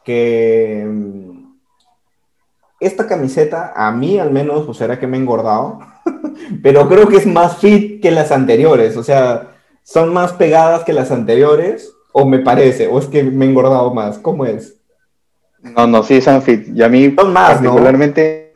que 0.04 0.84
mm, 0.86 1.54
esta 2.80 3.06
camiseta, 3.06 3.72
a 3.74 3.90
mí 3.92 4.18
al 4.18 4.30
menos, 4.30 4.64
pues 4.66 4.76
será 4.78 4.98
que 4.98 5.06
me 5.06 5.16
he 5.16 5.20
engordado, 5.20 5.78
pero 6.62 6.88
creo 6.88 7.08
que 7.08 7.16
es 7.16 7.26
más 7.26 7.58
fit 7.58 8.00
que 8.00 8.10
las 8.10 8.32
anteriores, 8.32 8.96
o 8.96 9.02
sea, 9.02 9.54
son 9.82 10.12
más 10.12 10.32
pegadas 10.32 10.84
que 10.84 10.92
las 10.92 11.10
anteriores, 11.10 11.92
o 12.12 12.26
me 12.26 12.38
parece, 12.38 12.86
o 12.86 12.98
es 12.98 13.06
que 13.06 13.22
me 13.22 13.44
he 13.44 13.48
engordado 13.48 13.92
más, 13.92 14.18
¿cómo 14.18 14.46
es? 14.46 14.76
No, 15.64 15.86
no, 15.86 16.02
sí 16.02 16.20
son 16.20 16.42
fit. 16.42 16.68
Y 16.68 16.82
a 16.82 16.88
mí 16.88 17.14
Son 17.16 17.32
más, 17.32 17.60
¿no? 17.60 17.70
particularmente, 17.70 18.54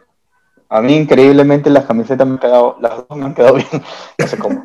a 0.68 0.82
mí 0.82 0.94
increíblemente 0.94 1.70
las 1.70 1.86
camisetas 1.86 2.26
me 2.26 2.34
han 2.34 2.38
quedado, 2.38 2.76
las 2.80 3.08
dos 3.08 3.18
me 3.18 3.24
han 3.24 3.34
quedado 3.34 3.54
bien, 3.54 3.66
no 4.18 4.26
sé 4.26 4.36
cómo. 4.38 4.64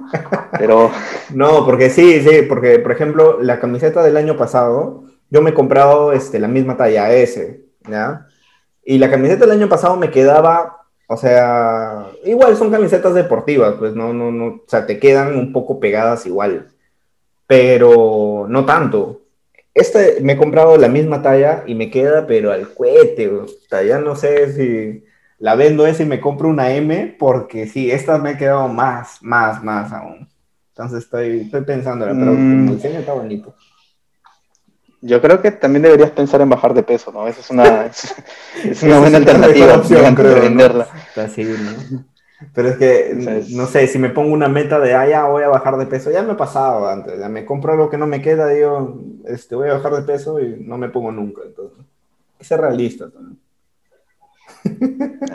Pero 0.58 0.92
No, 1.34 1.66
porque 1.66 1.90
sí, 1.90 2.22
sí, 2.22 2.44
porque 2.48 2.80
por 2.80 2.92
ejemplo, 2.92 3.42
la 3.42 3.60
camiseta 3.60 4.04
del 4.04 4.18
año 4.18 4.38
pasado, 4.38 5.06
yo 5.30 5.42
me 5.42 5.52
he 5.52 5.54
comprado 5.54 6.12
este, 6.12 6.40
la 6.40 6.48
misma 6.48 6.78
talla 6.78 7.12
S, 7.14 7.66
¿ya? 7.90 8.28
Y 8.86 8.98
la 8.98 9.10
camiseta 9.10 9.46
del 9.46 9.58
año 9.58 9.70
pasado 9.70 9.96
me 9.96 10.12
quedaba, 10.12 10.83
o 11.08 11.18
sea, 11.18 12.08
igual 12.26 12.56
son 12.58 12.72
camisetas 12.72 13.14
deportivas, 13.14 13.76
pues 13.78 13.94
no, 13.96 14.14
no, 14.14 14.32
no, 14.32 14.46
o 14.48 14.64
sea, 14.68 14.86
te 14.86 15.00
quedan 15.00 15.36
un 15.38 15.52
poco 15.54 15.80
pegadas 15.80 16.26
igual, 16.26 16.70
pero 17.48 18.46
no 18.50 18.66
tanto. 18.66 19.22
Este 19.74 20.22
me 20.22 20.34
he 20.34 20.38
comprado 20.38 20.78
la 20.78 20.88
misma 20.88 21.22
talla 21.22 21.64
y 21.66 21.76
me 21.76 21.90
queda, 21.90 22.28
pero 22.28 22.52
al 22.52 22.74
cohete, 22.74 23.28
o 23.30 23.46
sea, 23.70 23.84
ya 23.84 23.98
no 24.00 24.16
sé 24.16 24.54
si 24.54 25.04
la 25.40 25.56
vendo 25.56 25.86
esa 25.88 26.04
y 26.04 26.06
me 26.06 26.22
compro 26.22 26.48
una 26.48 26.74
M, 26.74 27.16
porque 27.20 27.68
sí, 27.68 27.92
esta 27.92 28.18
me 28.18 28.32
ha 28.32 28.38
quedado 28.38 28.68
más, 28.68 29.18
más, 29.22 29.64
más 29.64 29.92
aún. 29.92 30.30
Entonces 30.70 31.04
estoy, 31.04 31.42
estoy 31.42 31.62
pensando, 31.62 32.06
pero 32.06 32.32
Mm. 32.34 32.66
como 32.66 32.74
diseño 32.76 33.00
está 33.00 33.14
bonito. 33.14 33.54
Yo 35.06 35.22
creo 35.22 35.42
que 35.42 35.52
también 35.52 35.84
deberías 35.84 36.12
pensar 36.12 36.40
en 36.40 36.50
bajar 36.50 36.74
de 36.74 36.82
peso, 36.82 37.12
¿no? 37.12 37.28
Esa 37.28 37.42
es 37.42 37.50
una, 37.50 37.86
es, 37.86 38.16
es 38.64 38.84
una 38.84 39.00
buena 39.00 39.18
es 39.18 39.28
alternativa 39.28 39.76
opción, 39.76 40.06
antes 40.06 40.26
de 40.26 40.32
creo, 40.32 40.44
¿no? 40.44 40.50
venderla. 40.50 40.88
Así, 41.18 41.44
¿no? 41.44 42.06
Pero 42.54 42.70
es 42.70 42.78
que, 42.78 43.46
no 43.52 43.68
sé, 43.68 43.88
si 43.88 44.00
me 44.00 44.10
pongo 44.10 44.34
una 44.34 44.48
meta 44.48 44.80
de, 44.80 44.94
ah, 44.94 45.08
ya 45.08 45.26
voy 45.26 45.44
a 45.44 45.50
bajar 45.50 45.78
de 45.78 45.86
peso, 45.86 46.12
ya 46.12 46.24
me 46.24 46.34
ha 46.34 46.38
pasado 46.38 46.88
antes, 46.88 47.20
ya 47.20 47.30
me 47.30 47.46
compro 47.46 47.74
algo 47.74 47.90
que 47.90 47.98
no 47.98 48.08
me 48.08 48.22
queda, 48.22 48.48
digo, 48.48 49.00
este, 49.26 49.56
voy 49.56 49.70
a 49.70 49.76
bajar 49.76 49.94
de 49.94 50.02
peso 50.02 50.40
y 50.42 50.58
no 50.60 50.78
me 50.78 50.90
pongo 50.90 51.12
nunca, 51.12 51.42
entonces, 51.46 51.80
hay 51.80 52.38
que 52.40 52.46
ser 52.46 52.60
realista 52.60 53.10
también. 53.10 53.38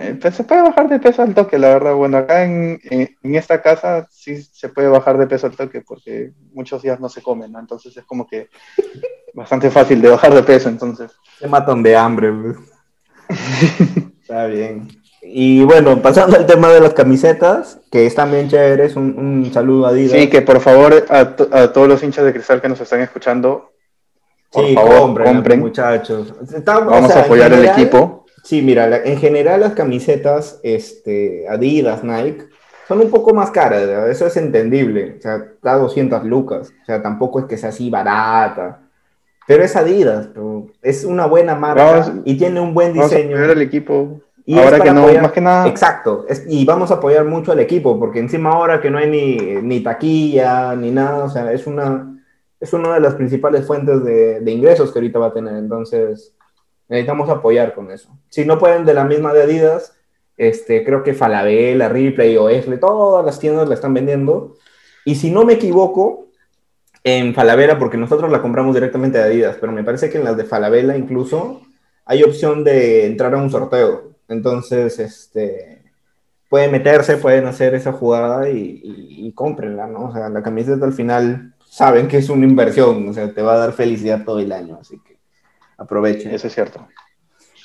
Eh, 0.01 0.19
pues 0.21 0.35
se 0.35 0.45
puede 0.45 0.63
bajar 0.63 0.89
de 0.89 0.99
peso 0.99 1.23
al 1.23 1.35
toque, 1.35 1.59
la 1.59 1.69
verdad. 1.69 1.95
Bueno, 1.95 2.19
acá 2.19 2.45
en, 2.45 2.79
en- 2.85 3.17
en 3.23 3.35
esta 3.35 3.61
casa 3.61 4.07
sí 4.11 4.43
se 4.43 4.69
puede 4.69 4.89
bajar 4.89 5.19
de 5.19 5.27
peso 5.27 5.47
al 5.47 5.57
toque 5.57 5.81
porque 5.83 6.33
muchos 6.53 6.83
días 6.83 6.99
no 7.01 7.09
se 7.09 7.23
comen, 7.23 7.53
¿no? 7.53 7.59
Entonces 7.59 7.97
es 7.97 8.05
como 8.05 8.27
que 8.27 8.49
bastante 9.35 9.71
fácil 9.71 10.01
de 10.01 10.11
bajar 10.11 10.33
de 10.35 10.43
peso, 10.43 10.69
entonces. 10.69 11.11
Se 11.39 11.47
matan 11.49 11.83
de 11.83 11.97
hambre. 11.97 12.33
Está 14.23 14.47
bien. 14.47 14.89
Y 15.23 15.65
bueno, 15.65 16.01
pasando 16.01 16.37
al 16.37 16.47
tema 16.47 16.69
de 16.69 16.81
las 16.81 16.95
camisetas, 16.95 17.81
que 17.91 18.07
están 18.07 18.31
bien 18.31 18.49
chéveres, 18.49 18.97
un, 18.97 19.19
un 19.19 19.53
saludo 19.53 19.87
a 19.87 19.91
Adidas. 19.91 20.13
Sí, 20.19 20.29
que 20.29 20.43
por 20.43 20.61
favor 20.61 21.05
a, 21.09 21.37
to- 21.37 21.49
a 21.53 21.73
todos 21.73 21.89
los 21.89 22.03
hinchas 22.03 22.25
de 22.25 22.33
cristal 22.33 22.61
que 22.61 22.69
nos 22.69 22.81
están 22.81 23.01
escuchando, 23.01 23.73
por 24.53 24.65
Sí, 24.67 24.75
favor, 24.75 24.99
compren, 25.01 25.35
compren. 25.35 25.61
muchachos. 25.61 26.31
O 26.33 26.63
Vamos 26.65 27.11
sea, 27.13 27.23
a 27.23 27.25
apoyar 27.25 27.53
al 27.53 27.59
general- 27.59 27.79
equipo. 27.81 28.25
Sí, 28.49 28.63
mira, 28.63 28.87
la- 28.87 29.03
en 29.05 29.19
general 29.19 29.61
las 29.61 29.73
camisetas 29.75 30.59
este, 30.63 31.47
Adidas, 31.51 32.03
Nike, 32.03 32.47
son 32.87 32.99
un 33.03 33.11
poco 33.11 33.35
más 33.35 33.51
caras, 33.51 33.87
¿verdad? 33.87 34.11
eso 34.11 34.27
es 34.27 34.39
entendible. 34.39 35.17
O 35.19 35.21
sea, 35.21 35.37
está 35.37 35.75
200 35.75 36.25
lucas. 36.25 36.73
O 36.83 36.85
sea, 36.87 37.03
tampoco 37.03 37.41
es 37.41 37.45
que 37.45 37.59
sea 37.59 37.69
así 37.69 37.91
barata. 37.91 38.81
Pero 39.47 39.63
es 39.65 39.77
Adidas, 39.77 40.29
pero 40.33 40.67
es 40.81 41.05
una 41.05 41.27
buena 41.27 41.55
marca 41.57 41.85
Vamos- 41.85 42.13
y 42.25 42.39
tiene 42.39 42.59
un 42.59 42.73
buen 42.73 42.95
Vamos 42.97 43.13
a 43.13 43.17
diseño. 43.17 43.37
al 43.37 43.61
equipo. 43.61 44.23
Y 44.47 44.59
ahora 44.59 44.81
que 44.81 44.93
no, 44.95 45.03
apoyar- 45.03 45.21
más 45.23 45.33
que 45.33 45.41
nada, 45.43 45.69
Exacto, 45.69 46.25
es- 46.27 46.47
y 46.49 46.65
vamos 46.65 46.91
a 46.91 46.95
apoyar 46.95 47.27
mucho 47.27 47.53
al 47.53 47.61
equipo, 47.61 47.99
porque 48.01 48.19
encima 48.19 48.53
ahora 48.53 48.81
que 48.81 48.91
no 48.91 48.97
hay 48.97 49.11
ni, 49.11 49.37
ni 49.61 49.81
taquilla, 49.83 50.75
ni 50.75 50.91
nada, 50.91 51.25
o 51.25 51.29
sea, 51.29 51.53
es 51.53 51.67
una, 51.67 52.19
es 52.59 52.73
una 52.73 52.95
de 52.95 53.01
las 53.01 53.15
principales 53.15 53.67
fuentes 53.67 54.03
de, 54.05 54.41
de 54.41 54.51
ingresos 54.51 54.91
que 54.91 55.01
ahorita 55.01 55.19
va 55.19 55.27
a 55.27 55.33
tener, 55.35 55.55
entonces 55.55 56.33
necesitamos 56.89 57.29
apoyar 57.29 57.75
con 57.75 57.91
eso. 57.91 58.11
Si 58.29 58.45
no 58.45 58.59
pueden 58.59 58.85
de 58.85 58.95
la 58.95 59.05
misma 59.05 59.33
de 59.33 59.43
Adidas, 59.43 59.95
este, 60.37 60.85
creo 60.85 61.03
que 61.03 61.15
Falabella, 61.15 61.89
Ripley 61.89 62.37
o 62.37 62.49
Esle, 62.49 62.79
todas 62.79 63.25
las 63.25 63.39
tiendas 63.39 63.69
la 63.69 63.75
están 63.75 63.95
vendiendo, 63.95 64.57
y 65.05 65.17
si 65.17 65.31
no 65.31 65.45
me 65.45 65.55
equivoco, 65.55 66.29
en 67.05 67.35
Falabella, 67.35 67.79
porque 67.79 67.97
nosotros 67.97 68.31
la 68.31 68.43
compramos 68.43 68.75
directamente 68.75 69.19
de 69.19 69.25
Adidas, 69.25 69.57
pero 69.61 69.73
me 69.73 69.85
parece 69.85 70.11
que 70.11 70.19
en 70.19 70.25
las 70.25 70.37
de 70.37 70.45
Falabella 70.45 70.97
incluso 70.97 71.63
hay 72.05 72.23
opción 72.23 72.65
de 72.65 73.07
entrar 73.07 73.35
a 73.35 73.39
un 73.39 73.51
sorteo. 73.51 74.13
Entonces, 74.29 74.99
este, 74.99 75.83
pueden 76.49 76.73
meterse, 76.73 77.17
pueden 77.17 77.47
hacer 77.47 77.75
esa 77.75 77.93
jugada 77.93 78.49
y, 78.51 78.81
y, 78.83 79.27
y 79.27 79.33
cómprenla, 79.33 79.87
¿no? 79.87 80.07
O 80.07 80.13
sea, 80.13 80.29
la 80.29 80.43
camiseta 80.43 80.85
al 80.85 80.93
final 80.93 81.55
saben 81.65 82.09
que 82.09 82.19
es 82.19 82.29
una 82.29 82.47
inversión, 82.47 83.09
o 83.09 83.13
sea, 83.13 83.33
te 83.33 83.43
va 83.43 83.55
a 83.55 83.59
dar 83.59 83.73
felicidad 83.73 84.25
todo 84.25 84.41
el 84.41 84.53
año, 84.53 84.79
así 84.81 84.99
que 85.07 85.18
aprovechen. 85.79 86.35
eso 86.35 86.47
es 86.47 86.55
cierto. 86.55 86.87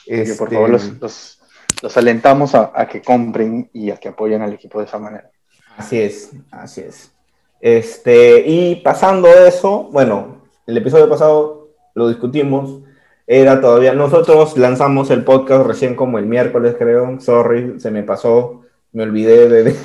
Que 0.06 0.22
Este, 0.22 0.36
por 0.36 0.54
favor 0.54 0.70
los, 0.70 1.02
los, 1.02 1.42
los 1.82 1.98
alentamos 1.98 2.56
a, 2.56 2.72
a 2.74 2.88
que 2.88 3.02
compren 3.02 3.70
y 3.74 3.92
a 3.92 3.98
que 3.98 4.10
apoyen 4.10 4.42
al 4.42 4.54
equipo 4.54 4.80
de 4.80 4.86
esa 4.86 5.00
manera. 5.00 5.30
Así 5.78 6.00
es, 6.00 6.32
así 6.52 6.82
es. 6.82 7.12
Este, 7.60 8.44
y 8.46 8.76
pasando 8.78 9.28
de 9.28 9.48
eso, 9.48 9.90
bueno, 9.92 10.44
el 10.68 10.78
episodio 10.78 11.10
pasado 11.10 11.70
lo 11.96 12.10
discutimos, 12.10 12.82
era 13.26 13.62
todavía, 13.62 13.94
nosotros 13.94 14.58
lanzamos 14.58 15.10
el 15.10 15.24
podcast 15.24 15.66
recién 15.66 15.96
como 15.96 16.20
el 16.20 16.26
miércoles, 16.26 16.76
creo, 16.78 17.20
sorry, 17.22 17.80
se 17.80 17.90
me 17.90 18.04
pasó, 18.04 18.64
me 18.92 19.04
olvidé 19.04 19.48
de, 19.48 19.76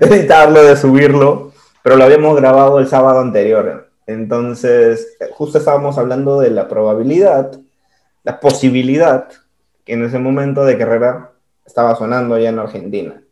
editarlo, 0.00 0.62
de 0.62 0.76
subirlo, 0.76 1.52
pero 1.82 1.96
lo 1.96 2.04
habíamos 2.04 2.36
grabado 2.36 2.78
el 2.78 2.88
sábado 2.88 3.20
anterior. 3.20 3.90
Entonces, 4.06 5.18
justo 5.32 5.58
estábamos 5.58 5.98
hablando 5.98 6.40
de 6.40 6.50
la 6.50 6.68
probabilidad, 6.68 7.60
la 8.26 8.40
posibilidad, 8.40 9.28
que 9.84 9.92
en 9.92 10.04
ese 10.04 10.18
momento 10.18 10.64
de 10.64 10.76
carrera 10.76 11.30
estaba 11.64 11.94
sonando 11.94 12.36
ya 12.36 12.48
en 12.48 12.58
Argentina. 12.58 13.22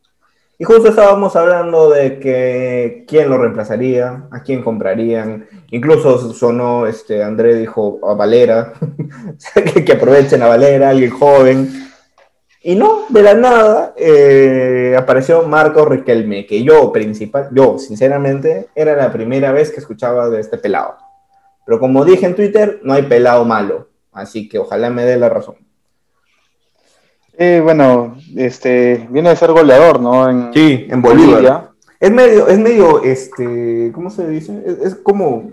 Y 0.56 0.62
justo 0.62 0.88
estábamos 0.88 1.34
hablando 1.34 1.90
de 1.90 2.20
que 2.20 3.04
quién 3.08 3.28
lo 3.28 3.36
reemplazaría, 3.38 4.28
a 4.30 4.42
quién 4.44 4.62
comprarían. 4.62 5.48
Incluso 5.72 6.32
sonó, 6.32 6.86
este, 6.86 7.24
André 7.24 7.56
dijo 7.56 7.98
a 8.08 8.14
Valera, 8.14 8.72
que, 9.74 9.84
que 9.84 9.92
aprovechen 9.94 10.42
a 10.42 10.46
Valera, 10.46 10.90
alguien 10.90 11.10
joven. 11.10 11.90
Y 12.62 12.76
no, 12.76 13.06
de 13.08 13.22
la 13.24 13.34
nada 13.34 13.94
eh, 13.96 14.94
apareció 14.96 15.42
Marco 15.42 15.84
Riquelme, 15.84 16.46
que 16.46 16.62
yo, 16.62 16.92
principal, 16.92 17.48
yo, 17.52 17.80
sinceramente, 17.80 18.68
era 18.76 18.94
la 18.94 19.12
primera 19.12 19.50
vez 19.50 19.72
que 19.72 19.80
escuchaba 19.80 20.30
de 20.30 20.38
este 20.38 20.56
pelado. 20.56 20.98
Pero 21.66 21.80
como 21.80 22.04
dije 22.04 22.26
en 22.26 22.36
Twitter, 22.36 22.78
no 22.84 22.92
hay 22.92 23.02
pelado 23.02 23.44
malo. 23.44 23.88
Así 24.14 24.48
que 24.48 24.58
ojalá 24.58 24.88
me 24.90 25.04
dé 25.04 25.16
la 25.16 25.28
razón. 25.28 25.56
Eh, 27.36 27.60
bueno, 27.62 28.16
este, 28.36 29.08
viene 29.10 29.30
de 29.30 29.36
ser 29.36 29.50
goleador, 29.50 30.00
¿no? 30.00 30.30
En, 30.30 30.54
sí, 30.54 30.86
en 30.88 31.02
Bolivia. 31.02 31.70
Es 31.98 32.10
medio, 32.10 32.46
es 32.48 32.58
medio, 32.58 33.02
este, 33.02 33.90
¿cómo 33.92 34.10
se 34.10 34.28
dice? 34.28 34.62
Es, 34.82 34.94
como 34.94 35.50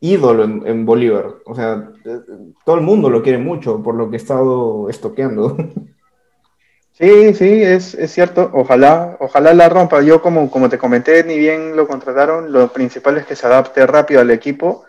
ídolo 0.00 0.44
en, 0.44 0.86
Bolívar. 0.86 1.34
O 1.46 1.54
sea, 1.54 1.90
todo 2.64 2.76
el 2.76 2.82
mundo 2.82 3.10
lo 3.10 3.22
quiere 3.22 3.38
mucho 3.38 3.82
por 3.82 3.94
lo 3.94 4.08
que 4.08 4.16
he 4.16 4.20
estado 4.20 4.88
estoqueando. 4.88 5.56
Sí, 6.94 7.34
sí, 7.34 7.62
es, 7.62 7.96
cierto. 8.12 8.50
Ojalá, 8.52 9.16
ojalá 9.18 9.54
la 9.54 9.68
rompa. 9.68 10.02
Yo, 10.02 10.20
como, 10.20 10.50
como 10.50 10.68
te 10.68 10.78
comenté, 10.78 11.24
ni 11.24 11.38
bien 11.38 11.74
lo 11.74 11.88
contrataron, 11.88 12.52
lo 12.52 12.68
principal 12.68 13.16
es 13.16 13.26
que 13.26 13.34
se 13.34 13.46
adapte 13.46 13.84
rápido 13.86 14.20
al 14.20 14.30
equipo 14.30 14.84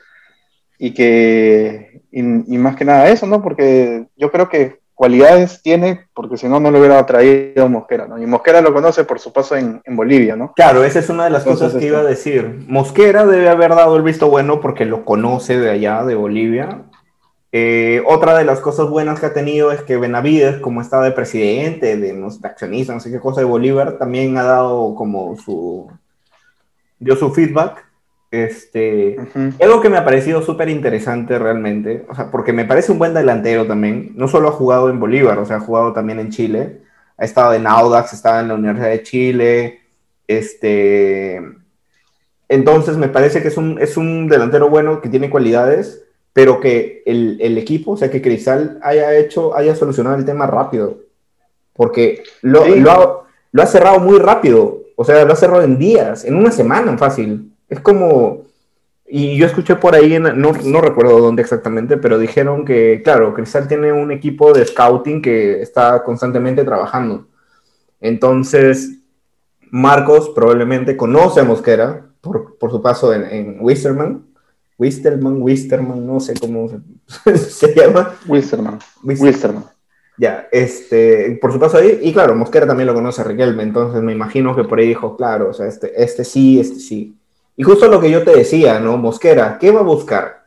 y 0.84 0.94
que, 0.94 2.02
y 2.12 2.22
más 2.58 2.76
que 2.76 2.84
nada 2.84 3.08
eso, 3.08 3.26
¿no? 3.26 3.42
Porque 3.42 4.08
yo 4.18 4.30
creo 4.30 4.50
que 4.50 4.82
cualidades 4.94 5.62
tiene, 5.62 6.08
porque 6.14 6.36
si 6.36 6.50
no, 6.50 6.60
no 6.60 6.72
lo 6.72 6.80
hubiera 6.80 7.06
traído 7.06 7.70
Mosquera, 7.70 8.06
¿no? 8.06 8.22
Y 8.22 8.26
Mosquera 8.26 8.60
lo 8.60 8.74
conoce 8.74 9.06
por 9.06 9.18
su 9.18 9.32
paso 9.32 9.56
en, 9.56 9.82
Bolivia, 9.88 10.36
¿no? 10.36 10.52
Claro, 10.52 10.84
esa 10.84 11.00
es 11.00 11.08
una 11.08 11.24
de 11.24 11.30
las 11.30 11.46
cosas 11.46 11.74
que 11.74 11.86
iba 11.86 12.00
a 12.00 12.04
decir. 12.04 12.66
Mosquera 12.68 13.26
debe 13.26 13.48
haber 13.48 13.70
dado 13.76 13.96
el 13.96 14.04
visto 14.04 14.28
bueno 14.28 14.60
porque 14.60 14.84
lo 14.84 15.06
conoce 15.06 15.58
de 15.58 15.70
allá, 15.70 16.04
de 16.04 16.16
Bolivia. 16.16 16.84
Eh, 17.54 18.04
otra 18.06 18.38
de 18.38 18.44
las 18.44 18.60
cosas 18.60 18.90
buenas 18.90 19.22
que 19.22 19.28
ha 19.28 19.34
tenido 19.34 19.72
es 19.72 19.84
que 19.84 19.96
Benavides, 19.96 20.60
como 20.60 20.82
está 20.82 21.00
de 21.00 21.14
presidente, 21.14 21.96
de, 21.96 22.12
de 22.12 22.48
accionista, 22.48 22.94
no 22.94 23.00
sé 23.00 23.10
qué 23.10 23.22
cosa 23.22 23.40
de 23.40 23.48
Bolívar, 23.48 23.98
también 23.98 24.38
ha 24.38 24.44
dado 24.44 24.96
como 24.96 25.38
su... 25.38 25.90
dio 27.00 27.16
su 27.16 27.32
feedback 27.32 27.93
este, 28.34 29.16
Algo 29.62 29.80
que 29.80 29.90
me 29.90 29.98
ha 29.98 30.04
parecido 30.04 30.42
súper 30.42 30.68
interesante 30.68 31.38
realmente, 31.38 32.04
o 32.10 32.16
sea, 32.16 32.32
porque 32.32 32.52
me 32.52 32.66
parece 32.66 32.92
un 32.92 32.98
buen 32.98 33.14
delantero 33.14 33.68
también, 33.68 34.14
no 34.16 34.28
solo 34.28 34.48
ha 34.48 34.54
jugado 34.54 34.90
en 34.90 35.00
Bolívar, 35.00 35.38
o 35.38 35.46
sea, 35.46 35.58
ha 35.58 35.60
jugado 35.60 35.94
también 35.94 36.20
en 36.20 36.32
Chile, 36.32 36.82
ha 37.16 37.26
estado 37.26 37.54
en 37.54 37.68
Audax, 37.68 38.12
estaba 38.12 38.40
en 38.40 38.48
la 38.48 38.56
Universidad 38.56 38.90
de 38.90 39.04
Chile, 39.04 39.82
este, 40.28 41.40
entonces 42.50 42.98
me 42.98 43.08
parece 43.08 43.44
que 43.44 43.50
es 43.50 43.58
un, 43.58 43.78
es 43.80 43.98
un 43.98 44.28
delantero 44.28 44.68
bueno, 44.68 45.00
que 45.00 45.10
tiene 45.10 45.30
cualidades, 45.30 46.04
pero 46.34 46.60
que 46.60 47.04
el, 47.06 47.38
el, 47.40 47.60
equipo, 47.60 47.92
o 47.92 47.98
sea, 47.98 48.10
que 48.10 48.24
Cristal 48.24 48.80
haya 48.82 49.16
hecho, 49.16 49.56
haya 49.56 49.76
solucionado 49.76 50.16
el 50.16 50.26
tema 50.26 50.48
rápido, 50.48 51.02
porque 51.74 52.24
lo, 52.42 52.66
lo, 52.66 52.92
ha, 52.92 53.28
lo 53.52 53.62
ha 53.62 53.68
cerrado 53.68 54.00
muy 54.00 54.18
rápido, 54.18 54.82
o 54.96 55.06
sea, 55.06 55.24
lo 55.24 55.34
ha 55.34 55.36
cerrado 55.36 55.62
en 55.62 55.78
días, 55.78 56.26
en 56.26 56.36
una 56.36 56.50
semana 56.50 56.98
fácil. 56.98 57.53
Es 57.70 57.80
como, 57.80 58.44
y 59.08 59.38
yo 59.38 59.46
escuché 59.46 59.76
por 59.76 59.96
ahí, 59.96 60.18
no, 60.20 60.34
no, 60.34 60.82
recuerdo 60.82 61.20
dónde 61.20 61.42
exactamente, 61.42 61.98
pero 61.98 62.18
dijeron 62.18 62.66
que, 62.66 63.02
claro, 63.04 63.34
Cristal 63.34 63.68
tiene 63.68 63.92
un 63.92 64.12
equipo 64.12 64.54
de 64.54 64.66
scouting 64.66 65.22
que 65.22 65.62
está 65.62 66.04
constantemente 66.04 66.64
trabajando. 66.64 67.28
Entonces, 68.00 69.00
Marcos 69.70 70.32
probablemente 70.36 70.98
conoce 70.98 71.42
a 71.42 71.44
Mosquera 71.44 72.06
por, 72.22 72.58
por 72.58 72.72
su 72.72 72.82
paso 72.82 73.14
en, 73.14 73.24
en 73.24 73.58
Wisterman. 73.60 74.26
Wisterman, 74.78 75.42
Wisterman, 75.42 76.06
no 76.06 76.20
sé 76.20 76.34
cómo 76.40 76.70
se, 77.06 77.74
llama. 77.76 78.16
Wisterman. 78.28 78.80
Wisterman. 79.04 79.66
Ya, 80.18 80.48
este, 80.52 81.38
por 81.42 81.52
su 81.52 81.60
paso 81.60 81.78
ahí, 81.78 82.00
y 82.02 82.14
claro, 82.14 82.36
Mosquera 82.36 82.68
también 82.68 82.88
lo 82.88 82.94
conoce 82.94 83.22
a 83.22 83.26
Riquelme, 83.26 83.64
entonces 83.64 84.02
me 84.04 84.12
imagino 84.12 84.56
que 84.56 84.64
por 84.64 84.80
ahí 84.80 84.88
dijo, 84.88 85.18
claro, 85.18 85.50
o 85.50 85.54
sea, 85.54 85.68
este, 85.68 85.92
este 86.02 86.24
sí, 86.24 86.60
este 86.60 86.80
sí. 86.80 87.18
Y 87.56 87.64
justo 87.64 87.88
lo 87.88 88.00
que 88.00 88.10
yo 88.10 88.24
te 88.24 88.36
decía, 88.36 88.80
¿no? 88.80 88.98
Mosquera, 88.98 89.58
¿qué 89.60 89.72
va 89.72 89.82
a 89.82 89.84
buscar? 89.84 90.46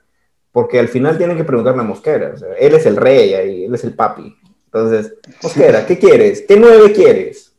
Porque 0.50 0.78
al 0.78 0.88
final 0.88 1.18
tienen 1.18 1.36
que 1.36 1.44
preguntarle 1.44 1.82
a 1.82 1.84
Mosquera. 1.84 2.34
él 2.58 2.74
es 2.74 2.86
el 2.86 2.96
rey 2.96 3.34
ahí, 3.34 3.64
él 3.64 3.74
es 3.74 3.84
el 3.84 3.94
papi. 3.94 4.36
Entonces, 4.66 5.14
Mosquera, 5.42 5.86
¿qué 5.86 5.98
quieres? 5.98 6.44
¿Qué 6.46 6.56
nueve 6.56 6.92
quieres? 6.92 7.52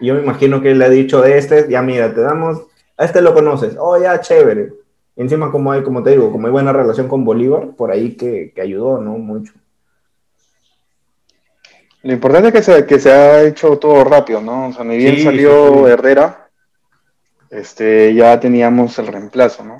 Y 0.00 0.06
yo 0.06 0.14
me 0.14 0.22
imagino 0.22 0.60
que 0.60 0.70
él 0.70 0.78
le 0.78 0.84
ha 0.84 0.90
dicho 0.90 1.20
de 1.20 1.38
este, 1.38 1.68
ya 1.68 1.82
mira, 1.82 2.14
te 2.14 2.20
damos, 2.20 2.62
a 2.96 3.04
este 3.04 3.20
lo 3.22 3.34
conoces, 3.34 3.76
oh 3.78 3.98
ya, 4.00 4.20
chévere. 4.20 4.72
encima 5.16 5.50
como 5.50 5.72
hay, 5.72 5.82
como 5.82 6.02
te 6.02 6.10
digo, 6.10 6.30
como 6.30 6.46
hay 6.46 6.52
buena 6.52 6.72
relación 6.72 7.08
con 7.08 7.24
Bolívar, 7.24 7.70
por 7.76 7.90
ahí 7.90 8.14
que, 8.14 8.52
ayudó, 8.62 9.00
¿no? 9.00 9.12
Mucho. 9.12 9.52
Lo 12.02 12.12
importante 12.12 12.48
es 12.48 12.54
que 12.54 12.62
se, 12.62 12.86
que 12.86 12.98
se 13.00 13.10
ha 13.10 13.42
hecho 13.42 13.78
todo 13.78 14.04
rápido, 14.04 14.40
¿no? 14.40 14.68
O 14.68 14.72
sea, 14.72 14.84
ni 14.84 14.96
bien 14.96 15.22
salió 15.22 15.88
Herrera, 15.88 16.45
este, 17.50 18.14
ya 18.14 18.38
teníamos 18.40 18.98
el 18.98 19.06
reemplazo, 19.08 19.64
¿no? 19.64 19.76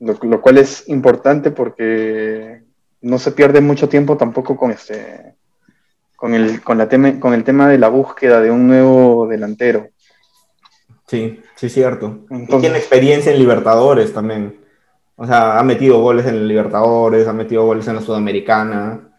Lo, 0.00 0.40
cual 0.40 0.58
es 0.58 0.88
importante 0.88 1.50
porque 1.50 2.62
no 3.00 3.18
se 3.18 3.32
pierde 3.32 3.60
mucho 3.60 3.88
tiempo 3.88 4.16
tampoco 4.16 4.56
con 4.56 4.70
este 4.70 5.34
con 6.16 6.34
el, 6.34 6.62
con, 6.62 6.78
la 6.78 6.88
tema, 6.88 7.18
con 7.20 7.32
el 7.32 7.44
tema 7.44 7.68
de 7.68 7.78
la 7.78 7.88
búsqueda 7.88 8.40
de 8.40 8.50
un 8.50 8.66
nuevo 8.66 9.26
delantero. 9.26 9.88
Sí, 11.06 11.40
sí, 11.54 11.68
cierto. 11.68 12.20
tiene 12.60 12.78
experiencia 12.78 13.30
en 13.32 13.38
Libertadores 13.38 14.12
también. 14.12 14.58
O 15.16 15.26
sea, 15.26 15.58
ha 15.58 15.62
metido 15.62 16.00
goles 16.00 16.26
en 16.26 16.48
Libertadores, 16.48 17.28
ha 17.28 17.32
metido 17.32 17.64
goles 17.64 17.86
en 17.88 17.96
la 17.96 18.00
Sudamericana. 18.00 19.10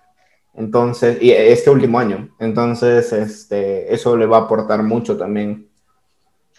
Entonces, 0.55 1.21
y 1.21 1.31
este 1.31 1.69
último 1.69 1.99
año. 1.99 2.29
Entonces, 2.39 3.13
este, 3.13 3.93
eso 3.93 4.17
le 4.17 4.25
va 4.25 4.37
a 4.37 4.41
aportar 4.41 4.83
mucho 4.83 5.17
también 5.17 5.64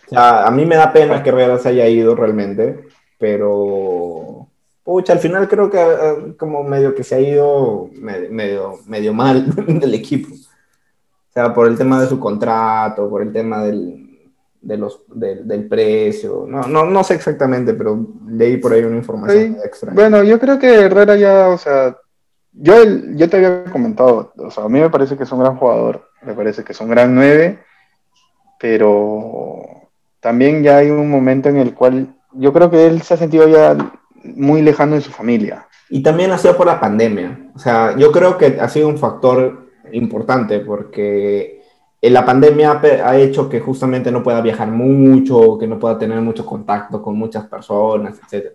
o 0.07 0.11
sea, 0.11 0.47
a 0.47 0.51
mí 0.51 0.65
me 0.65 0.77
da 0.77 0.93
pena 0.93 1.23
que 1.23 1.31
Herrera 1.31 1.59
se 1.59 1.71
haya 1.71 1.89
ido 1.89 2.15
realmente, 2.15 2.87
pero 3.19 4.49
pucha, 4.85 5.13
al 5.13 5.19
final 5.19 5.49
creo 5.49 5.69
que 5.69 5.83
eh, 5.83 6.35
como 6.39 6.63
medio 6.63 6.95
que 6.95 7.03
se 7.03 7.17
ha 7.17 7.21
ido 7.21 7.91
medio, 7.95 8.79
medio 8.87 9.13
mal 9.13 9.53
del 9.67 9.95
equipo. 9.95 10.33
O 10.33 11.33
sea, 11.33 11.53
por 11.53 11.67
el 11.67 11.77
tema 11.77 12.01
de 12.01 12.07
su 12.07 12.19
contrato, 12.19 13.11
por 13.11 13.21
el 13.21 13.33
tema 13.33 13.63
del, 13.65 14.07
de 14.63 14.77
los, 14.77 15.03
del 15.09 15.69
precio. 15.69 16.47
No, 16.49 16.63
no, 16.63 16.87
no 16.87 17.05
sé 17.05 17.15
exactamente, 17.15 17.75
pero 17.75 18.07
leí 18.27 18.57
por 18.57 18.73
ahí 18.73 18.85
una 18.85 18.97
información 18.97 19.59
extra. 19.65 19.93
Bueno, 19.93 20.23
yo 20.23 20.39
creo 20.39 20.59
que 20.59 20.73
Herrera 20.73 21.17
ya, 21.17 21.49
o 21.49 21.59
sea, 21.59 21.97
yo, 22.53 22.75
yo 23.15 23.29
te 23.29 23.37
había 23.37 23.65
comentado, 23.65 24.33
o 24.37 24.51
sea, 24.51 24.65
a 24.65 24.69
mí 24.69 24.81
me 24.81 24.89
parece 24.89 25.17
que 25.17 25.25
es 25.25 25.33
un 25.33 25.41
gran 25.41 25.57
jugador, 25.57 26.09
me 26.23 26.33
parece 26.33 26.65
que 26.65 26.73
es 26.73 26.81
un 26.81 26.89
gran 26.89 27.15
9, 27.15 27.59
pero 28.59 29.76
también 30.27 30.65
ya 30.65 30.79
hay 30.79 30.91
un 30.91 31.09
momento 31.09 31.49
en 31.49 31.57
el 31.57 31.73
cual 31.73 32.09
yo 32.33 32.53
creo 32.53 32.69
que 32.69 32.89
él 32.89 33.01
se 33.03 33.15
ha 33.15 33.17
sentido 33.17 33.47
ya 33.47 33.77
muy 34.25 34.61
lejano 34.61 34.97
de 34.97 35.01
su 35.01 35.13
familia. 35.13 35.69
Y 35.89 36.03
también 36.03 36.33
ha 36.33 36.39
sido 36.39 36.57
por 36.57 36.67
la 36.67 36.81
pandemia. 36.81 37.53
O 37.55 37.61
sea, 37.61 37.97
yo 37.97 38.11
creo 38.11 38.37
que 38.37 38.59
ha 38.61 38.69
sido 38.69 38.89
un 38.89 38.99
factor 38.99 39.69
importante 39.93 40.59
porque 40.59 41.63
la 42.03 42.25
pandemia 42.25 42.81
ha 42.83 43.17
hecho 43.17 43.49
que 43.49 43.61
justamente 43.61 44.11
no 44.11 44.25
pueda 44.25 44.41
viajar 44.41 44.69
mucho, 44.69 45.59
que 45.61 45.69
no 45.69 45.79
pueda 45.79 45.97
tener 45.97 46.21
mucho 46.23 46.45
contacto 46.45 47.01
con 47.01 47.17
muchas 47.17 47.47
personas, 47.47 48.19
etc. 48.19 48.47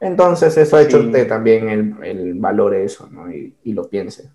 Entonces 0.00 0.54
eso 0.58 0.76
ha 0.76 0.82
hecho 0.82 1.10
que 1.10 1.24
también 1.24 1.70
el, 1.70 1.94
el 2.04 2.34
valore 2.34 2.84
eso 2.84 3.08
¿no? 3.10 3.32
y, 3.32 3.54
y 3.64 3.72
lo 3.72 3.88
piense. 3.88 4.28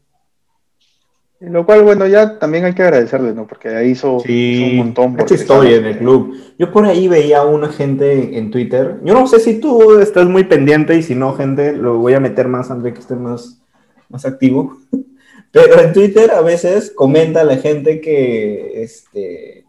Lo 1.50 1.66
cual, 1.66 1.84
bueno, 1.84 2.08
ya 2.08 2.39
también 2.39 2.66
hay 2.66 2.74
que 2.74 2.84
agradecerle, 2.84 3.34
¿no? 3.34 3.46
Porque 3.48 3.70
ahí 3.70 3.91
hizo, 3.91 4.18
un 4.18 4.76
montón. 4.78 5.14
Mucha 5.14 5.36
historia 5.36 5.78
en 5.78 5.86
el 5.86 5.98
club. 5.98 6.36
Yo 6.58 6.72
por 6.72 6.86
ahí 6.86 7.08
veía 7.08 7.39
a 7.39 7.46
una 7.46 7.70
gente 7.70 8.38
en 8.38 8.52
Twitter. 8.52 9.00
Yo 9.04 9.14
no 9.14 9.28
sé 9.28 9.39
si 9.39 9.60
tú 9.60 10.00
estás 10.00 10.28
muy 10.28 10.46
pendiente 10.46 10.96
y 10.96 11.04
si 11.04 11.16
no, 11.16 11.34
gente, 11.34 11.74
lo 11.74 11.98
voy 11.98 12.14
a 12.14 12.20
meter 12.20 12.48
más 12.48 12.72
antes 12.72 12.86
de 12.86 12.93
que 12.93 13.00
esté 13.00 13.16
más, 13.16 13.62
más 14.10 14.26
activo. 14.26 14.78
Pero 15.52 15.80
en 15.80 15.93
Twitter 15.93 16.32
a 16.32 16.41
veces 16.41 16.91
comenta 16.93 17.43
la 17.43 17.58
gente 17.58 18.02
que, 18.02 18.84
este, 18.84 19.66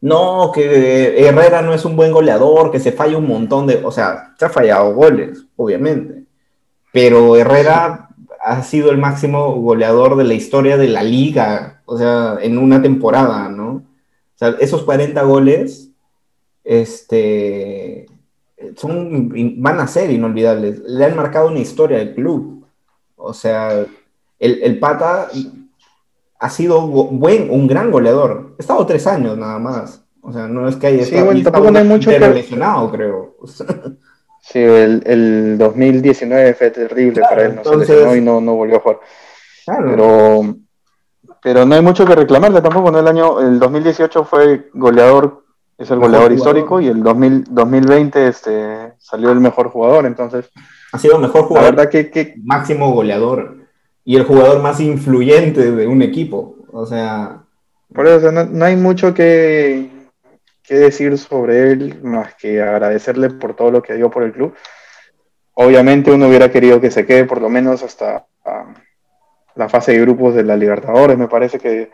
no, 0.00 0.50
que 0.52 1.26
Herrera 1.26 1.62
no 1.62 1.72
es 1.72 1.84
un 1.84 1.96
buen 1.96 2.12
goleador, 2.12 2.72
que 2.72 2.80
se 2.80 2.92
falla 2.92 3.16
un 3.16 3.28
montón 3.28 3.66
de, 3.66 3.80
o 3.84 3.92
sea, 3.92 4.34
se 4.38 4.44
ha 4.44 4.50
fallado 4.50 4.92
goles, 4.94 5.46
obviamente. 5.56 6.24
Pero 6.92 7.36
Herrera 7.36 8.08
ha 8.44 8.62
sido 8.62 8.90
el 8.90 8.98
máximo 8.98 9.54
goleador 9.54 10.16
de 10.16 10.24
la 10.24 10.34
historia 10.34 10.76
de 10.76 10.88
la 10.88 11.02
liga, 11.02 11.82
o 11.86 11.96
sea, 11.96 12.36
en 12.42 12.58
una 12.58 12.82
temporada, 12.82 13.48
¿no? 13.48 13.68
O 13.70 14.36
sea, 14.36 14.50
esos 14.60 14.82
40 14.82 15.22
goles 15.22 15.90
este, 16.62 18.06
son, 18.76 19.32
van 19.62 19.80
a 19.80 19.86
ser 19.86 20.10
inolvidables. 20.10 20.80
Le 20.80 21.06
han 21.06 21.16
marcado 21.16 21.48
una 21.48 21.60
historia 21.60 22.00
al 22.00 22.14
club. 22.14 22.66
O 23.16 23.32
sea, 23.32 23.86
el, 24.38 24.62
el 24.62 24.78
Pata 24.78 25.28
ha 26.38 26.50
sido 26.50 26.86
buen, 26.86 27.50
un 27.50 27.66
gran 27.66 27.90
goleador. 27.90 28.56
Ha 28.58 28.60
estado 28.60 28.84
tres 28.84 29.06
años 29.06 29.38
nada 29.38 29.58
más. 29.58 30.04
O 30.20 30.32
sea, 30.32 30.48
no 30.48 30.68
es 30.68 30.76
que 30.76 30.88
haya 30.88 31.02
estado, 31.02 31.32
sí, 31.32 31.42
tampoco 31.42 31.70
no 31.70 31.78
hay 31.78 31.84
mucho 31.86 32.10
que... 32.10 32.18
lesionado, 32.18 32.90
creo. 32.90 33.36
Sí, 34.46 34.58
el, 34.58 35.02
el, 35.06 35.56
2019 35.56 36.52
fue 36.52 36.70
terrible 36.70 37.22
para 37.22 37.46
él, 37.46 37.56
no 37.56 37.64
se 37.64 37.76
lesionó 37.76 38.14
y 38.14 38.20
no, 38.20 38.42
no 38.42 38.54
volvió 38.54 38.76
a 38.76 38.80
jugar. 38.80 39.00
Claro. 39.64 39.90
Pero, 39.90 40.56
pero 41.42 41.64
no 41.64 41.74
hay 41.74 41.80
mucho 41.80 42.04
que 42.04 42.14
reclamarle 42.14 42.60
tampoco, 42.60 42.90
¿no? 42.90 42.98
El 42.98 43.08
año, 43.08 43.40
el 43.40 43.58
2018 43.58 44.24
fue 44.24 44.68
goleador, 44.74 45.44
es 45.78 45.90
el 45.90 45.98
goleador 45.98 46.30
histórico, 46.32 46.78
y 46.78 46.88
el 46.88 47.02
2000, 47.02 47.44
2020 47.48 48.28
este, 48.28 48.92
salió 48.98 49.30
el 49.30 49.40
mejor 49.40 49.70
jugador, 49.70 50.04
entonces... 50.04 50.50
Ha 50.92 50.98
sido 50.98 51.16
el 51.16 51.22
mejor 51.22 51.44
jugador, 51.44 51.70
la 51.70 51.76
verdad 51.76 51.90
que, 51.90 52.10
que... 52.10 52.34
máximo 52.44 52.92
goleador, 52.92 53.56
y 54.04 54.16
el 54.16 54.24
jugador 54.24 54.60
más 54.60 54.78
influyente 54.78 55.72
de 55.72 55.86
un 55.86 56.02
equipo, 56.02 56.56
o 56.70 56.84
sea... 56.84 57.40
Por 57.94 58.06
eso, 58.06 58.30
no, 58.30 58.44
no 58.44 58.64
hay 58.66 58.76
mucho 58.76 59.14
que, 59.14 59.90
qué 60.64 60.74
decir 60.76 61.16
sobre 61.18 61.70
él 61.70 62.00
más 62.02 62.34
que 62.34 62.60
agradecerle 62.60 63.30
por 63.30 63.54
todo 63.54 63.70
lo 63.70 63.82
que 63.82 63.94
dio 63.94 64.10
por 64.10 64.22
el 64.22 64.32
club. 64.32 64.54
Obviamente 65.52 66.10
uno 66.10 66.26
hubiera 66.26 66.50
querido 66.50 66.80
que 66.80 66.90
se 66.90 67.06
quede 67.06 67.24
por 67.24 67.40
lo 67.40 67.48
menos 67.48 67.82
hasta 67.82 68.26
ah, 68.44 68.74
la 69.54 69.68
fase 69.68 69.92
de 69.92 70.00
grupos 70.00 70.34
de 70.34 70.42
la 70.42 70.56
Libertadores, 70.56 71.16
me 71.16 71.28
parece 71.28 71.58
que 71.58 71.90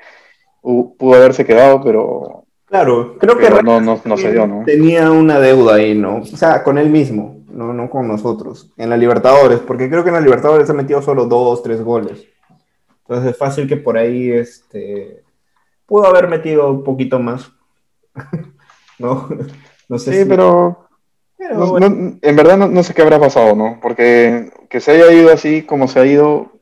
pudo 0.62 1.14
haberse 1.14 1.44
quedado, 1.44 1.82
pero... 1.82 2.44
Claro, 2.66 3.18
creo 3.18 3.36
que 3.36 3.50
no, 3.62 3.80
no, 3.80 4.16
se 4.16 4.30
dio, 4.30 4.46
¿no? 4.46 4.64
Tenía 4.64 5.10
una 5.10 5.40
deuda 5.40 5.74
ahí, 5.74 5.96
¿no? 5.96 6.18
O 6.18 6.24
sea, 6.24 6.62
con 6.62 6.78
él 6.78 6.88
mismo, 6.88 7.42
no, 7.48 7.72
no 7.72 7.90
con 7.90 8.06
nosotros, 8.06 8.72
en 8.76 8.88
la 8.88 8.96
Libertadores, 8.96 9.58
porque 9.58 9.90
creo 9.90 10.04
que 10.04 10.10
en 10.10 10.14
la 10.14 10.20
Libertadores 10.20 10.70
ha 10.70 10.74
metido 10.74 11.02
solo 11.02 11.26
dos, 11.26 11.64
tres 11.64 11.82
goles. 11.82 12.28
Entonces 13.00 13.32
es 13.32 13.36
fácil 13.36 13.66
que 13.66 13.76
por 13.76 13.98
ahí 13.98 14.30
este, 14.30 15.24
pudo 15.84 16.06
haber 16.06 16.28
metido 16.28 16.70
un 16.70 16.84
poquito 16.84 17.18
más. 17.18 17.50
¿no? 19.00 19.28
No 19.88 19.98
sé 19.98 20.22
sí, 20.22 20.24
pero, 20.28 20.86
en 21.40 22.36
verdad 22.36 22.56
no, 22.56 22.82
sé 22.84 22.94
qué 22.94 23.02
habrá 23.02 23.18
pasado, 23.18 23.56
¿no? 23.56 23.80
Porque 23.82 24.52
que 24.68 24.80
se 24.80 24.92
haya 24.92 25.10
ido 25.10 25.32
así 25.32 25.62
como 25.62 25.88
se 25.88 25.98
ha 25.98 26.06
ido, 26.06 26.52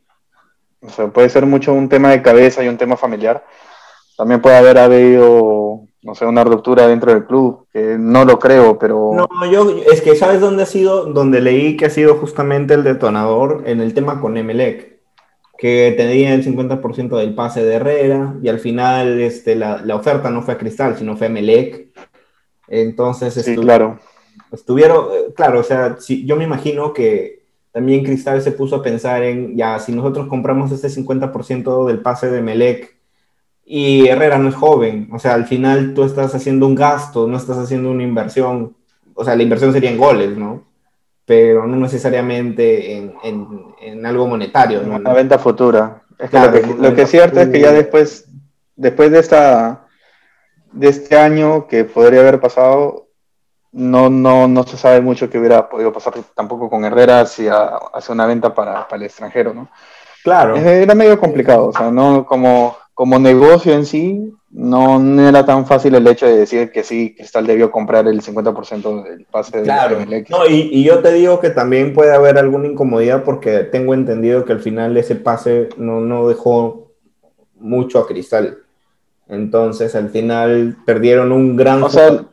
o 0.81 0.89
sea, 0.89 1.09
puede 1.09 1.29
ser 1.29 1.45
mucho 1.45 1.75
un 1.75 1.91
tema 1.91 2.09
de 2.09 2.23
cabeza 2.23 2.65
y 2.65 2.69
un 2.69 2.79
tema 2.79 2.97
familiar. 2.97 3.45
También 4.17 4.41
puede 4.41 4.57
haber 4.57 4.79
habido, 4.79 5.83
no 6.01 6.15
sé, 6.15 6.25
una 6.25 6.43
ruptura 6.43 6.89
dentro 6.89 7.13
del 7.13 7.27
club, 7.27 7.67
que 7.71 7.99
no 7.99 8.25
lo 8.25 8.39
creo, 8.39 8.79
pero... 8.79 9.13
No, 9.13 9.29
yo, 9.53 9.77
es 9.93 10.01
que 10.01 10.17
¿sabes 10.17 10.41
dónde 10.41 10.63
ha 10.63 10.67
sido? 10.67 11.05
Donde 11.05 11.43
leí 11.43 11.77
que 11.77 11.85
ha 11.85 11.91
sido 11.91 12.15
justamente 12.15 12.73
el 12.73 12.83
detonador 12.83 13.65
en 13.67 13.83
el 13.83 13.93
tema 13.93 14.23
con 14.23 14.39
Emelec 14.39 14.99
que 15.59 15.93
tenía 15.97 16.35
el 16.35 16.45
50% 16.45 17.19
del 17.19 17.35
pase 17.35 17.65
de 17.65 17.75
Herrera 17.75 18.37
y 18.41 18.49
al 18.49 18.61
final 18.61 19.21
este, 19.21 19.57
la, 19.57 19.83
la, 19.85 19.97
oferta 19.97 20.31
no 20.31 20.41
fue 20.41 20.55
a 20.55 20.59
Cristal, 20.59 20.97
sino 20.97 21.17
fue 21.17 21.27
a 21.27 21.31
Melec. 21.31 21.89
Entonces, 22.69 23.35
sí, 23.35 23.57
claro. 23.57 23.99
estuvieron, 24.53 25.07
eh, 25.13 25.33
claro, 25.35 25.61
o 25.61 25.63
sea, 25.63 25.97
si, 25.99 26.27
yo 26.27 26.37
me 26.37 26.45
imagino 26.45 26.93
que 26.93 27.43
también 27.73 28.05
Cristal 28.05 28.43
se 28.43 28.53
puso 28.53 28.77
a 28.77 28.83
pensar 28.83 29.23
en, 29.23 29.57
ya, 29.57 29.79
si 29.79 29.93
nosotros 29.93 30.29
compramos 30.29 30.73
este 30.73 30.89
50% 30.89 31.87
del 31.87 32.01
pase 32.01 32.31
de 32.31 32.43
Melec 32.43 32.97
y 33.65 34.07
Herrera 34.07 34.39
no 34.39 34.49
es 34.49 34.55
joven, 34.55 35.09
o 35.13 35.19
sea, 35.19 35.35
al 35.35 35.47
final 35.47 35.95
tú 35.95 36.05
estás 36.05 36.35
haciendo 36.35 36.67
un 36.67 36.75
gasto, 36.75 37.27
no 37.27 37.37
estás 37.37 37.59
haciendo 37.59 37.91
una 37.91 38.03
inversión, 38.03 38.75
o 39.15 39.25
sea, 39.25 39.37
la 39.37 39.43
inversión 39.43 39.73
sería 39.73 39.91
en 39.91 39.99
goles, 39.99 40.37
¿no? 40.37 40.65
Pero 41.25 41.67
no 41.67 41.77
necesariamente 41.77 42.97
en, 42.97 43.15
en, 43.23 43.47
en 43.83 44.07
algo 44.07 44.27
monetario. 44.27 44.83
¿no? 44.83 44.97
Una 44.97 45.13
venta 45.13 45.39
futura. 45.39 46.03
Es 46.19 46.31
que 46.31 46.39
lo 46.39 46.53
que, 46.53 46.75
lo 46.81 46.95
que 46.95 47.03
es 47.03 47.11
cierto 47.11 47.39
es 47.41 47.49
que 47.49 47.61
ya 47.61 47.73
después, 47.73 48.29
después 48.77 49.11
de 49.11 49.19
esta 49.19 49.88
de 50.73 50.89
este 50.89 51.17
año 51.17 51.67
que 51.67 51.85
podría 51.85 52.21
haber 52.21 52.41
pasado, 52.41 53.09
no, 53.73 54.09
no, 54.09 54.49
no 54.49 54.63
se 54.65 54.77
sabe 54.77 55.01
mucho 55.01 55.29
que 55.29 55.39
hubiera 55.39 55.69
podido 55.69 55.93
pasar 55.93 56.15
tampoco 56.35 56.71
con 56.71 56.85
Herrera 56.85 57.21
hacia, 57.21 57.77
hacia 57.93 58.15
una 58.15 58.27
venta 58.27 58.55
para, 58.55 58.87
para, 58.89 58.97
el 58.97 59.05
extranjero, 59.05 59.53
¿no? 59.55 59.69
Claro. 60.25 60.57
Era 60.57 60.95
medio 60.95 61.19
complicado, 61.19 61.67
o 61.69 61.73
sea, 61.73 61.91
no 61.91 62.27
como, 62.27 62.77
como 62.93 63.19
negocio 63.19 63.73
en 63.73 63.87
sí, 63.87 64.35
no, 64.51 64.99
no, 64.99 65.29
era 65.29 65.45
tan 65.45 65.67
fácil 65.67 65.95
el 65.95 66.07
hecho 66.07 66.27
de 66.27 66.39
decir 66.39 66.73
que 66.73 66.83
sí, 66.83 67.15
Cristal 67.15 67.47
debió 67.47 67.71
comprar 67.71 68.09
el 68.09 68.23
50% 68.23 69.05
del 69.05 69.27
pase 69.27 69.63
claro. 69.63 69.99
del 69.99 70.27
No, 70.29 70.47
y, 70.47 70.69
y, 70.73 70.85
yo 70.85 71.01
te 71.01 71.13
digo 71.13 71.39
que 71.39 71.51
también 71.51 71.93
puede 71.93 72.15
haber 72.15 72.39
alguna 72.39 72.67
incomodidad 72.67 73.25
porque 73.25 73.61
tengo 73.65 73.95
entendido 73.95 74.45
que 74.45 74.53
al 74.53 74.61
final 74.61 74.97
ese 74.97 75.17
pase 75.17 75.69
no, 75.77 76.01
no 76.01 76.29
dejó 76.29 76.93
mucho 77.61 77.99
a 77.99 78.07
Cristal. 78.07 78.59
Entonces, 79.29 79.95
al 79.95 80.11
final 80.11 80.77
perdieron 80.87 81.33
un 81.33 81.57
gran. 81.57 81.83
O 81.83 81.91
sea, 81.91 82.25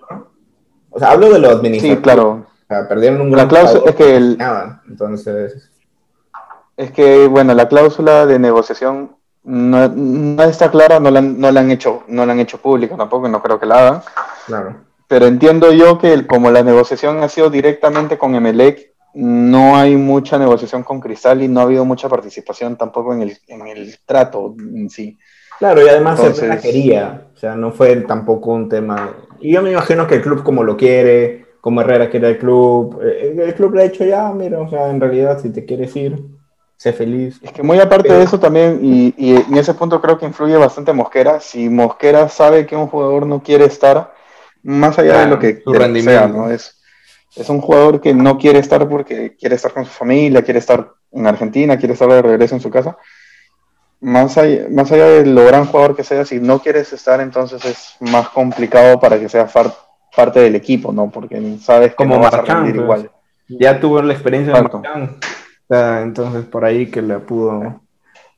o 0.90 1.00
sea 1.00 1.12
hablo 1.12 1.32
de 1.32 1.40
lo 1.40 1.50
administrativo. 1.50 1.96
Sí, 1.96 2.02
claro. 2.02 2.30
O 2.30 2.68
sea, 2.68 2.88
perdieron 2.88 3.22
un 3.22 3.32
gran. 3.32 3.46
La 3.46 3.50
cláusula 3.50 3.84
es 3.86 3.96
que 3.96 4.16
el... 4.16 4.38
Nada. 4.38 4.82
Entonces. 4.88 5.70
Es 6.78 6.92
que, 6.92 7.28
bueno, 7.28 7.54
la 7.54 7.68
cláusula 7.68 8.26
de 8.26 8.40
negociación 8.40 9.16
no, 9.44 9.88
no 9.88 10.44
está 10.44 10.72
clara, 10.72 11.00
no 11.00 11.12
la, 11.12 11.22
no 11.22 11.52
la, 11.52 11.60
han 11.60 11.72
hecho, 11.72 12.04
no 12.08 12.26
la 12.26 12.34
han 12.34 12.40
hecho 12.40 12.58
pública 12.58 12.98
tampoco, 12.98 13.30
no 13.30 13.42
creo 13.42 13.60
que 13.60 13.66
la 13.66 13.80
hagan. 13.80 14.02
Claro. 14.48 14.76
Pero 15.08 15.28
entiendo 15.28 15.72
yo 15.72 16.00
que 16.00 16.26
como 16.26 16.50
la 16.50 16.64
negociación 16.64 17.22
ha 17.22 17.30
sido 17.30 17.50
directamente 17.50 18.18
con 18.18 18.36
Emelec, 18.36 18.94
no 19.14 19.78
hay 19.78 19.96
mucha 19.96 20.38
negociación 20.38 20.84
con 20.84 21.00
Cristal 21.00 21.42
y 21.42 21.48
no 21.48 21.62
ha 21.62 21.64
habido 21.64 21.86
mucha 21.86 22.10
participación 22.10 22.76
tampoco 22.76 23.14
en 23.14 23.22
el, 23.22 23.38
en 23.48 23.68
el 23.68 23.98
trato 24.06 24.56
en 24.58 24.90
sí. 24.90 25.18
Claro, 25.60 25.86
y 25.86 25.90
además 25.90 26.20
Entonces... 26.20 26.62
quería, 26.62 27.28
o 27.34 27.38
sea, 27.38 27.56
no 27.56 27.72
fue 27.72 27.96
tampoco 27.98 28.54
un 28.54 28.70
tema. 28.70 29.16
Y 29.40 29.54
yo 29.54 29.62
me 29.62 29.72
imagino 29.72 30.08
que 30.08 30.16
el 30.16 30.22
club 30.22 30.44
como 30.44 30.64
lo 30.64 30.76
quiere, 30.76 31.46
como 31.62 31.82
Herrera 31.82 32.10
quiere 32.10 32.30
el 32.30 32.38
club, 32.38 33.00
eh, 33.04 33.36
el 33.38 33.56
club 33.56 33.76
le 33.76 33.82
ha 33.82 33.90
dicho 33.90 34.04
ya, 34.04 34.32
mira, 34.32 34.60
o 34.60 34.70
sea, 34.70 34.90
en 34.90 35.00
realidad 35.00 35.40
si 35.42 35.50
te 35.50 35.66
quieres 35.66 35.96
ir, 35.96 36.24
sé 36.78 36.94
feliz. 36.94 37.40
Es 37.42 37.52
que 37.52 37.64
muy 37.64 37.80
aparte 37.80 38.12
de 38.12 38.24
eso 38.24 38.40
también, 38.40 38.80
y, 38.82 39.14
y, 39.18 39.36
en 39.36 39.58
ese 39.58 39.74
punto 39.74 40.02
creo 40.02 40.18
que 40.18 40.26
influye 40.26 40.58
bastante 40.58 40.94
Mosquera, 40.94 41.40
si 41.40 41.70
Mosquera 41.70 42.30
sabe 42.30 42.66
que 42.66 42.76
un 42.76 42.88
jugador 42.88 43.26
no 43.26 43.42
quiere 43.42 43.66
estar, 43.66 44.14
más 44.64 44.98
allá 45.00 45.22
de 45.22 45.28
lo 45.28 45.40
que 45.40 45.62
sea, 46.02 46.28
¿no? 46.28 46.50
Es, 46.50 46.82
es 47.36 47.50
un 47.50 47.62
jugador 47.62 48.02
que 48.02 48.14
no 48.14 48.38
quiere 48.38 48.60
estar 48.60 48.88
porque 48.88 49.36
quiere 49.36 49.56
estar 49.56 49.74
con 49.74 49.86
su 49.86 49.92
familia, 49.92 50.42
quiere 50.42 50.60
estar 50.60 50.92
en 51.12 51.28
Argentina, 51.28 51.78
quiere 51.78 51.94
estar 51.94 52.10
de 52.10 52.22
regreso 52.22 52.56
en 52.56 52.62
su 52.62 52.70
casa 52.70 52.98
más 54.02 54.38
allá, 54.38 54.68
más 54.70 54.92
allá 54.92 55.06
de 55.06 55.26
lo 55.26 55.46
gran 55.46 55.66
jugador 55.66 55.96
que 55.96 56.04
sea, 56.04 56.26
si 56.26 56.40
no 56.40 56.60
quieres 56.60 56.92
estar, 56.94 57.22
entonces 57.22 57.64
es 57.66 57.96
más 58.00 58.30
complicado 58.30 59.00
para 59.00 59.20
que 59.20 59.30
seas 59.30 59.52
parte 60.16 60.40
del 60.40 60.56
equipo, 60.56 60.92
¿no? 60.92 61.10
Porque 61.10 61.58
sabes 61.60 61.94
cómo 61.96 62.20
vas 62.20 62.34
a 62.34 62.42
rendir 62.42 62.76
pues. 62.76 62.84
igual. 62.84 63.12
Ya 63.48 63.80
tuvo 63.80 64.02
la 64.02 64.14
experiencia 64.14 64.54
de 64.54 64.62
Marcán. 64.62 65.18
entonces 66.04 66.46
por 66.46 66.66
ahí 66.66 66.88
que 66.88 67.02
la 67.02 67.20
pudo, 67.20 67.82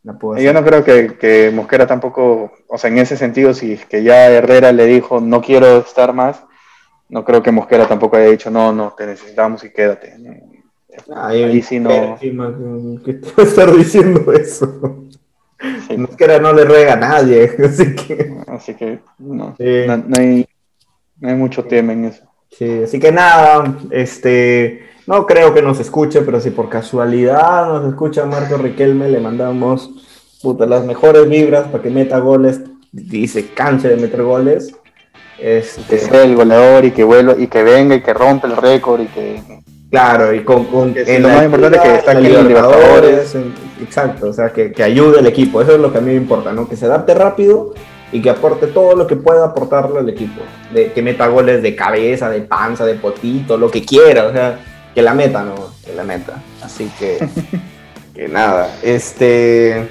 la 0.04 0.14
pudo 0.14 0.38
Yo 0.38 0.54
no 0.54 0.64
creo 0.64 0.84
que, 0.84 1.18
que, 1.18 1.52
Mosquera 1.54 1.88
tampoco, 1.88 2.52
o 2.68 2.78
sea, 2.78 2.90
en 2.90 2.98
ese 2.98 3.18
sentido, 3.18 3.54
si 3.54 3.74
es 3.74 3.86
que 3.86 4.04
ya 4.04 4.30
Herrera 4.30 4.72
le 4.72 4.86
dijo 4.86 5.22
no 5.22 5.42
quiero 5.42 5.78
estar 5.78 6.14
más, 6.14 6.44
no 7.10 7.24
creo 7.24 7.42
que 7.42 7.52
Mosquera 7.52 7.88
tampoco 7.88 8.18
haya 8.18 8.30
dicho 8.30 8.50
no, 8.50 8.74
no, 8.74 8.94
te 8.98 9.06
necesitamos 9.06 9.64
y 9.64 9.72
quédate. 9.72 10.14
ahí, 11.16 11.44
ahí 11.44 11.62
sí 11.62 11.80
no. 11.80 12.18
¿Qué 12.20 13.14
te 13.14 13.42
estar 13.42 13.74
diciendo 13.76 14.32
eso? 14.34 15.08
No 15.98 16.08
es 16.10 16.16
que 16.16 16.40
no 16.40 16.54
le 16.54 16.66
ruega 16.66 16.94
a 16.94 16.98
nadie, 16.98 17.52
así 17.66 17.96
que. 17.96 18.36
Así 18.48 18.74
que 18.76 19.00
no, 19.18 19.56
no, 19.58 20.18
hay, 20.18 20.48
no, 21.20 21.30
hay, 21.30 21.36
mucho 21.36 21.64
tema 21.66 21.94
en 21.94 22.06
eso. 22.06 22.24
Sí, 22.50 22.84
así 22.84 23.00
que 23.00 23.12
nada, 23.12 23.78
este. 23.92 24.88
No 25.08 25.26
creo 25.26 25.54
que 25.54 25.62
nos 25.62 25.80
escuche, 25.80 26.22
pero 26.22 26.40
si 26.42 26.52
por 26.52 26.70
casualidad 26.70 27.68
nos 27.68 27.88
escucha 27.88 28.26
Marco 28.26 28.58
Riquelme, 28.58 29.10
le 29.10 29.22
mandamos 29.22 29.90
puta, 30.42 30.66
las 30.66 30.86
mejores 30.86 31.30
vibras 31.30 31.68
para 31.70 31.82
que 31.82 31.90
meta 31.90 32.20
goles 32.20 32.62
y 32.94 33.28
se 33.28 33.48
canse 33.48 33.88
de 33.88 33.96
meter 33.96 34.24
goles. 34.24 34.76
Este... 35.40 35.96
Que 35.96 35.98
sea 36.00 36.24
el 36.24 36.36
goleador 36.36 36.84
y 36.84 36.92
que 36.92 37.06
vuelva 37.06 37.36
y 37.38 37.48
que 37.48 37.64
venga 37.64 37.96
y 37.96 38.02
que 38.02 38.14
rompa 38.14 38.48
el 38.48 38.58
récord 38.58 39.02
y 39.02 39.06
que 39.06 39.42
Claro, 39.90 40.34
y 40.34 40.44
con, 40.44 40.66
con 40.66 40.94
en 40.98 41.24
lo 41.24 41.30
más 41.30 41.46
importante 41.46 41.80
que 41.80 41.96
está 41.96 42.12
aquí 42.12 42.26
en 42.26 42.48
Libertadores. 42.48 43.38
Exacto, 43.82 44.30
o 44.30 44.34
sea, 44.34 44.50
que, 44.50 44.72
que, 44.72 44.84
ayude 44.84 45.20
al 45.20 45.28
equipo. 45.28 45.62
Eso 45.62 45.74
es 45.74 45.80
lo 45.80 45.92
que 45.92 46.00
a 46.00 46.02
mí 46.02 46.12
me 46.12 46.18
importa, 46.18 46.52
¿no? 46.52 46.68
Que 46.68 46.76
se 46.76 46.86
adapte 46.86 47.14
rápido 47.14 47.74
y 48.12 48.22
que 48.22 48.30
aporte 48.30 48.68
todo 48.68 48.96
lo 48.96 49.06
que 49.06 49.16
pueda 49.16 49.46
aportarle 49.46 50.00
al 50.00 50.10
equipo. 50.10 50.42
De, 50.74 50.92
que 50.92 51.02
meta 51.02 51.28
goles 51.28 51.62
de 51.62 51.76
cabeza, 51.76 52.30
de 52.30 52.42
panza, 52.42 52.86
de 52.86 52.96
potito, 52.96 53.58
lo 53.58 53.70
que 53.70 53.84
quiera. 53.84 54.26
O 54.26 54.32
sea, 54.32 54.60
que 54.94 55.02
la 55.02 55.14
meta, 55.14 55.44
¿no? 55.44 55.56
Que 55.86 55.94
la 55.94 56.04
meta. 56.04 56.42
Así 56.64 56.92
que, 56.98 57.20
que 58.16 58.28
nada. 58.28 58.76
Este. 58.82 59.90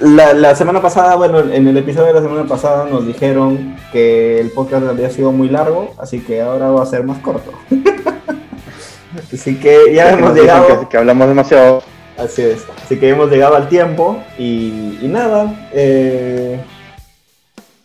la, 0.00 0.32
la, 0.32 0.54
semana 0.54 0.80
pasada, 0.80 1.16
bueno, 1.16 1.40
en 1.40 1.68
el 1.68 1.76
episodio 1.76 2.08
de 2.08 2.14
la 2.14 2.22
semana 2.22 2.46
pasada 2.46 2.86
nos 2.86 3.06
dijeron 3.06 3.76
que 3.92 4.40
el 4.40 4.50
podcast 4.50 4.86
había 4.86 5.10
sido 5.10 5.32
muy 5.32 5.48
largo, 5.48 5.94
así 5.98 6.20
que 6.20 6.40
ahora 6.40 6.68
va 6.70 6.82
a 6.82 6.86
ser 6.86 7.04
más 7.04 7.18
corto. 7.18 7.52
así 9.32 9.56
que 9.56 9.92
ya 9.94 10.12
hemos 10.12 10.34
llegado. 10.34 10.88
Que, 10.88 10.96
hablamos 10.96 11.28
demasiado. 11.28 11.82
Así 12.18 12.42
es. 12.42 12.66
Así 12.84 12.98
que 12.98 13.08
hemos 13.08 13.30
llegado 13.30 13.54
al 13.54 13.68
tiempo 13.68 14.22
y, 14.36 14.98
nada. 15.02 15.68
Eh, 15.72 16.60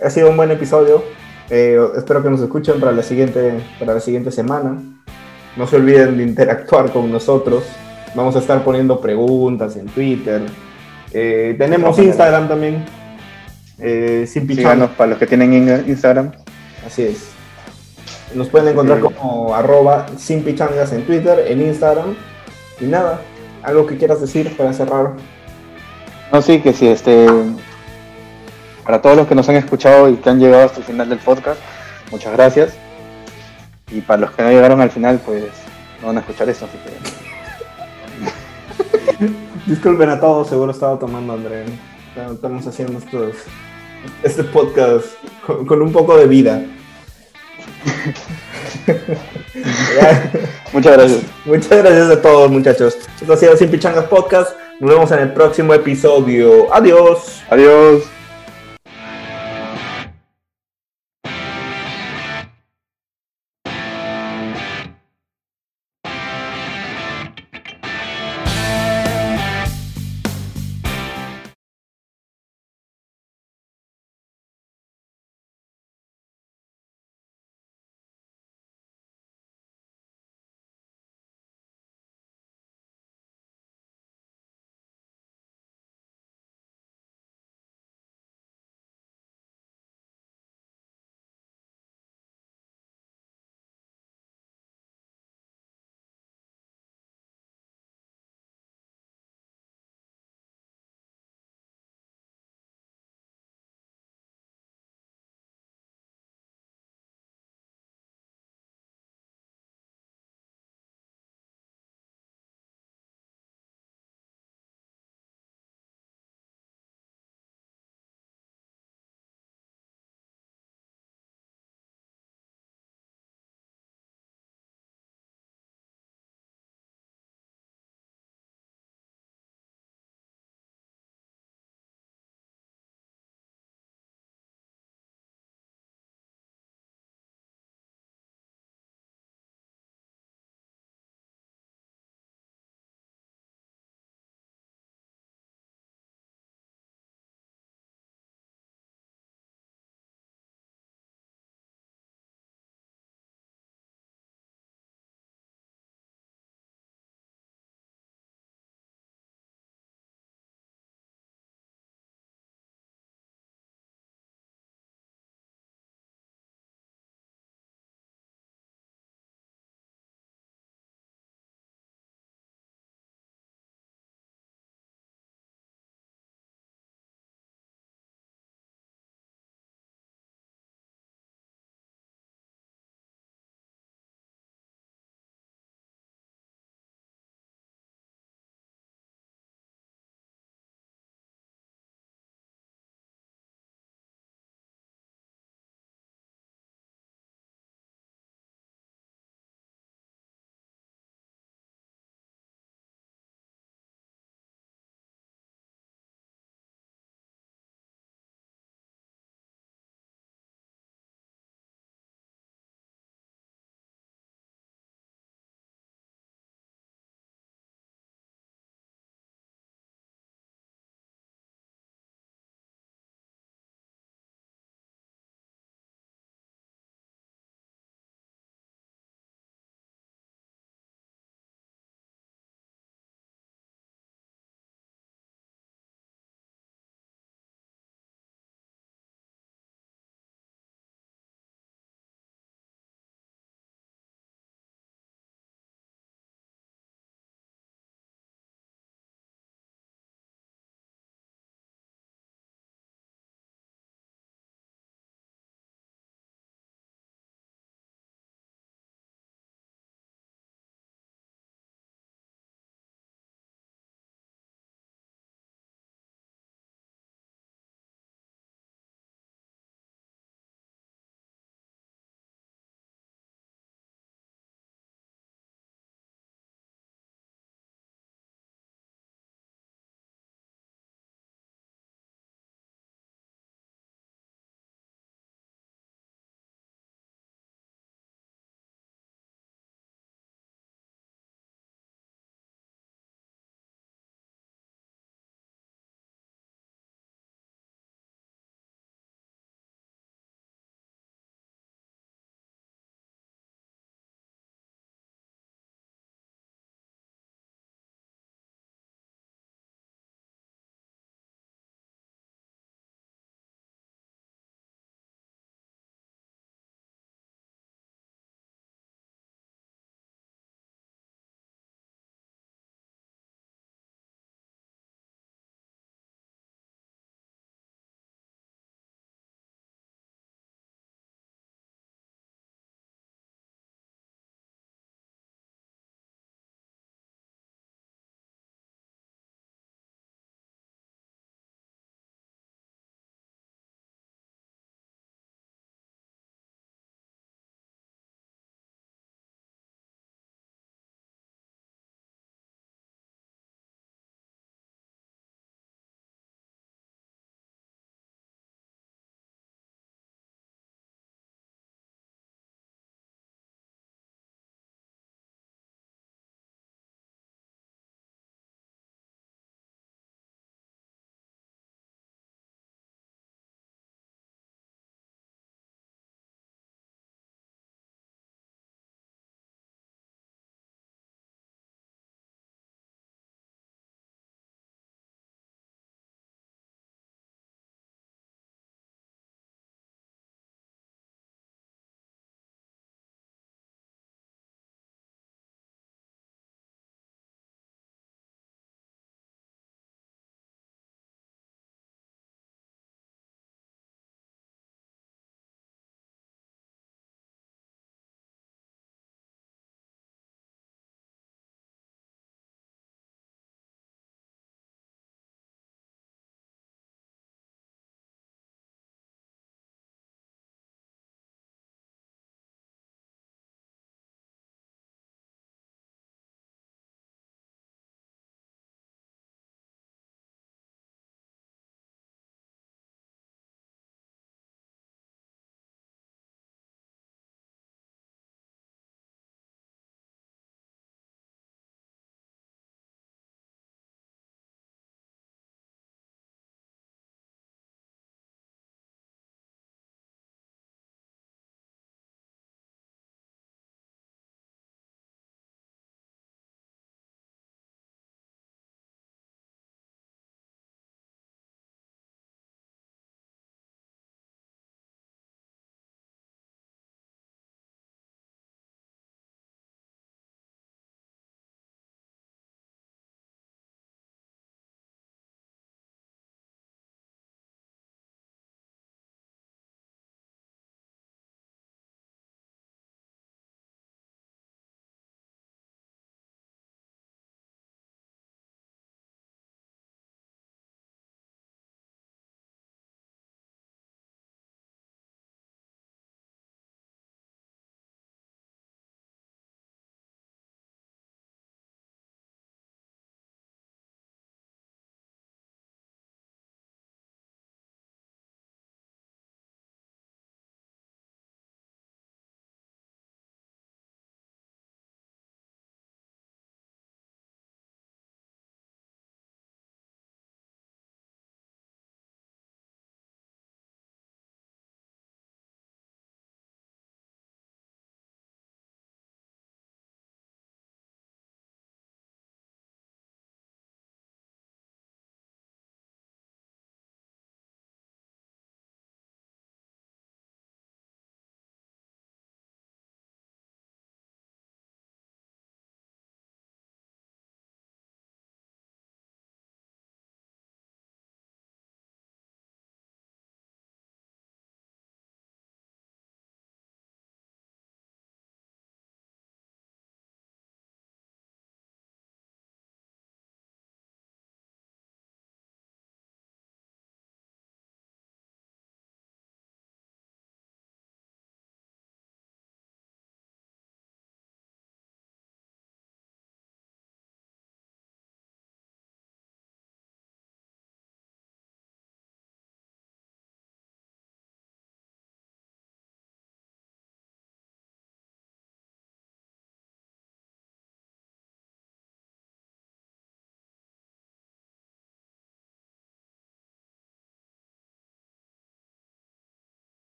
ha 0.00 0.10
sido 0.10 0.30
un 0.30 0.36
buen 0.36 0.50
episodio. 0.50 1.02
Eh, 1.48 1.80
espero 1.96 2.22
que 2.22 2.28
nos 2.28 2.40
escuchen 2.42 2.78
para 2.78 2.92
la 2.92 3.02
siguiente, 3.02 3.54
para 3.78 3.94
la 3.94 4.00
siguiente 4.00 4.30
semana. 4.30 4.80
No 5.56 5.66
se 5.66 5.76
olviden 5.76 6.18
de 6.18 6.24
interactuar 6.24 6.92
con 6.92 7.10
nosotros. 7.10 7.64
Vamos 8.14 8.36
a 8.36 8.40
estar 8.40 8.62
poniendo 8.62 9.00
preguntas 9.00 9.76
en 9.76 9.86
Twitter 9.86 10.42
eh, 11.12 11.54
tenemos 11.58 11.98
Instagram 11.98 12.48
también. 12.48 12.84
Sin 14.26 14.46
para 14.96 15.10
los 15.10 15.18
que 15.18 15.26
tienen 15.26 15.84
Instagram. 15.88 16.32
Así 16.86 17.04
es. 17.04 17.30
Nos 18.34 18.48
pueden 18.48 18.68
encontrar 18.68 19.00
como 19.00 19.54
arroba 19.54 20.06
sin 20.18 20.42
pichangas 20.42 20.92
en 20.92 21.04
Twitter, 21.04 21.46
en 21.48 21.62
Instagram. 21.62 22.14
Y 22.80 22.84
nada, 22.84 23.22
algo 23.62 23.86
que 23.86 23.96
quieras 23.96 24.20
decir 24.20 24.56
para 24.56 24.72
cerrar. 24.72 25.12
No, 26.32 26.42
sí, 26.42 26.60
que 26.60 26.72
sí, 26.72 26.88
este. 26.88 27.26
Para 28.84 29.02
todos 29.02 29.16
los 29.16 29.26
que 29.26 29.34
nos 29.34 29.48
han 29.48 29.56
escuchado 29.56 30.08
y 30.08 30.16
que 30.16 30.30
han 30.30 30.40
llegado 30.40 30.64
hasta 30.64 30.78
el 30.78 30.84
final 30.84 31.08
del 31.08 31.18
podcast, 31.18 31.60
muchas 32.10 32.32
gracias. 32.32 32.74
Y 33.90 34.00
para 34.00 34.22
los 34.22 34.30
que 34.32 34.42
no 34.42 34.50
llegaron 34.50 34.80
al 34.80 34.90
final, 34.90 35.20
pues 35.24 35.44
no 36.00 36.08
van 36.08 36.18
a 36.18 36.20
escuchar 36.20 36.48
eso, 36.48 36.66
así 36.66 36.78
que. 36.78 37.28
Disculpen 39.66 40.08
a 40.10 40.20
todos, 40.20 40.48
seguro 40.48 40.72
estaba 40.72 40.98
tomando 40.98 41.34
André. 41.34 41.64
Estamos 42.32 42.66
haciendo 42.66 42.98
estos, 42.98 43.34
este 44.22 44.44
podcast 44.44 45.06
con, 45.46 45.82
un 45.82 45.92
poco 45.92 46.16
de 46.16 46.26
vida. 46.26 46.62
Muchas 50.72 50.96
gracias. 50.96 51.22
Muchas 51.44 51.70
gracias 51.70 52.10
a 52.10 52.22
todos, 52.22 52.50
muchachos. 52.50 52.96
Esto 53.20 53.32
ha 53.32 53.36
sido 53.36 53.56
Sin 53.56 53.70
Pichangas 53.70 54.06
Podcast. 54.06 54.56
Nos 54.80 54.90
vemos 54.90 55.10
en 55.12 55.20
el 55.20 55.32
próximo 55.32 55.72
episodio. 55.74 56.72
Adiós. 56.72 57.42
Adiós. 57.50 58.17